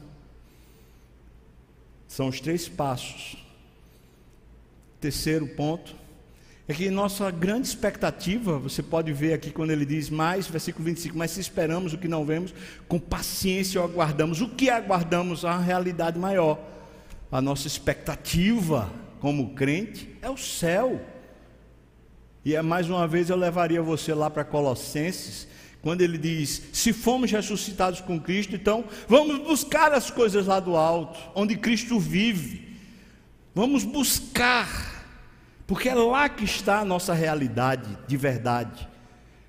São 2.09 2.28
os 2.28 2.41
três 2.41 2.67
passos. 2.67 3.38
Terceiro 4.99 5.47
ponto, 5.47 5.95
é 6.68 6.74
que 6.74 6.89
nossa 6.89 7.30
grande 7.30 7.68
expectativa, 7.68 8.57
você 8.57 8.82
pode 8.82 9.13
ver 9.13 9.34
aqui 9.34 9.51
quando 9.51 9.70
ele 9.70 9.86
diz 9.86 10.09
mais, 10.09 10.47
versículo 10.47 10.84
25, 10.86 11.16
mas 11.16 11.32
se 11.32 11.39
esperamos 11.39 11.93
o 11.93 11.97
que 11.97 12.07
não 12.07 12.26
vemos, 12.26 12.53
com 12.88 12.99
paciência 12.99 13.80
aguardamos. 13.82 14.41
O 14.41 14.49
que 14.49 14.70
aguardamos? 14.70 15.45
A 15.45 15.59
realidade 15.59 16.18
maior. 16.18 16.59
A 17.32 17.39
nossa 17.39 17.68
expectativa 17.68 18.91
como 19.20 19.53
crente 19.53 20.09
é 20.24 20.30
o 20.30 20.38
céu. 20.38 21.01
E 22.43 22.55
é 22.55 22.61
mais 22.63 22.89
uma 22.89 23.07
vez 23.07 23.30
eu 23.30 23.36
levaria 23.36 23.82
você 23.82 24.11
lá 24.13 24.30
para 24.30 24.43
Colossenses, 24.43 25.47
quando 25.84 26.01
ele 26.01 26.18
diz: 26.18 26.63
se 26.74 26.91
fomos 26.91 27.32
ressuscitados 27.32 28.01
com 28.01 28.20
Cristo, 28.20 28.55
então 28.55 28.86
vamos 29.07 29.38
buscar 29.39 29.93
as 29.93 30.09
coisas 30.09 30.47
lá 30.47 30.59
do 30.59 30.76
alto, 30.76 31.20
onde 31.36 31.55
Cristo 31.55 31.99
vive. 31.99 32.76
Vamos 33.53 33.84
buscar 33.84 34.94
porque 35.68 35.89
é 35.89 35.95
lá 35.95 36.30
que 36.30 36.43
está 36.43 36.80
a 36.80 36.86
nossa 36.86 37.13
realidade 37.13 37.97
de 38.07 38.18
verdade. 38.18 38.88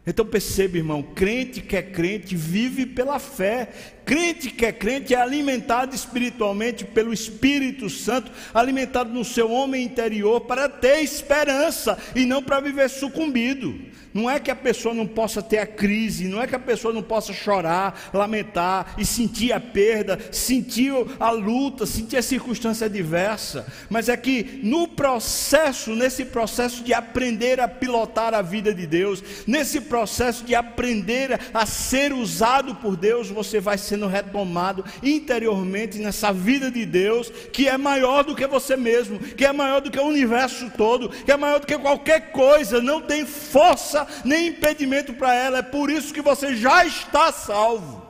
Então 0.07 0.25
perceba, 0.25 0.77
irmão, 0.77 1.03
crente 1.03 1.61
que 1.61 1.77
é 1.77 1.83
crente 1.83 2.37
vive 2.37 2.87
pela 2.87 3.19
fé. 3.19 3.96
Crente 4.07 4.53
que 4.53 4.65
é 4.65 4.71
crente 4.71 5.13
é 5.13 5.21
alimentado 5.21 5.93
espiritualmente 5.93 6.85
pelo 6.85 7.13
Espírito 7.13 7.91
Santo, 7.91 8.31
alimentado 8.55 9.13
no 9.13 9.25
seu 9.25 9.51
homem 9.51 9.83
interior 9.83 10.43
para 10.43 10.69
ter 10.69 11.01
esperança 11.01 11.99
e 12.15 12.25
não 12.25 12.41
para 12.41 12.61
viver 12.61 12.89
sucumbido. 12.89 13.75
Não 14.17 14.31
é 14.31 14.41
que 14.41 14.51
a 14.51 14.57
pessoa 14.57 14.95
não 14.95 15.07
possa 15.07 15.43
ter 15.43 15.59
a 15.59 15.67
crise, 15.67 16.27
não 16.27 16.41
é 16.41 16.47
que 16.47 16.55
a 16.55 16.59
pessoa 16.59 16.95
não 16.95 17.03
possa 17.03 17.35
chorar, 17.35 18.09
lamentar 18.15 18.95
e 18.97 19.05
sentir 19.05 19.53
a 19.53 19.61
perda, 19.61 20.19
sentir 20.33 20.91
a 21.21 21.31
luta, 21.31 21.85
sentir 21.85 22.17
a 22.17 22.23
circunstância 22.23 22.87
adversa, 22.87 23.67
mas 23.91 24.09
é 24.09 24.17
que 24.17 24.61
no 24.63 24.89
processo, 24.89 25.95
nesse 25.95 26.25
processo 26.25 26.83
de 26.83 26.95
aprender 26.95 27.61
a 27.61 27.69
pilotar 27.69 28.33
a 28.33 28.41
vida 28.41 28.73
de 28.73 28.87
Deus, 28.87 29.23
nesse 29.47 29.83
processo 29.83 30.45
de 30.45 30.55
aprender 30.55 31.39
a 31.53 31.67
ser 31.67 32.15
usado 32.15 32.75
por 32.77 32.97
Deus, 32.97 33.29
você 33.29 33.61
vai 33.61 33.77
sendo 33.97 34.07
retomado 34.07 34.85
interiormente 35.03 35.99
nessa 35.99 36.33
vida 36.33 36.71
de 36.71 36.85
Deus, 36.85 37.31
que 37.53 37.67
é 37.67 37.79
maior 37.79 38.23
do 38.23 38.37
que 38.37 38.47
você 38.47 38.77
mesmo, 38.77 39.19
que 39.19 39.45
é 39.45 39.53
maior 39.53 39.81
do 39.81 39.91
que 39.91 39.99
o 39.99 40.07
universo 40.07 40.71
todo, 40.77 41.09
que 41.09 41.33
é 41.33 41.37
maior 41.37 41.61
do 41.61 41.67
que 41.67 41.79
qualquer 41.79 42.31
coisa, 42.31 42.83
não 42.83 43.01
tem 43.01 43.25
força 43.25 44.07
nem 44.25 44.49
impedimento 44.49 45.15
para 45.15 45.35
ela. 45.35 45.59
É 45.59 45.63
por 45.63 45.91
isso 45.91 46.13
que 46.13 46.21
você 46.21 46.55
já 46.55 46.85
está 46.85 47.33
salvo. 47.33 48.05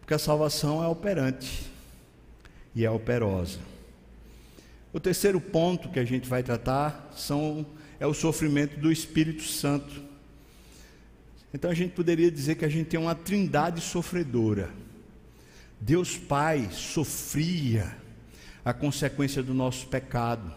Porque 0.00 0.14
a 0.14 0.18
salvação 0.18 0.82
é 0.82 0.86
operante 0.86 1.66
e 2.74 2.84
é 2.84 2.90
operosa. 2.90 3.58
O 4.92 5.00
terceiro 5.00 5.40
ponto 5.40 5.90
que 5.90 5.98
a 5.98 6.04
gente 6.04 6.28
vai 6.28 6.42
tratar 6.42 7.10
são, 7.14 7.66
é 8.00 8.06
o 8.06 8.14
sofrimento 8.14 8.78
do 8.78 8.90
Espírito 8.90 9.42
Santo. 9.42 10.07
Então 11.52 11.70
a 11.70 11.74
gente 11.74 11.92
poderia 11.92 12.30
dizer 12.30 12.56
que 12.56 12.64
a 12.64 12.68
gente 12.68 12.88
tem 12.88 13.00
uma 13.00 13.14
trindade 13.14 13.80
sofredora. 13.80 14.70
Deus 15.80 16.16
Pai 16.16 16.68
sofria 16.72 17.96
a 18.64 18.72
consequência 18.72 19.42
do 19.42 19.54
nosso 19.54 19.86
pecado. 19.86 20.52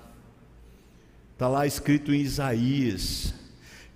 Está 1.34 1.48
lá 1.48 1.66
escrito 1.66 2.14
em 2.14 2.20
Isaías: 2.20 3.34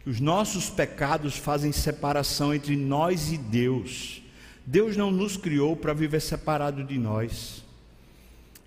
os 0.05 0.19
nossos 0.19 0.69
pecados 0.69 1.35
fazem 1.35 1.71
separação 1.71 2.53
entre 2.53 2.75
nós 2.75 3.31
e 3.31 3.37
Deus. 3.37 4.21
Deus 4.65 4.95
não 4.95 5.11
nos 5.11 5.37
criou 5.37 5.75
para 5.75 5.93
viver 5.93 6.21
separado 6.21 6.83
de 6.83 6.97
nós. 6.97 7.63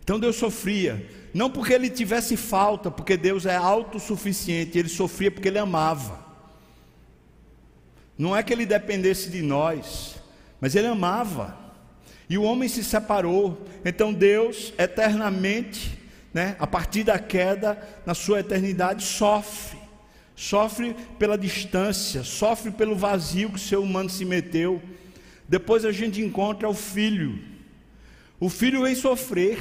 Então 0.02 0.18
Deus 0.18 0.36
sofria, 0.36 1.06
não 1.34 1.50
porque 1.50 1.72
ele 1.72 1.90
tivesse 1.90 2.36
falta, 2.36 2.90
porque 2.90 3.16
Deus 3.16 3.46
é 3.46 3.56
autossuficiente, 3.56 4.78
ele 4.78 4.88
sofria 4.88 5.30
porque 5.30 5.48
ele 5.48 5.58
amava. 5.58 6.27
Não 8.18 8.36
é 8.36 8.42
que 8.42 8.52
ele 8.52 8.66
dependesse 8.66 9.30
de 9.30 9.40
nós, 9.40 10.16
mas 10.60 10.74
ele 10.74 10.88
amava. 10.88 11.56
E 12.28 12.36
o 12.36 12.42
homem 12.42 12.68
se 12.68 12.82
separou. 12.82 13.64
Então 13.84 14.12
Deus, 14.12 14.74
eternamente, 14.76 15.96
né, 16.34 16.56
a 16.58 16.66
partir 16.66 17.04
da 17.04 17.18
queda, 17.18 17.80
na 18.04 18.14
sua 18.14 18.40
eternidade, 18.40 19.04
sofre. 19.04 19.78
Sofre 20.34 20.94
pela 21.18 21.38
distância, 21.38 22.22
sofre 22.22 22.70
pelo 22.70 22.94
vazio 22.94 23.50
que 23.50 23.56
o 23.56 23.58
ser 23.58 23.76
humano 23.76 24.10
se 24.10 24.24
meteu. 24.24 24.82
Depois 25.48 25.84
a 25.84 25.92
gente 25.92 26.20
encontra 26.20 26.68
o 26.68 26.74
filho. 26.74 27.38
O 28.38 28.48
filho 28.48 28.82
vem 28.82 28.94
sofrer. 28.94 29.58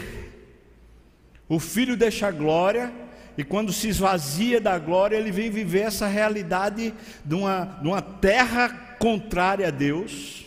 O 1.49 1.59
filho 1.59 1.95
deixa 1.95 2.27
a 2.27 2.31
glória, 2.31 2.93
e 3.37 3.43
quando 3.43 3.71
se 3.71 3.87
esvazia 3.87 4.59
da 4.59 4.79
glória, 4.79 5.15
ele 5.15 5.31
vem 5.31 5.51
viver 5.51 5.81
essa 5.81 6.07
realidade 6.07 6.91
de 7.23 7.35
uma, 7.35 7.65
de 7.81 7.87
uma 7.87 8.01
terra 8.01 8.69
contrária 8.97 9.67
a 9.67 9.71
Deus, 9.71 10.43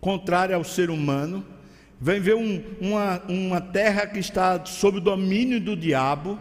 contrária 0.00 0.56
ao 0.56 0.64
ser 0.64 0.90
humano. 0.90 1.46
Vem 2.00 2.20
ver 2.20 2.34
um, 2.34 2.64
uma, 2.80 3.22
uma 3.28 3.60
terra 3.60 4.06
que 4.06 4.18
está 4.18 4.64
sob 4.64 4.98
o 4.98 5.00
domínio 5.00 5.60
do 5.60 5.76
diabo, 5.76 6.36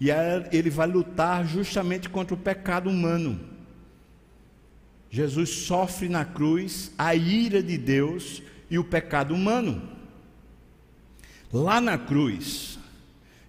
e 0.00 0.08
ele 0.50 0.70
vai 0.70 0.86
lutar 0.86 1.46
justamente 1.46 2.08
contra 2.08 2.34
o 2.34 2.38
pecado 2.38 2.88
humano. 2.88 3.38
Jesus 5.10 5.50
sofre 5.50 6.08
na 6.08 6.24
cruz 6.24 6.92
a 6.96 7.14
ira 7.14 7.62
de 7.62 7.76
Deus 7.76 8.42
e 8.70 8.78
o 8.78 8.84
pecado 8.84 9.34
humano. 9.34 9.82
Lá 11.52 11.78
na 11.80 11.98
cruz, 11.98 12.78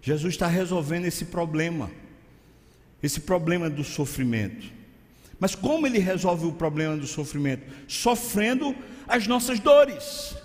Jesus 0.04 0.34
está 0.34 0.48
resolvendo 0.48 1.06
esse 1.06 1.24
problema, 1.24 1.90
esse 3.02 3.22
problema 3.22 3.70
do 3.70 3.86
sofrimento. 3.86 4.68
Mas 5.40 5.56
como 5.56 5.88
ele 5.88 5.98
resolve 5.98 6.46
o 6.46 6.52
problema 6.52 6.98
do 6.98 7.08
sofrimento? 7.08 7.66
Sofrendo 7.88 8.76
as 9.08 9.28
nossas 9.28 9.62
dores, 9.62 10.36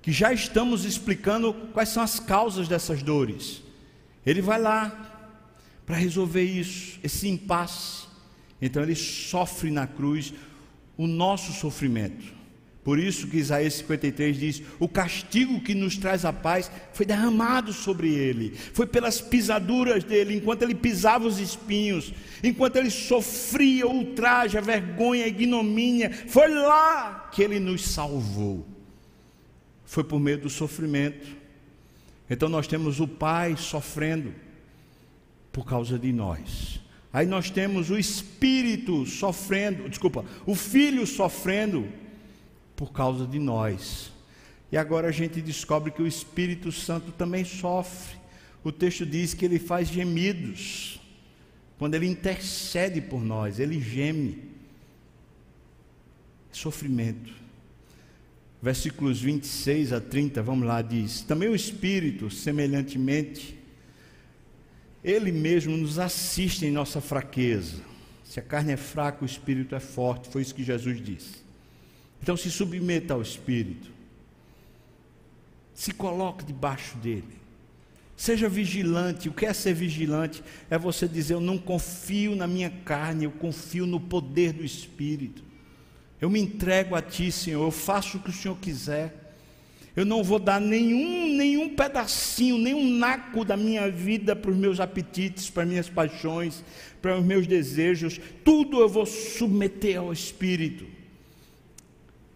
que 0.00 0.12
já 0.12 0.32
estamos 0.32 0.84
explicando 0.84 1.52
quais 1.72 1.88
são 1.88 2.04
as 2.04 2.20
causas 2.20 2.68
dessas 2.68 3.02
dores. 3.02 3.62
Ele 4.24 4.40
vai 4.40 4.60
lá 4.60 5.34
para 5.84 5.96
resolver 5.96 6.44
isso, 6.44 7.00
esse 7.02 7.26
impasse. 7.26 8.06
Então 8.62 8.84
ele 8.84 8.94
sofre 8.94 9.72
na 9.72 9.88
cruz 9.88 10.32
o 10.96 11.08
nosso 11.08 11.52
sofrimento. 11.52 12.37
Por 12.88 12.98
isso 12.98 13.26
que 13.26 13.36
Isaías 13.36 13.74
53 13.74 14.38
diz: 14.38 14.62
O 14.78 14.88
castigo 14.88 15.60
que 15.60 15.74
nos 15.74 15.98
traz 15.98 16.24
a 16.24 16.32
paz 16.32 16.70
foi 16.94 17.04
derramado 17.04 17.70
sobre 17.70 18.08
ele, 18.14 18.54
foi 18.72 18.86
pelas 18.86 19.20
pisaduras 19.20 20.02
dele, 20.02 20.36
enquanto 20.36 20.62
ele 20.62 20.74
pisava 20.74 21.26
os 21.26 21.38
espinhos, 21.38 22.14
enquanto 22.42 22.76
ele 22.76 22.88
sofria 22.88 23.86
ultraje, 23.86 24.56
a 24.56 24.62
vergonha, 24.62 25.26
a 25.26 25.28
ignomínia, 25.28 26.10
foi 26.28 26.48
lá 26.48 27.28
que 27.30 27.42
ele 27.42 27.60
nos 27.60 27.86
salvou. 27.86 28.66
Foi 29.84 30.02
por 30.02 30.18
meio 30.18 30.38
do 30.38 30.48
sofrimento. 30.48 31.36
Então 32.30 32.48
nós 32.48 32.66
temos 32.66 33.00
o 33.00 33.06
Pai 33.06 33.54
sofrendo 33.58 34.34
por 35.52 35.66
causa 35.66 35.98
de 35.98 36.10
nós. 36.10 36.80
Aí 37.12 37.26
nós 37.26 37.50
temos 37.50 37.90
o 37.90 37.98
Espírito 37.98 39.04
sofrendo, 39.04 39.90
desculpa, 39.90 40.24
o 40.46 40.54
Filho 40.54 41.06
sofrendo 41.06 41.86
por 42.78 42.92
causa 42.92 43.26
de 43.26 43.40
nós. 43.40 44.12
E 44.70 44.76
agora 44.76 45.08
a 45.08 45.10
gente 45.10 45.42
descobre 45.42 45.90
que 45.90 46.00
o 46.00 46.06
Espírito 46.06 46.70
Santo 46.70 47.10
também 47.10 47.44
sofre. 47.44 48.16
O 48.62 48.70
texto 48.70 49.04
diz 49.04 49.34
que 49.34 49.44
ele 49.44 49.58
faz 49.58 49.88
gemidos. 49.88 51.00
Quando 51.76 51.96
ele 51.96 52.06
intercede 52.06 53.00
por 53.00 53.20
nós, 53.20 53.58
ele 53.58 53.80
geme. 53.80 54.44
Sofrimento. 56.52 57.32
Versículos 58.62 59.20
26 59.20 59.92
a 59.92 60.00
30, 60.00 60.40
vamos 60.40 60.66
lá, 60.66 60.80
diz: 60.80 61.22
Também 61.22 61.48
o 61.48 61.56
Espírito, 61.56 62.30
semelhantemente, 62.30 63.58
ele 65.02 65.32
mesmo 65.32 65.76
nos 65.76 65.98
assiste 65.98 66.64
em 66.64 66.70
nossa 66.70 67.00
fraqueza. 67.00 67.82
Se 68.22 68.38
a 68.38 68.42
carne 68.42 68.72
é 68.72 68.76
fraca, 68.76 69.24
o 69.24 69.26
Espírito 69.26 69.74
é 69.74 69.80
forte. 69.80 70.28
Foi 70.28 70.42
isso 70.42 70.54
que 70.54 70.62
Jesus 70.62 71.02
disse. 71.02 71.47
Então 72.22 72.36
se 72.36 72.50
submeta 72.50 73.14
ao 73.14 73.22
Espírito. 73.22 73.90
Se 75.74 75.92
coloque 75.92 76.44
debaixo 76.44 76.96
dele. 76.98 77.38
Seja 78.16 78.48
vigilante. 78.48 79.28
O 79.28 79.32
que 79.32 79.46
é 79.46 79.52
ser 79.52 79.74
vigilante? 79.74 80.42
É 80.68 80.76
você 80.76 81.06
dizer: 81.06 81.34
Eu 81.34 81.40
não 81.40 81.56
confio 81.56 82.34
na 82.34 82.46
minha 82.46 82.70
carne, 82.84 83.24
eu 83.24 83.30
confio 83.30 83.86
no 83.86 84.00
poder 84.00 84.52
do 84.52 84.64
Espírito. 84.64 85.44
Eu 86.20 86.28
me 86.28 86.40
entrego 86.40 86.96
a 86.96 87.02
Ti, 87.02 87.30
Senhor. 87.30 87.64
Eu 87.64 87.70
faço 87.70 88.18
o 88.18 88.20
que 88.20 88.30
o 88.30 88.32
Senhor 88.32 88.56
quiser. 88.56 89.28
Eu 89.94 90.04
não 90.04 90.22
vou 90.22 90.38
dar 90.38 90.60
nenhum, 90.60 91.36
nenhum 91.36 91.74
pedacinho, 91.74 92.58
nenhum 92.58 92.98
naco 92.98 93.44
da 93.44 93.56
minha 93.56 93.90
vida 93.90 94.34
para 94.34 94.50
os 94.50 94.56
meus 94.56 94.80
apetites, 94.80 95.50
para 95.50 95.62
as 95.62 95.68
minhas 95.68 95.88
paixões, 95.88 96.64
para 97.00 97.18
os 97.18 97.24
meus 97.24 97.46
desejos. 97.46 98.20
Tudo 98.44 98.80
eu 98.80 98.88
vou 98.88 99.06
submeter 99.06 99.98
ao 99.98 100.12
Espírito 100.12 100.97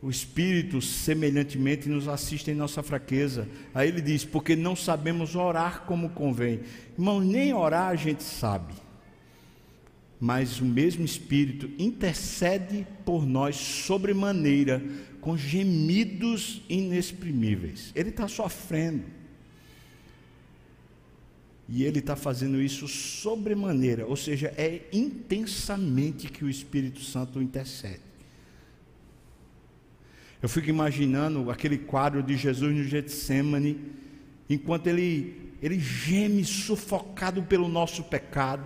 o 0.03 0.11
Espírito 0.11 0.83
semelhantemente 0.83 1.89
nos 1.89 2.09
assiste 2.09 2.51
em 2.51 2.55
nossa 2.55 2.83
fraqueza. 2.83 3.49
Aí 3.73 3.89
ele 3.89 4.01
diz: 4.01 4.25
porque 4.25 4.57
não 4.57 4.75
sabemos 4.75 5.37
orar 5.37 5.83
como 5.83 6.11
convém. 6.11 6.61
Irmão, 6.99 7.21
nem 7.21 7.55
orar 7.55 7.89
a 7.89 7.95
gente 7.95 8.25
sabe. 8.25 8.75
Mas 10.19 10.61
o 10.61 10.65
mesmo 10.65 11.05
Espírito 11.05 11.71
intercede 11.79 12.87
por 13.05 13.25
nós 13.25 13.55
sobremaneira, 13.57 14.83
com 15.21 15.37
gemidos 15.37 16.63
inexprimíveis. 16.69 17.93
Ele 17.95 18.11
está 18.11 18.27
sofrendo. 18.27 19.05
E 21.69 21.85
ele 21.85 22.01
está 22.01 22.17
fazendo 22.17 22.61
isso 22.61 22.87
sobremaneira, 22.89 24.05
ou 24.05 24.17
seja, 24.17 24.53
é 24.59 24.83
intensamente 24.93 26.29
que 26.29 26.45
o 26.45 26.51
Espírito 26.51 27.01
Santo 27.01 27.41
intercede. 27.41 28.12
Eu 30.43 30.49
fico 30.49 30.69
imaginando 30.69 31.51
aquele 31.53 31.79
quadro 31.79 32.21
de 32.21 32.37
Jesus 32.37 32.77
no 32.77 32.83
Getsemane, 32.83 33.79
enquanto 34.51 34.89
ele, 34.89 35.53
ele 35.63 35.79
geme 35.79 36.45
sufocado 36.45 37.45
pelo 37.45 37.69
nosso 37.69 38.03
pecado, 38.03 38.65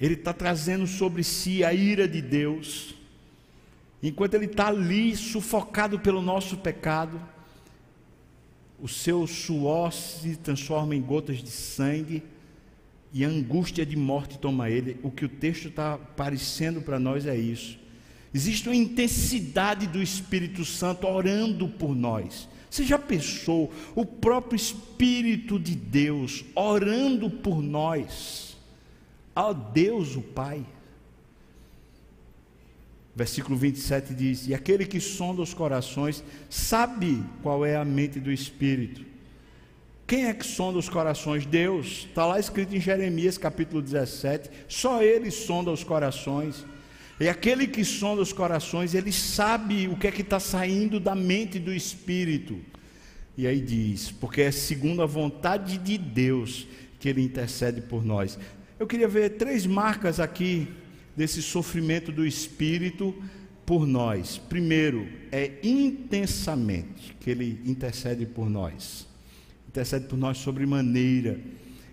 ele 0.00 0.14
está 0.14 0.32
trazendo 0.32 0.84
sobre 0.86 1.22
si 1.22 1.62
a 1.62 1.72
ira 1.72 2.08
de 2.08 2.20
Deus, 2.20 2.96
enquanto 4.02 4.34
ele 4.34 4.46
está 4.46 4.66
ali 4.66 5.14
sufocado 5.14 6.00
pelo 6.00 6.20
nosso 6.20 6.56
pecado, 6.56 7.20
o 8.80 8.88
seu 8.88 9.24
suor 9.26 9.92
se 9.92 10.36
transforma 10.36 10.96
em 10.96 11.00
gotas 11.00 11.42
de 11.42 11.50
sangue 11.50 12.22
e 13.12 13.24
a 13.24 13.28
angústia 13.28 13.86
de 13.86 13.96
morte 13.96 14.38
toma 14.38 14.68
ele. 14.68 14.98
O 15.02 15.10
que 15.10 15.24
o 15.24 15.28
texto 15.28 15.68
está 15.68 15.96
parecendo 15.96 16.82
para 16.82 16.98
nós 16.98 17.24
é 17.24 17.36
isso. 17.36 17.78
Existe 18.36 18.68
uma 18.68 18.76
intensidade 18.76 19.86
do 19.86 20.02
Espírito 20.02 20.62
Santo 20.62 21.06
orando 21.06 21.66
por 21.70 21.96
nós. 21.96 22.46
Você 22.70 22.84
já 22.84 22.98
pensou 22.98 23.72
o 23.94 24.04
próprio 24.04 24.56
Espírito 24.56 25.58
de 25.58 25.74
Deus 25.74 26.44
orando 26.54 27.30
por 27.30 27.62
nós? 27.62 28.54
Ó 29.34 29.54
Deus, 29.54 30.16
o 30.16 30.20
Pai. 30.20 30.66
Versículo 33.14 33.56
27 33.56 34.12
diz: 34.12 34.46
E 34.46 34.52
aquele 34.52 34.84
que 34.84 35.00
sonda 35.00 35.40
os 35.40 35.54
corações 35.54 36.22
sabe 36.50 37.24
qual 37.42 37.64
é 37.64 37.74
a 37.74 37.86
mente 37.86 38.20
do 38.20 38.30
Espírito. 38.30 39.02
Quem 40.06 40.26
é 40.26 40.34
que 40.34 40.44
sonda 40.44 40.78
os 40.78 40.90
corações? 40.90 41.46
Deus. 41.46 42.06
Está 42.06 42.26
lá 42.26 42.38
escrito 42.38 42.76
em 42.76 42.80
Jeremias 42.80 43.38
capítulo 43.38 43.80
17: 43.80 44.50
Só 44.68 45.02
Ele 45.02 45.30
sonda 45.30 45.70
os 45.70 45.82
corações. 45.82 46.66
E 47.18 47.28
aquele 47.28 47.66
que 47.66 47.84
sonda 47.84 48.20
os 48.20 48.32
corações, 48.32 48.94
ele 48.94 49.10
sabe 49.10 49.88
o 49.88 49.96
que 49.96 50.06
é 50.06 50.12
que 50.12 50.20
está 50.20 50.38
saindo 50.38 51.00
da 51.00 51.14
mente 51.14 51.58
do 51.58 51.72
Espírito. 51.72 52.60
E 53.38 53.46
aí 53.46 53.60
diz, 53.60 54.10
porque 54.10 54.42
é 54.42 54.50
segundo 54.50 55.02
a 55.02 55.06
vontade 55.06 55.78
de 55.78 55.96
Deus 55.96 56.66
que 57.00 57.08
ele 57.08 57.22
intercede 57.22 57.80
por 57.80 58.04
nós. 58.04 58.38
Eu 58.78 58.86
queria 58.86 59.08
ver 59.08 59.30
três 59.36 59.66
marcas 59.66 60.20
aqui 60.20 60.68
desse 61.16 61.40
sofrimento 61.40 62.12
do 62.12 62.26
Espírito 62.26 63.14
por 63.64 63.86
nós. 63.86 64.36
Primeiro, 64.36 65.08
é 65.32 65.52
intensamente 65.62 67.16
que 67.18 67.30
ele 67.30 67.60
intercede 67.64 68.26
por 68.26 68.50
nós. 68.50 69.06
Intercede 69.68 70.06
por 70.06 70.16
nós 70.18 70.38
sobremaneira. 70.38 71.40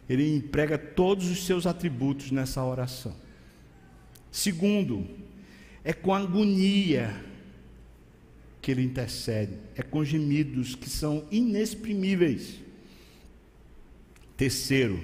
Ele 0.10 0.36
emprega 0.36 0.78
todos 0.78 1.30
os 1.30 1.46
seus 1.46 1.66
atributos 1.66 2.30
nessa 2.30 2.64
oração. 2.64 3.16
Segundo, 4.34 5.06
é 5.84 5.94
com 5.94 6.12
agonia 6.12 7.24
que 8.60 8.72
ele 8.72 8.82
intercede, 8.82 9.54
é 9.76 9.84
com 9.84 10.04
gemidos 10.04 10.74
que 10.74 10.90
são 10.90 11.24
inexprimíveis. 11.30 12.56
Terceiro, 14.36 15.00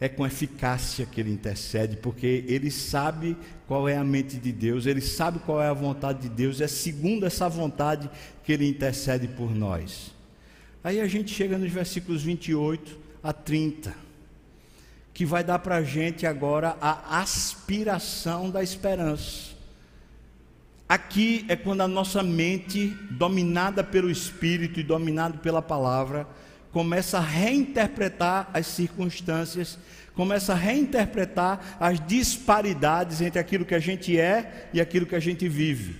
é 0.00 0.08
com 0.08 0.26
eficácia 0.26 1.04
que 1.04 1.20
ele 1.20 1.30
intercede, 1.30 1.98
porque 1.98 2.42
ele 2.48 2.70
sabe 2.70 3.36
qual 3.68 3.86
é 3.86 3.98
a 3.98 4.02
mente 4.02 4.38
de 4.38 4.52
Deus, 4.52 4.86
ele 4.86 5.02
sabe 5.02 5.40
qual 5.40 5.60
é 5.60 5.68
a 5.68 5.74
vontade 5.74 6.22
de 6.22 6.30
Deus, 6.30 6.62
é 6.62 6.66
segundo 6.66 7.26
essa 7.26 7.46
vontade 7.46 8.08
que 8.42 8.54
ele 8.54 8.66
intercede 8.66 9.28
por 9.28 9.54
nós. 9.54 10.14
Aí 10.82 10.98
a 10.98 11.06
gente 11.06 11.34
chega 11.34 11.58
nos 11.58 11.70
versículos 11.70 12.22
28 12.22 12.98
a 13.22 13.34
30, 13.34 13.94
que 15.12 15.24
vai 15.24 15.44
dar 15.44 15.58
para 15.58 15.76
a 15.76 15.82
gente 15.82 16.26
agora 16.26 16.76
a 16.80 17.20
aspiração 17.20 18.50
da 18.50 18.62
esperança. 18.62 19.50
Aqui 20.88 21.44
é 21.48 21.54
quando 21.54 21.82
a 21.82 21.88
nossa 21.88 22.22
mente, 22.22 22.88
dominada 23.10 23.84
pelo 23.84 24.10
Espírito 24.10 24.80
e 24.80 24.82
dominada 24.82 25.38
pela 25.38 25.62
palavra, 25.62 26.26
começa 26.72 27.18
a 27.18 27.20
reinterpretar 27.20 28.50
as 28.52 28.66
circunstâncias, 28.66 29.78
começa 30.14 30.52
a 30.52 30.56
reinterpretar 30.56 31.76
as 31.78 32.04
disparidades 32.04 33.20
entre 33.20 33.38
aquilo 33.38 33.64
que 33.64 33.74
a 33.74 33.78
gente 33.78 34.18
é 34.18 34.68
e 34.72 34.80
aquilo 34.80 35.06
que 35.06 35.14
a 35.14 35.20
gente 35.20 35.48
vive. 35.48 35.96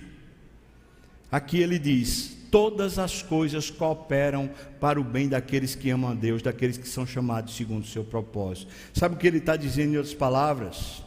Aqui 1.31 1.61
ele 1.61 1.79
diz: 1.79 2.37
todas 2.51 2.99
as 2.99 3.23
coisas 3.23 3.71
cooperam 3.71 4.51
para 4.79 4.99
o 4.99 5.03
bem 5.03 5.29
daqueles 5.29 5.73
que 5.73 5.89
amam 5.89 6.11
a 6.11 6.13
Deus, 6.13 6.41
daqueles 6.41 6.77
que 6.77 6.87
são 6.87 7.07
chamados 7.07 7.55
segundo 7.55 7.83
o 7.83 7.87
seu 7.87 8.03
propósito. 8.03 8.71
Sabe 8.93 9.15
o 9.15 9.17
que 9.17 9.25
ele 9.25 9.37
está 9.37 9.55
dizendo 9.55 9.93
em 9.93 9.97
outras 9.97 10.13
palavras? 10.13 11.01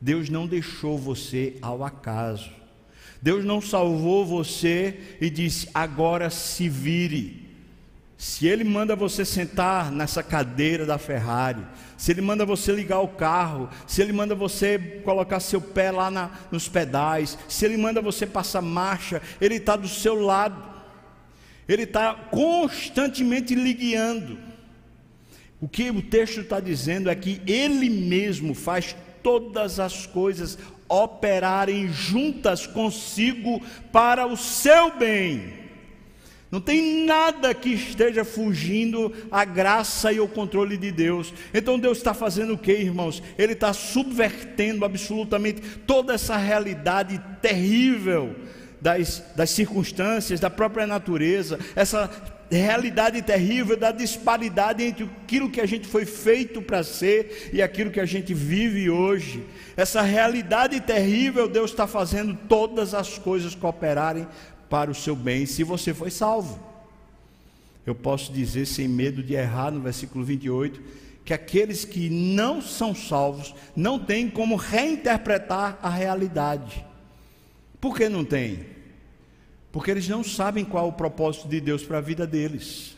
Deus 0.00 0.28
não 0.28 0.46
deixou 0.46 0.98
você 0.98 1.56
ao 1.62 1.82
acaso. 1.82 2.50
Deus 3.22 3.44
não 3.44 3.60
salvou 3.60 4.26
você 4.26 5.16
e 5.20 5.30
disse: 5.30 5.68
agora 5.72 6.28
se 6.28 6.68
vire. 6.68 7.45
Se 8.18 8.46
ele 8.46 8.64
manda 8.64 8.96
você 8.96 9.24
sentar 9.24 9.92
nessa 9.92 10.22
cadeira 10.22 10.86
da 10.86 10.96
Ferrari, 10.96 11.62
se 11.98 12.10
ele 12.10 12.22
manda 12.22 12.46
você 12.46 12.72
ligar 12.72 13.00
o 13.00 13.08
carro, 13.08 13.68
se 13.86 14.00
ele 14.00 14.12
manda 14.12 14.34
você 14.34 14.78
colocar 15.04 15.38
seu 15.38 15.60
pé 15.60 15.90
lá 15.90 16.10
na, 16.10 16.30
nos 16.50 16.66
pedais, 16.66 17.36
se 17.46 17.64
ele 17.66 17.76
manda 17.76 18.00
você 18.00 18.26
passar 18.26 18.62
marcha, 18.62 19.20
ele 19.38 19.56
está 19.56 19.76
do 19.76 19.88
seu 19.88 20.14
lado, 20.14 20.62
ele 21.68 21.82
está 21.82 22.14
constantemente 22.14 23.54
lhe 23.54 23.74
guiando. 23.74 24.38
O 25.60 25.68
que 25.68 25.90
o 25.90 26.02
texto 26.02 26.40
está 26.40 26.58
dizendo 26.58 27.10
é 27.10 27.14
que 27.14 27.42
ele 27.46 27.90
mesmo 27.90 28.54
faz 28.54 28.96
todas 29.22 29.78
as 29.78 30.06
coisas 30.06 30.58
operarem 30.88 31.88
juntas 31.88 32.66
consigo 32.66 33.60
para 33.92 34.26
o 34.26 34.36
seu 34.36 34.96
bem. 34.96 35.65
Não 36.50 36.60
tem 36.60 37.04
nada 37.04 37.52
que 37.52 37.70
esteja 37.70 38.24
fugindo 38.24 39.12
à 39.30 39.44
graça 39.44 40.12
e 40.12 40.18
ao 40.18 40.28
controle 40.28 40.76
de 40.76 40.92
Deus. 40.92 41.34
Então 41.52 41.78
Deus 41.78 41.98
está 41.98 42.14
fazendo 42.14 42.54
o 42.54 42.58
que, 42.58 42.72
irmãos? 42.72 43.22
Ele 43.36 43.52
está 43.52 43.72
subvertendo 43.72 44.84
absolutamente 44.84 45.60
toda 45.86 46.14
essa 46.14 46.36
realidade 46.36 47.20
terrível 47.42 48.36
das, 48.80 49.24
das 49.34 49.50
circunstâncias, 49.50 50.38
da 50.38 50.48
própria 50.48 50.86
natureza, 50.86 51.58
essa 51.74 52.08
realidade 52.48 53.20
terrível 53.22 53.76
da 53.76 53.90
disparidade 53.90 54.84
entre 54.84 55.04
aquilo 55.24 55.50
que 55.50 55.60
a 55.60 55.66
gente 55.66 55.88
foi 55.88 56.04
feito 56.04 56.62
para 56.62 56.84
ser 56.84 57.50
e 57.52 57.60
aquilo 57.60 57.90
que 57.90 57.98
a 57.98 58.06
gente 58.06 58.32
vive 58.32 58.88
hoje. 58.88 59.44
Essa 59.76 60.00
realidade 60.00 60.80
terrível, 60.80 61.48
Deus 61.48 61.72
está 61.72 61.88
fazendo 61.88 62.38
todas 62.48 62.94
as 62.94 63.18
coisas 63.18 63.54
cooperarem 63.54 64.28
para 64.68 64.90
o 64.90 64.94
seu 64.94 65.14
bem, 65.14 65.46
se 65.46 65.62
você 65.62 65.94
foi 65.94 66.10
salvo. 66.10 66.58
Eu 67.84 67.94
posso 67.94 68.32
dizer, 68.32 68.66
sem 68.66 68.88
medo 68.88 69.22
de 69.22 69.34
errar, 69.34 69.70
no 69.70 69.80
versículo 69.80 70.24
28, 70.24 70.80
que 71.24 71.32
aqueles 71.32 71.84
que 71.84 72.08
não 72.08 72.60
são 72.60 72.94
salvos 72.94 73.54
não 73.74 73.98
têm 73.98 74.28
como 74.28 74.56
reinterpretar 74.56 75.78
a 75.82 75.88
realidade. 75.88 76.84
Por 77.80 77.96
que 77.96 78.08
não 78.08 78.24
tem? 78.24 78.66
Porque 79.70 79.90
eles 79.90 80.08
não 80.08 80.24
sabem 80.24 80.64
qual 80.64 80.88
o 80.88 80.92
propósito 80.92 81.48
de 81.48 81.60
Deus 81.60 81.82
para 81.82 81.98
a 81.98 82.00
vida 82.00 82.26
deles. 82.26 82.96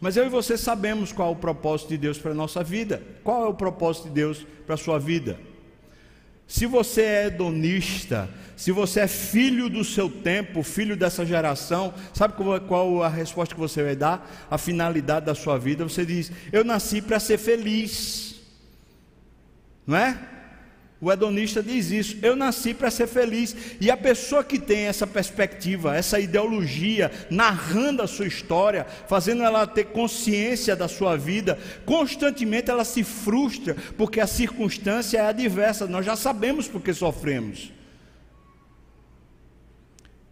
Mas 0.00 0.16
eu 0.16 0.24
e 0.24 0.30
você 0.30 0.56
sabemos 0.56 1.12
qual 1.12 1.32
o 1.32 1.36
propósito 1.36 1.90
de 1.90 1.98
Deus 1.98 2.18
para 2.18 2.30
a 2.30 2.34
nossa 2.34 2.64
vida. 2.64 3.02
Qual 3.22 3.44
é 3.44 3.48
o 3.48 3.54
propósito 3.54 4.08
de 4.08 4.14
Deus 4.14 4.46
para 4.64 4.74
a 4.74 4.78
sua 4.78 4.98
vida? 4.98 5.38
Se 6.50 6.66
você 6.66 7.02
é 7.02 7.26
hedonista, 7.26 8.28
se 8.56 8.72
você 8.72 9.00
é 9.02 9.06
filho 9.06 9.70
do 9.70 9.84
seu 9.84 10.10
tempo, 10.10 10.64
filho 10.64 10.96
dessa 10.96 11.24
geração, 11.24 11.94
sabe 12.12 12.34
qual 12.66 13.04
a 13.04 13.08
resposta 13.08 13.54
que 13.54 13.60
você 13.60 13.84
vai 13.84 13.94
dar? 13.94 14.28
A 14.50 14.58
finalidade 14.58 15.26
da 15.26 15.34
sua 15.34 15.56
vida, 15.56 15.84
você 15.84 16.04
diz: 16.04 16.32
Eu 16.50 16.64
nasci 16.64 17.00
para 17.00 17.20
ser 17.20 17.38
feliz, 17.38 18.34
não 19.86 19.96
é? 19.96 20.18
O 21.00 21.10
hedonista 21.10 21.62
diz 21.62 21.90
isso. 21.90 22.18
Eu 22.20 22.36
nasci 22.36 22.74
para 22.74 22.90
ser 22.90 23.06
feliz. 23.06 23.56
E 23.80 23.90
a 23.90 23.96
pessoa 23.96 24.44
que 24.44 24.58
tem 24.58 24.80
essa 24.80 25.06
perspectiva, 25.06 25.96
essa 25.96 26.20
ideologia, 26.20 27.10
narrando 27.30 28.02
a 28.02 28.06
sua 28.06 28.26
história, 28.26 28.84
fazendo 29.08 29.42
ela 29.42 29.66
ter 29.66 29.86
consciência 29.86 30.76
da 30.76 30.88
sua 30.88 31.16
vida, 31.16 31.58
constantemente 31.86 32.70
ela 32.70 32.84
se 32.84 33.02
frustra, 33.02 33.74
porque 33.96 34.20
a 34.20 34.26
circunstância 34.26 35.16
é 35.16 35.22
adversa. 35.22 35.86
Nós 35.86 36.04
já 36.04 36.16
sabemos 36.16 36.68
porque 36.68 36.92
sofremos. 36.92 37.72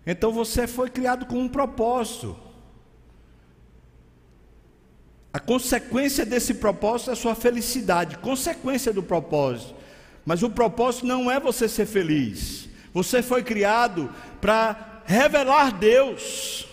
Então 0.06 0.30
você 0.32 0.66
foi 0.66 0.90
criado 0.90 1.24
com 1.24 1.38
um 1.38 1.48
propósito. 1.48 2.36
A 5.32 5.40
consequência 5.40 6.26
desse 6.26 6.54
propósito 6.54 7.10
é 7.10 7.12
a 7.14 7.16
sua 7.16 7.34
felicidade, 7.34 8.18
consequência 8.18 8.92
do 8.92 9.02
propósito. 9.02 9.78
Mas 10.29 10.43
o 10.43 10.51
propósito 10.51 11.07
não 11.07 11.31
é 11.31 11.41
você 11.41 11.66
ser 11.66 11.87
feliz. 11.87 12.68
Você 12.93 13.22
foi 13.22 13.43
criado 13.43 14.12
para 14.43 15.01
revelar 15.07 15.72
Deus, 15.72 16.68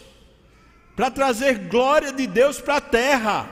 para 0.93 1.09
trazer 1.09 1.59
glória 1.59 2.11
de 2.11 2.27
Deus 2.27 2.59
para 2.59 2.75
a 2.75 2.81
terra. 2.81 3.47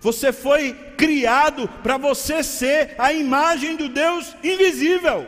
Você 0.00 0.32
foi 0.32 0.72
criado 0.96 1.68
para 1.82 1.98
você 1.98 2.42
ser 2.42 2.94
a 2.96 3.12
imagem 3.12 3.76
do 3.76 3.90
Deus 3.90 4.34
invisível. 4.42 5.26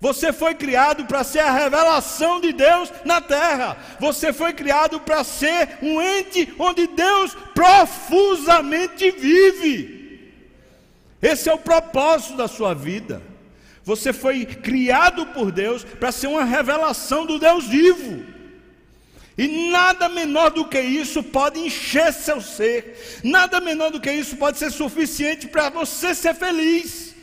Você 0.00 0.32
foi 0.32 0.54
criado 0.54 1.04
para 1.04 1.22
ser 1.22 1.40
a 1.40 1.52
revelação 1.52 2.40
de 2.40 2.50
Deus 2.50 2.90
na 3.04 3.20
terra. 3.20 3.76
Você 4.00 4.32
foi 4.32 4.54
criado 4.54 5.00
para 5.00 5.22
ser 5.22 5.80
um 5.82 6.00
ente 6.00 6.50
onde 6.58 6.86
Deus 6.86 7.36
profusamente 7.54 9.10
vive. 9.10 9.95
Esse 11.26 11.48
é 11.48 11.52
o 11.52 11.58
propósito 11.58 12.36
da 12.36 12.46
sua 12.46 12.72
vida. 12.72 13.20
Você 13.82 14.12
foi 14.12 14.46
criado 14.46 15.26
por 15.26 15.50
Deus 15.50 15.82
para 15.82 16.12
ser 16.12 16.28
uma 16.28 16.44
revelação 16.44 17.26
do 17.26 17.36
Deus 17.36 17.66
vivo. 17.66 18.24
E 19.36 19.70
nada 19.70 20.08
menor 20.08 20.50
do 20.50 20.68
que 20.68 20.80
isso 20.80 21.24
pode 21.24 21.58
encher 21.58 22.12
seu 22.12 22.40
ser, 22.40 23.20
nada 23.24 23.60
menor 23.60 23.90
do 23.90 24.00
que 24.00 24.10
isso 24.10 24.36
pode 24.36 24.56
ser 24.56 24.70
suficiente 24.70 25.48
para 25.48 25.68
você 25.68 26.14
ser 26.14 26.32
feliz. 26.32 27.14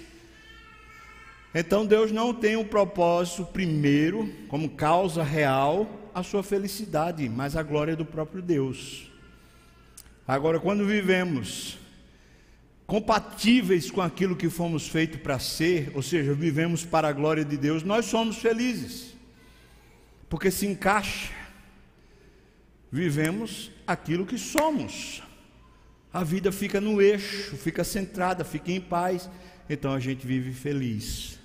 Então 1.56 1.86
Deus 1.86 2.12
não 2.12 2.34
tem 2.34 2.58
um 2.58 2.66
propósito 2.66 3.46
primeiro, 3.46 4.30
como 4.50 4.70
causa 4.70 5.24
real, 5.24 6.12
a 6.14 6.24
sua 6.24 6.44
felicidade, 6.44 7.28
mas 7.30 7.56
a 7.56 7.64
glória 7.64 7.96
do 7.96 8.06
próprio 8.06 8.42
Deus. 8.42 9.10
Agora, 10.28 10.60
quando 10.60 10.86
vivemos 10.86 11.78
compatíveis 12.86 13.90
com 13.90 14.02
aquilo 14.02 14.36
que 14.36 14.50
fomos 14.50 14.88
feitos 14.88 15.20
para 15.22 15.40
ser, 15.40 15.92
ou 15.94 16.02
seja, 16.02 16.34
vivemos 16.34 16.86
para 16.86 17.08
a 17.08 17.14
glória 17.14 17.46
de 17.46 17.58
Deus, 17.58 17.84
nós 17.84 18.06
somos 18.06 18.38
felizes, 18.38 19.14
porque 20.30 20.52
se 20.52 20.66
encaixa, 20.66 21.32
vivemos 22.92 23.72
aquilo 23.88 24.26
que 24.26 24.38
somos, 24.38 25.24
a 26.12 26.24
vida 26.24 26.52
fica 26.52 26.80
no 26.80 27.02
eixo, 27.02 27.56
fica 27.58 27.84
centrada, 27.84 28.44
fica 28.44 28.72
em 28.72 28.82
paz, 28.82 29.30
então 29.70 29.94
a 29.94 30.00
gente 30.00 30.28
vive 30.28 30.54
feliz. 30.54 31.40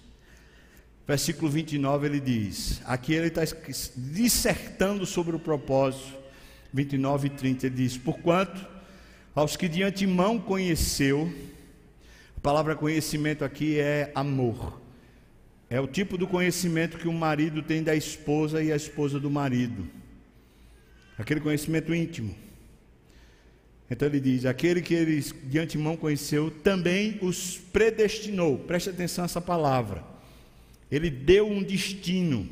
Versículo 1.06 1.50
29 1.50 2.06
ele 2.06 2.20
diz: 2.20 2.82
aqui 2.84 3.14
ele 3.14 3.28
está 3.28 3.40
dissertando 3.96 5.06
sobre 5.06 5.34
o 5.34 5.38
propósito, 5.38 6.12
29 6.70 7.28
e 7.28 7.30
30, 7.30 7.66
ele 7.66 7.76
diz: 7.76 7.96
Porquanto 7.96 8.77
aos 9.34 9.56
que 9.56 9.68
de 9.68 9.82
antemão 9.82 10.38
conheceu, 10.38 11.32
a 12.36 12.40
palavra 12.40 12.74
conhecimento 12.74 13.44
aqui 13.44 13.78
é 13.78 14.12
amor. 14.14 14.80
É 15.70 15.80
o 15.80 15.86
tipo 15.86 16.16
do 16.16 16.26
conhecimento 16.26 16.96
que 16.96 17.08
o 17.08 17.12
marido 17.12 17.62
tem 17.62 17.82
da 17.82 17.94
esposa 17.94 18.62
e 18.62 18.72
a 18.72 18.76
esposa 18.76 19.20
do 19.20 19.30
marido. 19.30 19.86
Aquele 21.18 21.40
conhecimento 21.40 21.94
íntimo. 21.94 22.34
Então 23.90 24.08
ele 24.08 24.20
diz: 24.20 24.46
aquele 24.46 24.80
que 24.80 24.94
ele 24.94 25.20
de 25.20 25.58
antemão 25.58 25.96
conheceu, 25.96 26.50
também 26.50 27.18
os 27.20 27.58
predestinou. 27.58 28.58
Preste 28.58 28.90
atenção 28.90 29.24
a 29.24 29.26
essa 29.26 29.40
palavra. 29.40 30.04
Ele 30.90 31.10
deu 31.10 31.46
um 31.46 31.62
destino. 31.62 32.48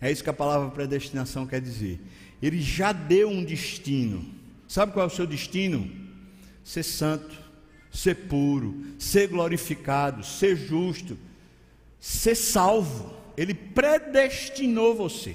É 0.00 0.10
isso 0.10 0.22
que 0.22 0.30
a 0.30 0.34
palavra 0.34 0.70
predestinação 0.70 1.46
quer 1.46 1.60
dizer. 1.60 2.00
Ele 2.40 2.60
já 2.60 2.92
deu 2.92 3.28
um 3.28 3.44
destino. 3.44 4.37
Sabe 4.68 4.92
qual 4.92 5.04
é 5.04 5.06
o 5.06 5.14
seu 5.14 5.26
destino? 5.26 5.90
Ser 6.62 6.82
santo, 6.82 7.34
ser 7.90 8.14
puro, 8.14 8.84
ser 8.98 9.28
glorificado, 9.28 10.22
ser 10.22 10.54
justo, 10.54 11.18
ser 11.98 12.34
salvo. 12.34 13.16
Ele 13.36 13.54
predestinou 13.54 14.94
você. 14.94 15.34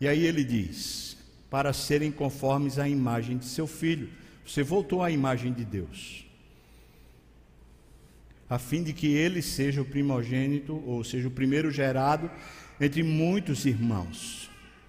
E 0.00 0.08
aí 0.08 0.24
ele 0.24 0.42
diz: 0.42 1.08
para 1.50 1.72
serem 1.72 2.10
conformes 2.10 2.78
à 2.78 2.88
imagem 2.88 3.36
de 3.36 3.44
seu 3.44 3.66
filho. 3.66 4.08
Você 4.46 4.62
voltou 4.62 5.02
à 5.02 5.10
imagem 5.10 5.52
de 5.52 5.64
Deus. 5.64 6.26
A 8.48 8.58
fim 8.58 8.82
de 8.82 8.94
que 8.94 9.08
ele 9.08 9.42
seja 9.42 9.82
o 9.82 9.84
primogênito, 9.84 10.82
ou 10.86 11.04
seja, 11.04 11.28
o 11.28 11.30
primeiro 11.30 11.70
gerado 11.70 12.30
entre 12.80 13.02
muitos 13.02 13.66
irmãos. 13.66 14.47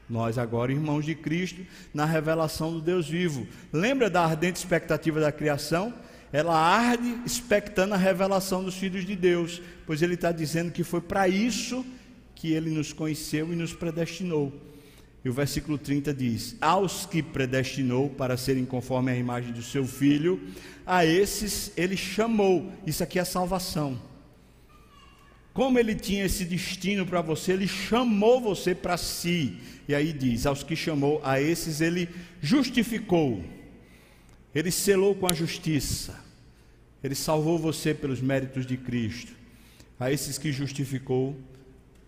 Nós, 0.09 0.39
agora, 0.39 0.71
irmãos 0.71 1.05
de 1.05 1.13
Cristo, 1.13 1.61
na 1.93 2.03
revelação 2.03 2.73
do 2.73 2.81
Deus 2.81 3.07
vivo. 3.07 3.47
Lembra 3.71 4.09
da 4.09 4.23
ardente 4.23 4.57
expectativa 4.57 5.19
da 5.19 5.31
criação? 5.31 5.93
Ela 6.33 6.55
arde 6.55 7.21
expectando 7.25 7.93
a 7.93 7.97
revelação 7.97 8.63
dos 8.63 8.75
filhos 8.75 9.05
de 9.05 9.15
Deus, 9.15 9.61
pois 9.85 10.01
ele 10.01 10.15
está 10.15 10.31
dizendo 10.31 10.71
que 10.71 10.83
foi 10.83 11.01
para 11.01 11.27
isso 11.27 11.85
que 12.33 12.53
ele 12.53 12.69
nos 12.69 12.91
conheceu 12.91 13.51
e 13.53 13.55
nos 13.55 13.73
predestinou. 13.73 14.51
E 15.23 15.29
o 15.29 15.33
versículo 15.33 15.77
30 15.77 16.13
diz: 16.13 16.55
Aos 16.61 17.05
que 17.05 17.21
predestinou 17.21 18.09
para 18.09 18.37
serem 18.37 18.65
conforme 18.65 19.11
a 19.11 19.15
imagem 19.15 19.51
do 19.51 19.61
seu 19.61 19.85
filho, 19.85 20.39
a 20.85 21.05
esses 21.05 21.71
ele 21.75 21.97
chamou. 21.97 22.71
Isso 22.85 23.03
aqui 23.03 23.19
é 23.19 23.23
salvação. 23.23 24.08
Como 25.53 25.79
ele 25.79 25.95
tinha 25.95 26.25
esse 26.25 26.45
destino 26.45 27.05
para 27.05 27.21
você, 27.21 27.53
ele 27.53 27.67
chamou 27.67 28.39
você 28.39 28.73
para 28.73 28.97
si. 28.97 29.57
E 29.87 29.95
aí 29.95 30.13
diz: 30.13 30.45
aos 30.45 30.63
que 30.63 30.75
chamou, 30.75 31.19
a 31.23 31.41
esses 31.41 31.81
ele 31.81 32.09
justificou. 32.41 33.43
Ele 34.53 34.71
selou 34.71 35.15
com 35.15 35.27
a 35.27 35.33
justiça. 35.33 36.19
Ele 37.03 37.15
salvou 37.15 37.57
você 37.57 37.93
pelos 37.93 38.21
méritos 38.21 38.65
de 38.65 38.77
Cristo. 38.77 39.33
A 39.99 40.11
esses 40.11 40.37
que 40.37 40.51
justificou, 40.51 41.35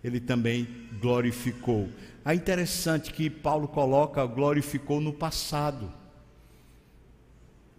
ele 0.02 0.20
também 0.20 0.66
glorificou. 1.00 1.88
É 2.24 2.34
interessante 2.34 3.12
que 3.12 3.28
Paulo 3.28 3.66
coloca 3.66 4.24
glorificou 4.26 5.00
no 5.00 5.12
passado. 5.12 5.92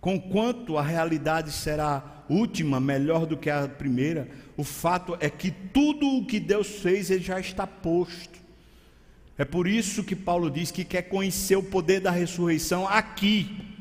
Conquanto 0.01 0.77
a 0.77 0.81
realidade 0.81 1.51
será 1.51 2.25
última, 2.29 2.79
melhor 2.79 3.25
do 3.25 3.37
que 3.37 3.49
a 3.49 3.67
primeira, 3.67 4.27
o 4.55 4.63
fato 4.63 5.17
é 5.19 5.29
que 5.29 5.51
tudo 5.51 6.07
o 6.17 6.25
que 6.25 6.39
Deus 6.39 6.67
fez 6.67 7.09
ele 7.09 7.23
já 7.23 7.39
está 7.39 7.65
posto. 7.65 8.41
É 9.37 9.43
por 9.43 9.67
isso 9.67 10.03
que 10.03 10.15
Paulo 10.15 10.49
diz 10.49 10.69
que 10.69 10.85
quer 10.85 11.03
conhecer 11.03 11.55
o 11.55 11.63
poder 11.63 11.99
da 11.99 12.11
ressurreição 12.11 12.87
aqui 12.87 13.73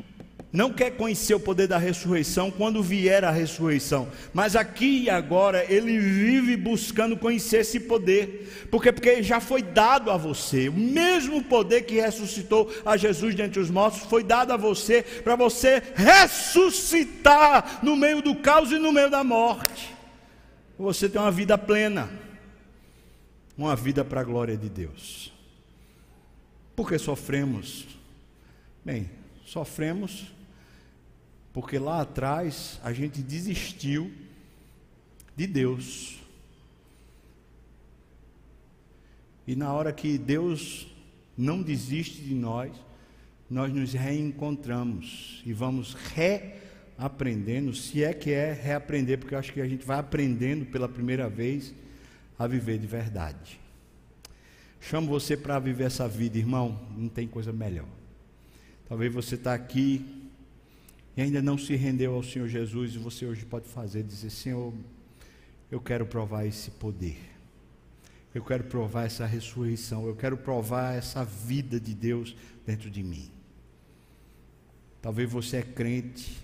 não 0.53 0.71
quer 0.71 0.91
conhecer 0.91 1.35
o 1.35 1.41
poder 1.41 1.67
da 1.67 1.79
ressurreição 1.79 2.51
quando 2.51 2.83
vier 2.83 3.25
a 3.25 3.31
ressurreição, 3.31 4.09
mas 4.35 4.55
aqui 4.55 5.05
e 5.05 5.11
agora 5.11 5.65
ele 5.67 5.99
vive 5.99 6.57
buscando 6.57 7.17
conhecer 7.17 7.61
esse 7.61 7.81
poder, 7.81 8.67
porque 8.71 8.93
porque 8.93 9.23
já 9.23 9.41
foi 9.41 9.63
dado 9.63 10.11
a 10.11 10.17
você, 10.19 10.69
o 10.69 10.75
mesmo 10.75 11.43
poder 11.43 11.83
que 11.83 11.99
ressuscitou 11.99 12.71
a 12.85 12.99
Jesus 12.99 13.35
dentre 13.35 13.61
os 13.61 13.71
mortos 13.71 14.01
foi 14.01 14.23
dado 14.23 14.53
a 14.53 14.57
você 14.59 15.03
para 15.03 15.37
você 15.37 15.83
ressuscitar 15.95 17.81
no 17.83 17.97
meio 17.97 18.21
do 18.21 18.35
caos 18.35 18.71
e 18.71 18.79
no 18.79 18.93
meio 18.93 19.09
da 19.09 19.25
morte. 19.25 19.91
Você 20.83 21.09
tem 21.09 21.21
uma 21.21 21.31
vida 21.31 21.57
plena, 21.57 22.11
uma 23.57 23.77
vida 23.77 24.05
para 24.05 24.21
a 24.21 24.25
glória 24.25 24.57
de 24.57 24.69
Deus. 24.69 25.33
Porque 26.75 26.99
sofremos? 26.99 27.87
Bem, 28.85 29.09
sofremos 29.47 30.33
porque 31.53 31.79
lá 31.79 32.01
atrás 32.01 32.81
a 32.83 32.93
gente 32.93 33.23
desistiu 33.23 34.11
de 35.37 35.47
Deus. 35.47 36.19
E 39.47 39.55
na 39.55 39.73
hora 39.73 39.93
que 39.93 40.19
Deus 40.19 40.89
não 41.39 41.63
desiste 41.63 42.21
de 42.23 42.35
nós, 42.35 42.73
nós 43.49 43.73
nos 43.73 43.93
reencontramos 43.93 45.45
e 45.47 45.53
vamos 45.53 45.95
reaprendendo, 47.03 47.75
se 47.75 48.05
é 48.05 48.15
que 48.15 48.31
é 48.31 48.53
reaprender, 48.53 49.19
porque 49.19 49.35
eu 49.35 49.39
acho 49.39 49.53
que 49.53 49.61
a 49.61 49.67
gente 49.67 49.85
vai 49.85 49.99
aprendendo 49.99 50.65
pela 50.67 50.89
primeira 50.89 51.29
vez 51.29 51.75
a 52.39 52.47
viver 52.47 52.79
de 52.79 52.87
verdade. 52.87 53.61
Chamo 54.81 55.09
você 55.09 55.37
para 55.37 55.59
viver 55.59 55.85
essa 55.85 56.07
vida, 56.07 56.39
irmão, 56.39 56.81
não 56.97 57.09
tem 57.09 57.27
coisa 57.27 57.53
melhor. 57.53 57.89
Talvez 58.89 59.13
você 59.13 59.35
está 59.35 59.53
aqui 59.53 60.31
e 61.17 61.23
ainda 61.23 61.43
não 61.43 61.59
se 61.59 61.75
rendeu 61.75 62.15
ao 62.15 62.23
Senhor 62.23 62.49
Jesus, 62.49 62.95
e 62.95 62.99
você 62.99 63.27
hoje 63.27 63.45
pode 63.45 63.69
fazer, 63.69 64.05
dizer: 64.05 64.31
Senhor, 64.31 64.73
eu 65.71 65.81
quero 65.81 66.07
provar 66.07 66.47
esse 66.47 66.71
poder, 66.71 67.19
eu 68.33 68.45
quero 68.45 68.65
provar 68.65 69.07
essa 69.07 69.27
ressurreição, 69.27 70.07
eu 70.07 70.15
quero 70.15 70.37
provar 70.37 70.95
essa 70.95 71.25
vida 71.25 71.81
de 71.81 71.95
Deus 71.95 72.37
dentro 72.65 72.89
de 72.89 73.03
mim. 73.03 73.29
Talvez 75.01 75.29
você 75.31 75.59
é 75.59 75.63
crente, 75.63 76.41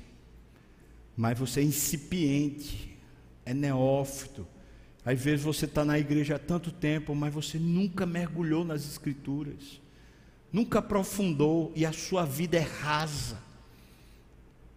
mas 1.18 1.38
você 1.38 1.60
é 1.60 1.64
incipiente, 1.64 2.96
é 3.44 3.52
neófito. 3.52 4.46
Às 5.04 5.20
vezes 5.20 5.44
você 5.44 5.66
está 5.66 5.84
na 5.84 5.98
igreja 5.98 6.36
há 6.36 6.38
tanto 6.38 6.72
tempo, 6.72 7.14
mas 7.14 7.34
você 7.34 7.58
nunca 7.58 8.06
mergulhou 8.06 8.64
nas 8.64 8.88
Escrituras, 8.88 9.82
nunca 10.50 10.78
aprofundou 10.78 11.72
e 11.76 11.84
a 11.84 11.92
sua 11.92 12.24
vida 12.24 12.56
é 12.56 12.60
rasa 12.60 13.48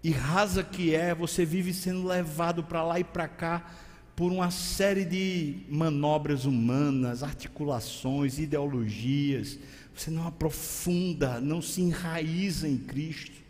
e 0.03 0.09
rasa 0.09 0.63
que 0.63 0.95
é, 0.95 1.13
você 1.13 1.45
vive 1.45 1.73
sendo 1.73 2.07
levado 2.07 2.63
para 2.63 2.83
lá 2.83 2.99
e 2.99 3.03
para 3.03 3.27
cá 3.27 3.71
por 4.15 4.31
uma 4.31 4.49
série 4.49 5.05
de 5.05 5.57
manobras 5.69 6.45
humanas, 6.45 7.21
articulações, 7.21 8.39
ideologias. 8.39 9.59
Você 9.95 10.09
não 10.09 10.27
aprofunda, 10.27 11.39
não 11.39 11.61
se 11.61 11.81
enraiza 11.81 12.67
em 12.67 12.77
Cristo. 12.77 13.41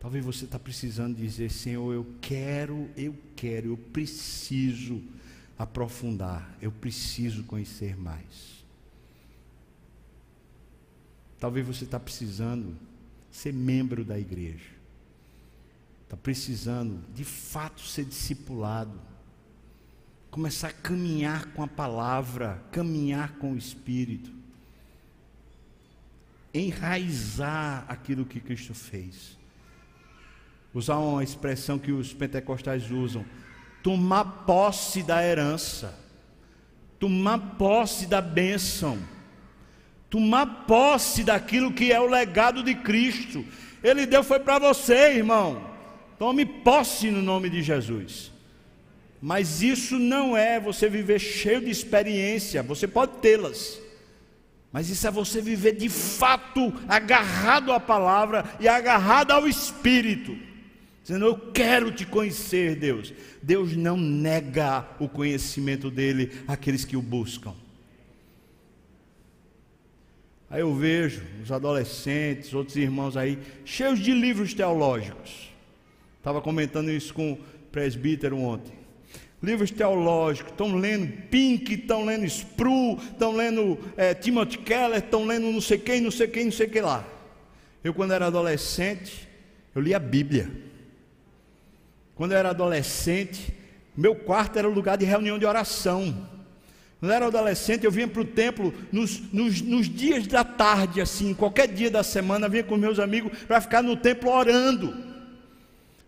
Talvez 0.00 0.24
você 0.24 0.44
está 0.44 0.58
precisando 0.58 1.16
dizer, 1.16 1.50
Senhor, 1.50 1.92
eu 1.92 2.06
quero, 2.20 2.88
eu 2.96 3.16
quero, 3.34 3.68
eu 3.68 3.76
preciso 3.76 5.02
aprofundar, 5.58 6.56
eu 6.62 6.70
preciso 6.70 7.42
conhecer 7.44 7.96
mais. 7.96 8.64
Talvez 11.40 11.66
você 11.66 11.84
está 11.84 11.98
precisando 11.98 12.76
ser 13.30 13.52
membro 13.52 14.04
da 14.04 14.18
igreja 14.18 14.78
está 16.08 16.16
precisando 16.16 17.04
de 17.14 17.22
fato 17.22 17.82
ser 17.82 18.06
discipulado, 18.06 18.98
começar 20.30 20.68
a 20.68 20.72
caminhar 20.72 21.52
com 21.52 21.62
a 21.62 21.68
palavra, 21.68 22.64
caminhar 22.72 23.34
com 23.34 23.52
o 23.52 23.58
Espírito, 23.58 24.32
enraizar 26.52 27.84
aquilo 27.88 28.24
que 28.24 28.40
Cristo 28.40 28.72
fez. 28.72 29.37
Usar 30.74 30.96
uma 30.98 31.24
expressão 31.24 31.78
que 31.78 31.92
os 31.92 32.12
pentecostais 32.12 32.90
usam: 32.90 33.24
tomar 33.82 34.24
posse 34.46 35.02
da 35.02 35.24
herança, 35.24 35.98
tomar 36.98 37.38
posse 37.56 38.06
da 38.06 38.20
bênção, 38.20 38.98
tomar 40.10 40.64
posse 40.66 41.24
daquilo 41.24 41.72
que 41.72 41.92
é 41.92 42.00
o 42.00 42.06
legado 42.06 42.62
de 42.62 42.74
Cristo. 42.74 43.44
Ele 43.82 44.06
deu 44.06 44.22
foi 44.22 44.40
para 44.40 44.58
você, 44.58 45.14
irmão. 45.14 45.68
Tome 46.18 46.44
posse 46.44 47.10
no 47.10 47.22
nome 47.22 47.48
de 47.48 47.62
Jesus. 47.62 48.32
Mas 49.20 49.62
isso 49.62 49.98
não 49.98 50.36
é 50.36 50.60
você 50.60 50.88
viver 50.88 51.18
cheio 51.18 51.60
de 51.60 51.70
experiência, 51.70 52.62
você 52.62 52.86
pode 52.86 53.18
tê-las. 53.18 53.80
Mas 54.72 54.90
isso 54.90 55.06
é 55.06 55.10
você 55.10 55.40
viver 55.40 55.72
de 55.72 55.88
fato 55.88 56.72
agarrado 56.86 57.72
à 57.72 57.80
palavra 57.80 58.44
e 58.60 58.68
agarrado 58.68 59.30
ao 59.30 59.48
Espírito. 59.48 60.47
Dizendo, 61.08 61.24
eu 61.24 61.38
quero 61.38 61.90
te 61.90 62.04
conhecer, 62.04 62.76
Deus. 62.76 63.14
Deus 63.42 63.74
não 63.74 63.96
nega 63.96 64.86
o 65.00 65.08
conhecimento 65.08 65.90
dele 65.90 66.30
àqueles 66.46 66.84
que 66.84 66.98
o 66.98 67.00
buscam. 67.00 67.54
Aí 70.50 70.60
eu 70.60 70.74
vejo 70.74 71.22
os 71.42 71.50
adolescentes, 71.50 72.52
outros 72.52 72.76
irmãos 72.76 73.16
aí, 73.16 73.38
cheios 73.64 73.98
de 73.98 74.12
livros 74.12 74.52
teológicos 74.52 75.48
Estava 76.18 76.42
comentando 76.42 76.90
isso 76.90 77.14
com 77.14 77.32
o 77.32 77.38
presbítero 77.72 78.36
ontem. 78.36 78.74
Livros 79.42 79.70
teológicos, 79.70 80.52
estão 80.52 80.76
lendo 80.76 81.10
Pink, 81.30 81.72
estão 81.72 82.04
lendo 82.04 82.26
Spru, 82.26 82.98
estão 83.00 83.34
lendo 83.34 83.78
é, 83.96 84.12
Timothy 84.12 84.58
Keller, 84.58 84.98
estão 84.98 85.24
lendo 85.24 85.50
não 85.50 85.60
sei 85.62 85.78
quem, 85.78 86.02
não 86.02 86.10
sei 86.10 86.28
quem, 86.28 86.44
não 86.44 86.52
sei 86.52 86.68
quem 86.68 86.82
lá. 86.82 87.02
Eu, 87.82 87.94
quando 87.94 88.12
era 88.12 88.26
adolescente, 88.26 89.26
eu 89.74 89.80
lia 89.80 89.96
a 89.96 90.00
Bíblia. 90.00 90.68
Quando 92.18 92.32
eu 92.32 92.38
era 92.38 92.50
adolescente, 92.50 93.54
meu 93.96 94.12
quarto 94.12 94.58
era 94.58 94.68
o 94.68 94.74
lugar 94.74 94.98
de 94.98 95.04
reunião 95.04 95.38
de 95.38 95.46
oração. 95.46 96.28
Quando 96.98 97.12
eu 97.12 97.16
era 97.16 97.26
adolescente, 97.26 97.84
eu 97.84 97.92
vinha 97.92 98.08
para 98.08 98.22
o 98.22 98.24
templo 98.24 98.74
nos, 98.90 99.32
nos, 99.32 99.62
nos, 99.62 99.88
dias 99.88 100.26
da 100.26 100.42
tarde, 100.42 101.00
assim, 101.00 101.32
qualquer 101.32 101.68
dia 101.68 101.88
da 101.88 102.02
semana, 102.02 102.48
vinha 102.48 102.64
com 102.64 102.76
meus 102.76 102.98
amigos 102.98 103.38
para 103.46 103.60
ficar 103.60 103.84
no 103.84 103.96
templo 103.96 104.32
orando. 104.32 104.96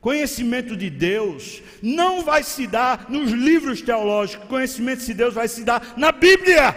Conhecimento 0.00 0.76
de 0.76 0.90
Deus 0.90 1.62
não 1.80 2.24
vai 2.24 2.42
se 2.42 2.66
dar 2.66 3.06
nos 3.08 3.30
livros 3.30 3.80
teológicos, 3.80 4.48
conhecimento 4.48 5.06
de 5.06 5.14
Deus 5.14 5.32
vai 5.32 5.46
se 5.46 5.62
dar 5.62 5.94
na 5.96 6.10
Bíblia. 6.10 6.74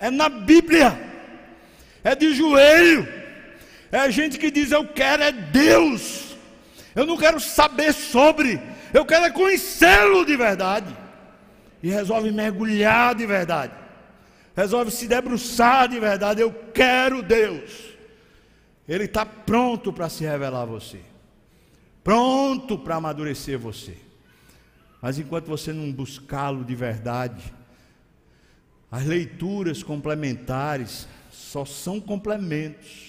É 0.00 0.10
na 0.10 0.28
Bíblia, 0.28 0.98
é 2.02 2.16
de 2.16 2.34
joelho, 2.34 3.06
é 3.92 4.10
gente 4.10 4.40
que 4.40 4.50
diz: 4.50 4.72
Eu 4.72 4.88
quero 4.88 5.22
é 5.22 5.30
Deus, 5.30 6.25
eu 6.96 7.04
não 7.04 7.18
quero 7.18 7.38
saber 7.38 7.92
sobre, 7.92 8.58
eu 8.92 9.04
quero 9.04 9.26
é 9.26 9.30
conhecê-lo 9.30 10.24
de 10.24 10.34
verdade 10.34 10.96
e 11.82 11.90
resolve 11.90 12.32
mergulhar 12.32 13.14
de 13.14 13.26
verdade, 13.26 13.74
resolve 14.56 14.90
se 14.90 15.06
debruçar 15.06 15.88
de 15.88 16.00
verdade. 16.00 16.40
Eu 16.40 16.52
quero 16.72 17.22
Deus. 17.22 17.94
Ele 18.88 19.04
está 19.04 19.26
pronto 19.26 19.92
para 19.92 20.08
se 20.08 20.24
revelar 20.24 20.62
a 20.62 20.64
você, 20.64 21.00
pronto 22.02 22.78
para 22.78 22.96
amadurecer 22.96 23.58
você. 23.58 23.98
Mas 25.02 25.18
enquanto 25.18 25.46
você 25.46 25.72
não 25.72 25.92
buscá-lo 25.92 26.64
de 26.64 26.74
verdade, 26.74 27.52
as 28.90 29.04
leituras 29.04 29.82
complementares 29.82 31.06
só 31.30 31.64
são 31.66 32.00
complementos, 32.00 33.05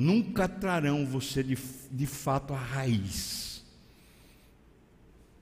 nunca 0.00 0.48
trarão 0.48 1.04
você 1.04 1.42
de, 1.42 1.58
de 1.90 2.06
fato 2.06 2.54
à 2.54 2.56
raiz. 2.56 3.62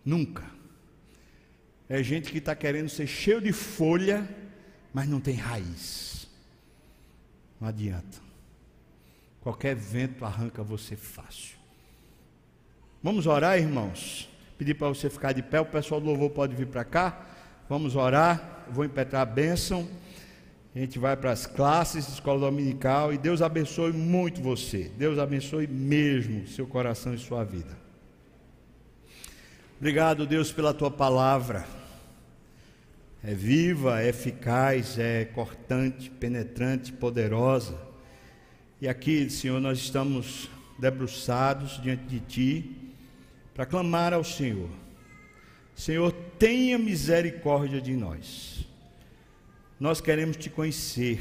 Nunca. 0.05 0.45
É 1.89 2.03
gente 2.03 2.33
que 2.33 2.39
está 2.39 2.57
querendo 2.57 2.89
ser 2.89 3.07
cheio 3.07 3.41
de 3.41 3.53
folha, 3.53 4.29
mas 4.93 5.09
não 5.09 5.21
tem 5.21 5.37
raiz. 5.37 6.27
Não 7.61 7.69
adianta. 7.69 8.19
Qualquer 9.41 9.77
vento 9.77 10.25
arranca 10.25 10.63
você 10.63 10.97
fácil. 10.97 11.57
Vamos 13.01 13.27
orar, 13.27 13.59
irmãos? 13.59 14.29
Pedir 14.59 14.75
para 14.75 14.89
você 14.89 15.09
ficar 15.09 15.33
de 15.33 15.43
pé, 15.43 15.61
o 15.61 15.67
pessoal 15.67 16.01
do 16.01 16.09
louvor 16.09 16.31
pode 16.31 16.57
vir 16.57 16.67
para 16.67 16.85
cá. 16.85 17.27
Vamos 17.69 17.95
orar. 17.95 18.67
vou 18.71 18.85
impetrar 18.85 19.23
a 19.23 19.27
bênção. 19.27 19.89
A 20.75 20.79
gente 20.79 20.99
vai 20.99 21.17
para 21.17 21.33
as 21.33 21.47
classes 21.47 22.07
de 22.07 22.13
escola 22.13 22.41
dominical 22.41 23.13
e 23.13 23.19
Deus 23.19 23.43
abençoe 23.43 23.93
muito 23.93 24.41
você. 24.41 24.91
Deus 24.97 25.19
abençoe 25.19 25.67
mesmo 25.67 26.47
seu 26.47 26.67
coração 26.67 27.15
e 27.15 27.19
sua 27.19 27.43
vida. 27.45 27.77
Obrigado, 29.79 30.27
Deus, 30.27 30.53
pela 30.53 30.75
tua 30.75 30.91
palavra. 30.91 31.65
É 33.23 33.35
viva, 33.35 34.01
é 34.01 34.09
eficaz, 34.09 34.99
é 34.99 35.25
cortante, 35.25 36.11
penetrante, 36.11 36.93
poderosa. 36.93 37.79
E 38.81 38.87
aqui, 38.87 39.29
Senhor, 39.29 39.61
nós 39.61 39.79
estamos 39.79 40.49
debruçados 40.79 41.81
diante 41.83 42.05
de 42.05 42.21
Ti 42.21 42.93
para 43.55 43.67
clamar 43.67 44.13
ao 44.13 44.23
Senhor. 44.23 44.71
Senhor, 45.75 46.13
tenha 46.39 46.79
misericórdia 46.79 47.81
de 47.81 47.95
nós. 47.95 48.58
Nós 49.81 50.01
queremos 50.01 50.37
Te 50.37 50.51
conhecer. 50.51 51.21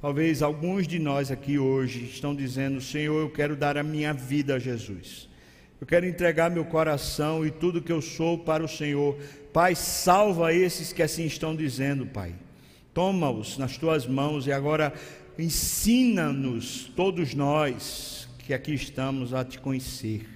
Talvez 0.00 0.42
alguns 0.42 0.88
de 0.88 0.98
nós 0.98 1.30
aqui 1.30 1.56
hoje 1.56 2.02
estão 2.04 2.34
dizendo: 2.34 2.80
Senhor, 2.80 3.20
eu 3.20 3.30
quero 3.30 3.54
dar 3.54 3.78
a 3.78 3.82
minha 3.84 4.12
vida 4.12 4.56
a 4.56 4.58
Jesus. 4.58 5.28
Eu 5.80 5.86
quero 5.86 6.04
entregar 6.04 6.50
meu 6.50 6.64
coração 6.64 7.46
e 7.46 7.50
tudo 7.52 7.80
que 7.80 7.92
eu 7.92 8.02
sou 8.02 8.38
para 8.38 8.64
o 8.64 8.68
Senhor. 8.68 9.16
Pai, 9.52 9.76
salva 9.76 10.52
esses 10.52 10.92
que 10.92 11.00
assim 11.00 11.24
estão 11.24 11.54
dizendo, 11.54 12.06
Pai. 12.06 12.34
Toma-os 12.92 13.56
nas 13.56 13.76
tuas 13.78 14.04
mãos 14.04 14.48
e 14.48 14.52
agora 14.52 14.92
ensina-nos, 15.38 16.90
todos 16.96 17.34
nós 17.34 18.28
que 18.38 18.52
aqui 18.52 18.74
estamos, 18.74 19.32
a 19.32 19.44
te 19.44 19.60
conhecer 19.60 20.26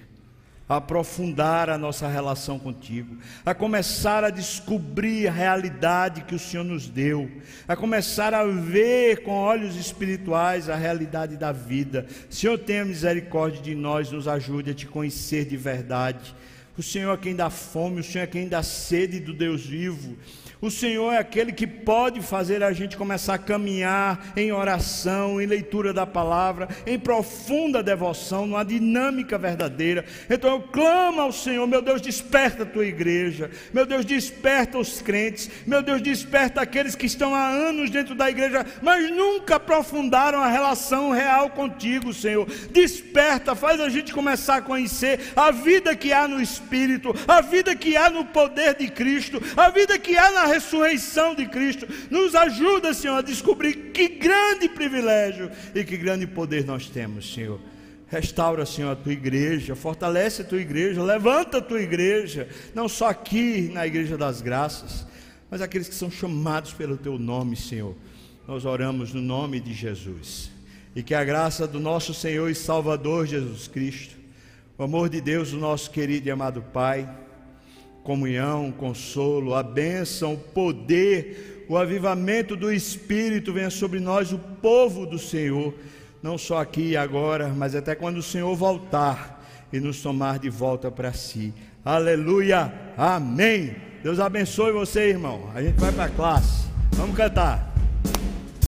a 0.67 0.77
aprofundar 0.77 1.69
a 1.69 1.77
nossa 1.77 2.07
relação 2.07 2.59
contigo, 2.59 3.17
a 3.45 3.53
começar 3.53 4.23
a 4.23 4.29
descobrir 4.29 5.27
a 5.27 5.31
realidade 5.31 6.21
que 6.21 6.35
o 6.35 6.39
Senhor 6.39 6.63
nos 6.63 6.87
deu, 6.87 7.31
a 7.67 7.75
começar 7.75 8.33
a 8.33 8.43
ver 8.43 9.23
com 9.23 9.31
olhos 9.31 9.75
espirituais 9.75 10.69
a 10.69 10.75
realidade 10.75 11.37
da 11.37 11.51
vida. 11.51 12.05
Senhor, 12.29 12.57
tenha 12.57 12.83
misericórdia 12.83 13.61
de 13.61 13.75
nós, 13.75 14.11
nos 14.11 14.27
ajude 14.27 14.71
a 14.71 14.73
te 14.73 14.85
conhecer 14.85 15.45
de 15.45 15.55
verdade. 15.55 16.35
O 16.77 16.83
Senhor 16.83 17.13
é 17.13 17.17
quem 17.17 17.35
dá 17.35 17.49
fome, 17.49 18.01
o 18.01 18.03
Senhor 18.03 18.25
é 18.25 18.27
quem 18.27 18.47
dá 18.47 18.61
sede 18.61 19.19
do 19.19 19.33
Deus 19.33 19.65
vivo. 19.65 20.15
O 20.59 20.71
Senhor 20.71 21.13
é 21.13 21.17
aquele 21.19 21.51
que 21.51 21.67
pode 21.67 22.21
fazer 22.21 22.63
a 22.63 22.73
gente 22.73 22.97
começar 22.97 23.35
a 23.35 23.39
caminhar 23.39 24.33
em 24.35 24.51
oração, 24.51 25.39
em 25.39 25.45
leitura 25.45 25.93
da 25.93 26.05
palavra, 26.05 26.67
em 26.85 26.97
profunda 26.97 27.83
devoção, 27.83 28.47
numa 28.47 28.65
dinâmica 28.65 29.37
verdadeira. 29.37 30.03
Então 30.29 30.51
eu 30.51 30.61
clamo 30.61 31.21
ao 31.21 31.31
Senhor, 31.31 31.67
meu 31.67 31.81
Deus, 31.81 32.01
desperta 32.01 32.63
a 32.63 32.65
tua 32.65 32.87
igreja, 32.87 33.51
meu 33.71 33.85
Deus, 33.85 34.03
desperta 34.03 34.79
os 34.79 34.99
crentes, 34.99 35.49
meu 35.65 35.83
Deus, 35.83 36.01
desperta 36.01 36.59
aqueles 36.61 36.95
que 36.95 37.05
estão 37.05 37.35
há 37.35 37.47
anos 37.47 37.91
dentro 37.91 38.15
da 38.15 38.29
igreja, 38.29 38.65
mas 38.81 39.11
nunca 39.11 39.57
aprofundaram 39.57 40.39
a 40.39 40.47
relação 40.47 41.11
real 41.11 41.51
contigo, 41.51 42.11
Senhor. 42.13 42.47
Desperta, 42.71 43.53
faz 43.53 43.79
a 43.79 43.89
gente 43.89 44.11
começar 44.11 44.57
a 44.57 44.61
conhecer 44.61 45.19
a 45.35 45.51
vida 45.51 45.95
que 45.95 46.11
há 46.11 46.27
no 46.27 46.41
Espírito, 46.41 47.13
a 47.27 47.41
vida 47.41 47.75
que 47.75 47.95
há 47.95 48.09
no 48.09 48.25
poder 48.25 48.73
de 48.73 48.87
Cristo, 48.87 49.41
a 49.55 49.69
vida 49.69 49.99
que 49.99 50.17
há 50.17 50.31
na 50.31 50.46
ressurreição 50.47 51.35
de 51.35 51.45
Cristo. 51.45 51.87
Nos 52.09 52.33
ajuda, 52.35 52.93
Senhor, 52.93 53.17
a 53.17 53.21
descobrir 53.21 53.91
que 53.91 54.07
grande 54.07 54.69
privilégio 54.69 55.51
e 55.75 55.83
que 55.83 55.97
grande 55.97 56.25
poder 56.25 56.65
nós 56.65 56.89
temos, 56.89 57.33
Senhor. 57.33 57.59
Restaura, 58.07 58.65
Senhor, 58.65 58.91
a 58.91 58.95
tua 58.95 59.11
igreja, 59.11 59.75
fortalece 59.75 60.41
a 60.41 60.45
tua 60.45 60.61
igreja, 60.61 61.03
levanta 61.03 61.57
a 61.57 61.61
tua 61.61 61.81
igreja, 61.81 62.47
não 62.73 62.87
só 62.87 63.09
aqui 63.09 63.69
na 63.73 63.85
Igreja 63.85 64.17
das 64.17 64.41
Graças, 64.41 65.05
mas 65.51 65.61
aqueles 65.61 65.89
que 65.89 65.95
são 65.95 66.09
chamados 66.09 66.73
pelo 66.73 66.95
teu 66.95 67.19
nome, 67.19 67.55
Senhor. 67.55 67.95
Nós 68.47 68.63
oramos 68.63 69.13
no 69.13 69.21
nome 69.21 69.59
de 69.59 69.73
Jesus. 69.73 70.49
E 70.95 71.03
que 71.03 71.13
a 71.13 71.23
graça 71.23 71.67
do 71.67 71.79
nosso 71.79 72.13
Senhor 72.13 72.49
e 72.49 72.55
Salvador 72.55 73.27
Jesus 73.27 73.67
Cristo, 73.67 74.15
o 74.77 74.83
amor 74.83 75.09
de 75.09 75.19
Deus, 75.19 75.51
o 75.51 75.57
nosso 75.57 75.91
querido 75.91 76.27
e 76.27 76.31
amado 76.31 76.61
Pai, 76.61 77.09
comunhão, 78.07 78.71
consolo, 78.71 79.53
a 79.53 79.61
bênção, 79.61 80.35
o 80.35 80.37
poder, 80.37 81.65
o 81.67 81.75
avivamento 81.75 82.55
do 82.55 82.71
Espírito 82.71 83.51
venha 83.51 83.69
sobre 83.69 83.99
nós, 83.99 84.31
o 84.31 84.39
povo 84.39 85.05
do 85.05 85.19
Senhor, 85.19 85.73
não 86.23 86.37
só 86.37 86.59
aqui 86.61 86.91
e 86.91 86.97
agora, 86.97 87.49
mas 87.49 87.75
até 87.75 87.95
quando 87.95 88.19
o 88.19 88.23
Senhor 88.23 88.55
voltar 88.55 89.45
e 89.73 89.79
nos 89.81 90.01
tomar 90.01 90.39
de 90.39 90.49
volta 90.49 90.89
para 90.89 91.11
si. 91.11 91.53
Aleluia, 91.83 92.73
amém. 92.95 93.75
Deus 94.01 94.21
abençoe 94.21 94.71
você, 94.71 95.09
irmão. 95.09 95.51
A 95.53 95.61
gente 95.61 95.77
vai 95.77 95.91
para 95.91 96.05
a 96.05 96.09
classe. 96.09 96.65
Vamos 96.93 97.17
cantar. 97.17 97.76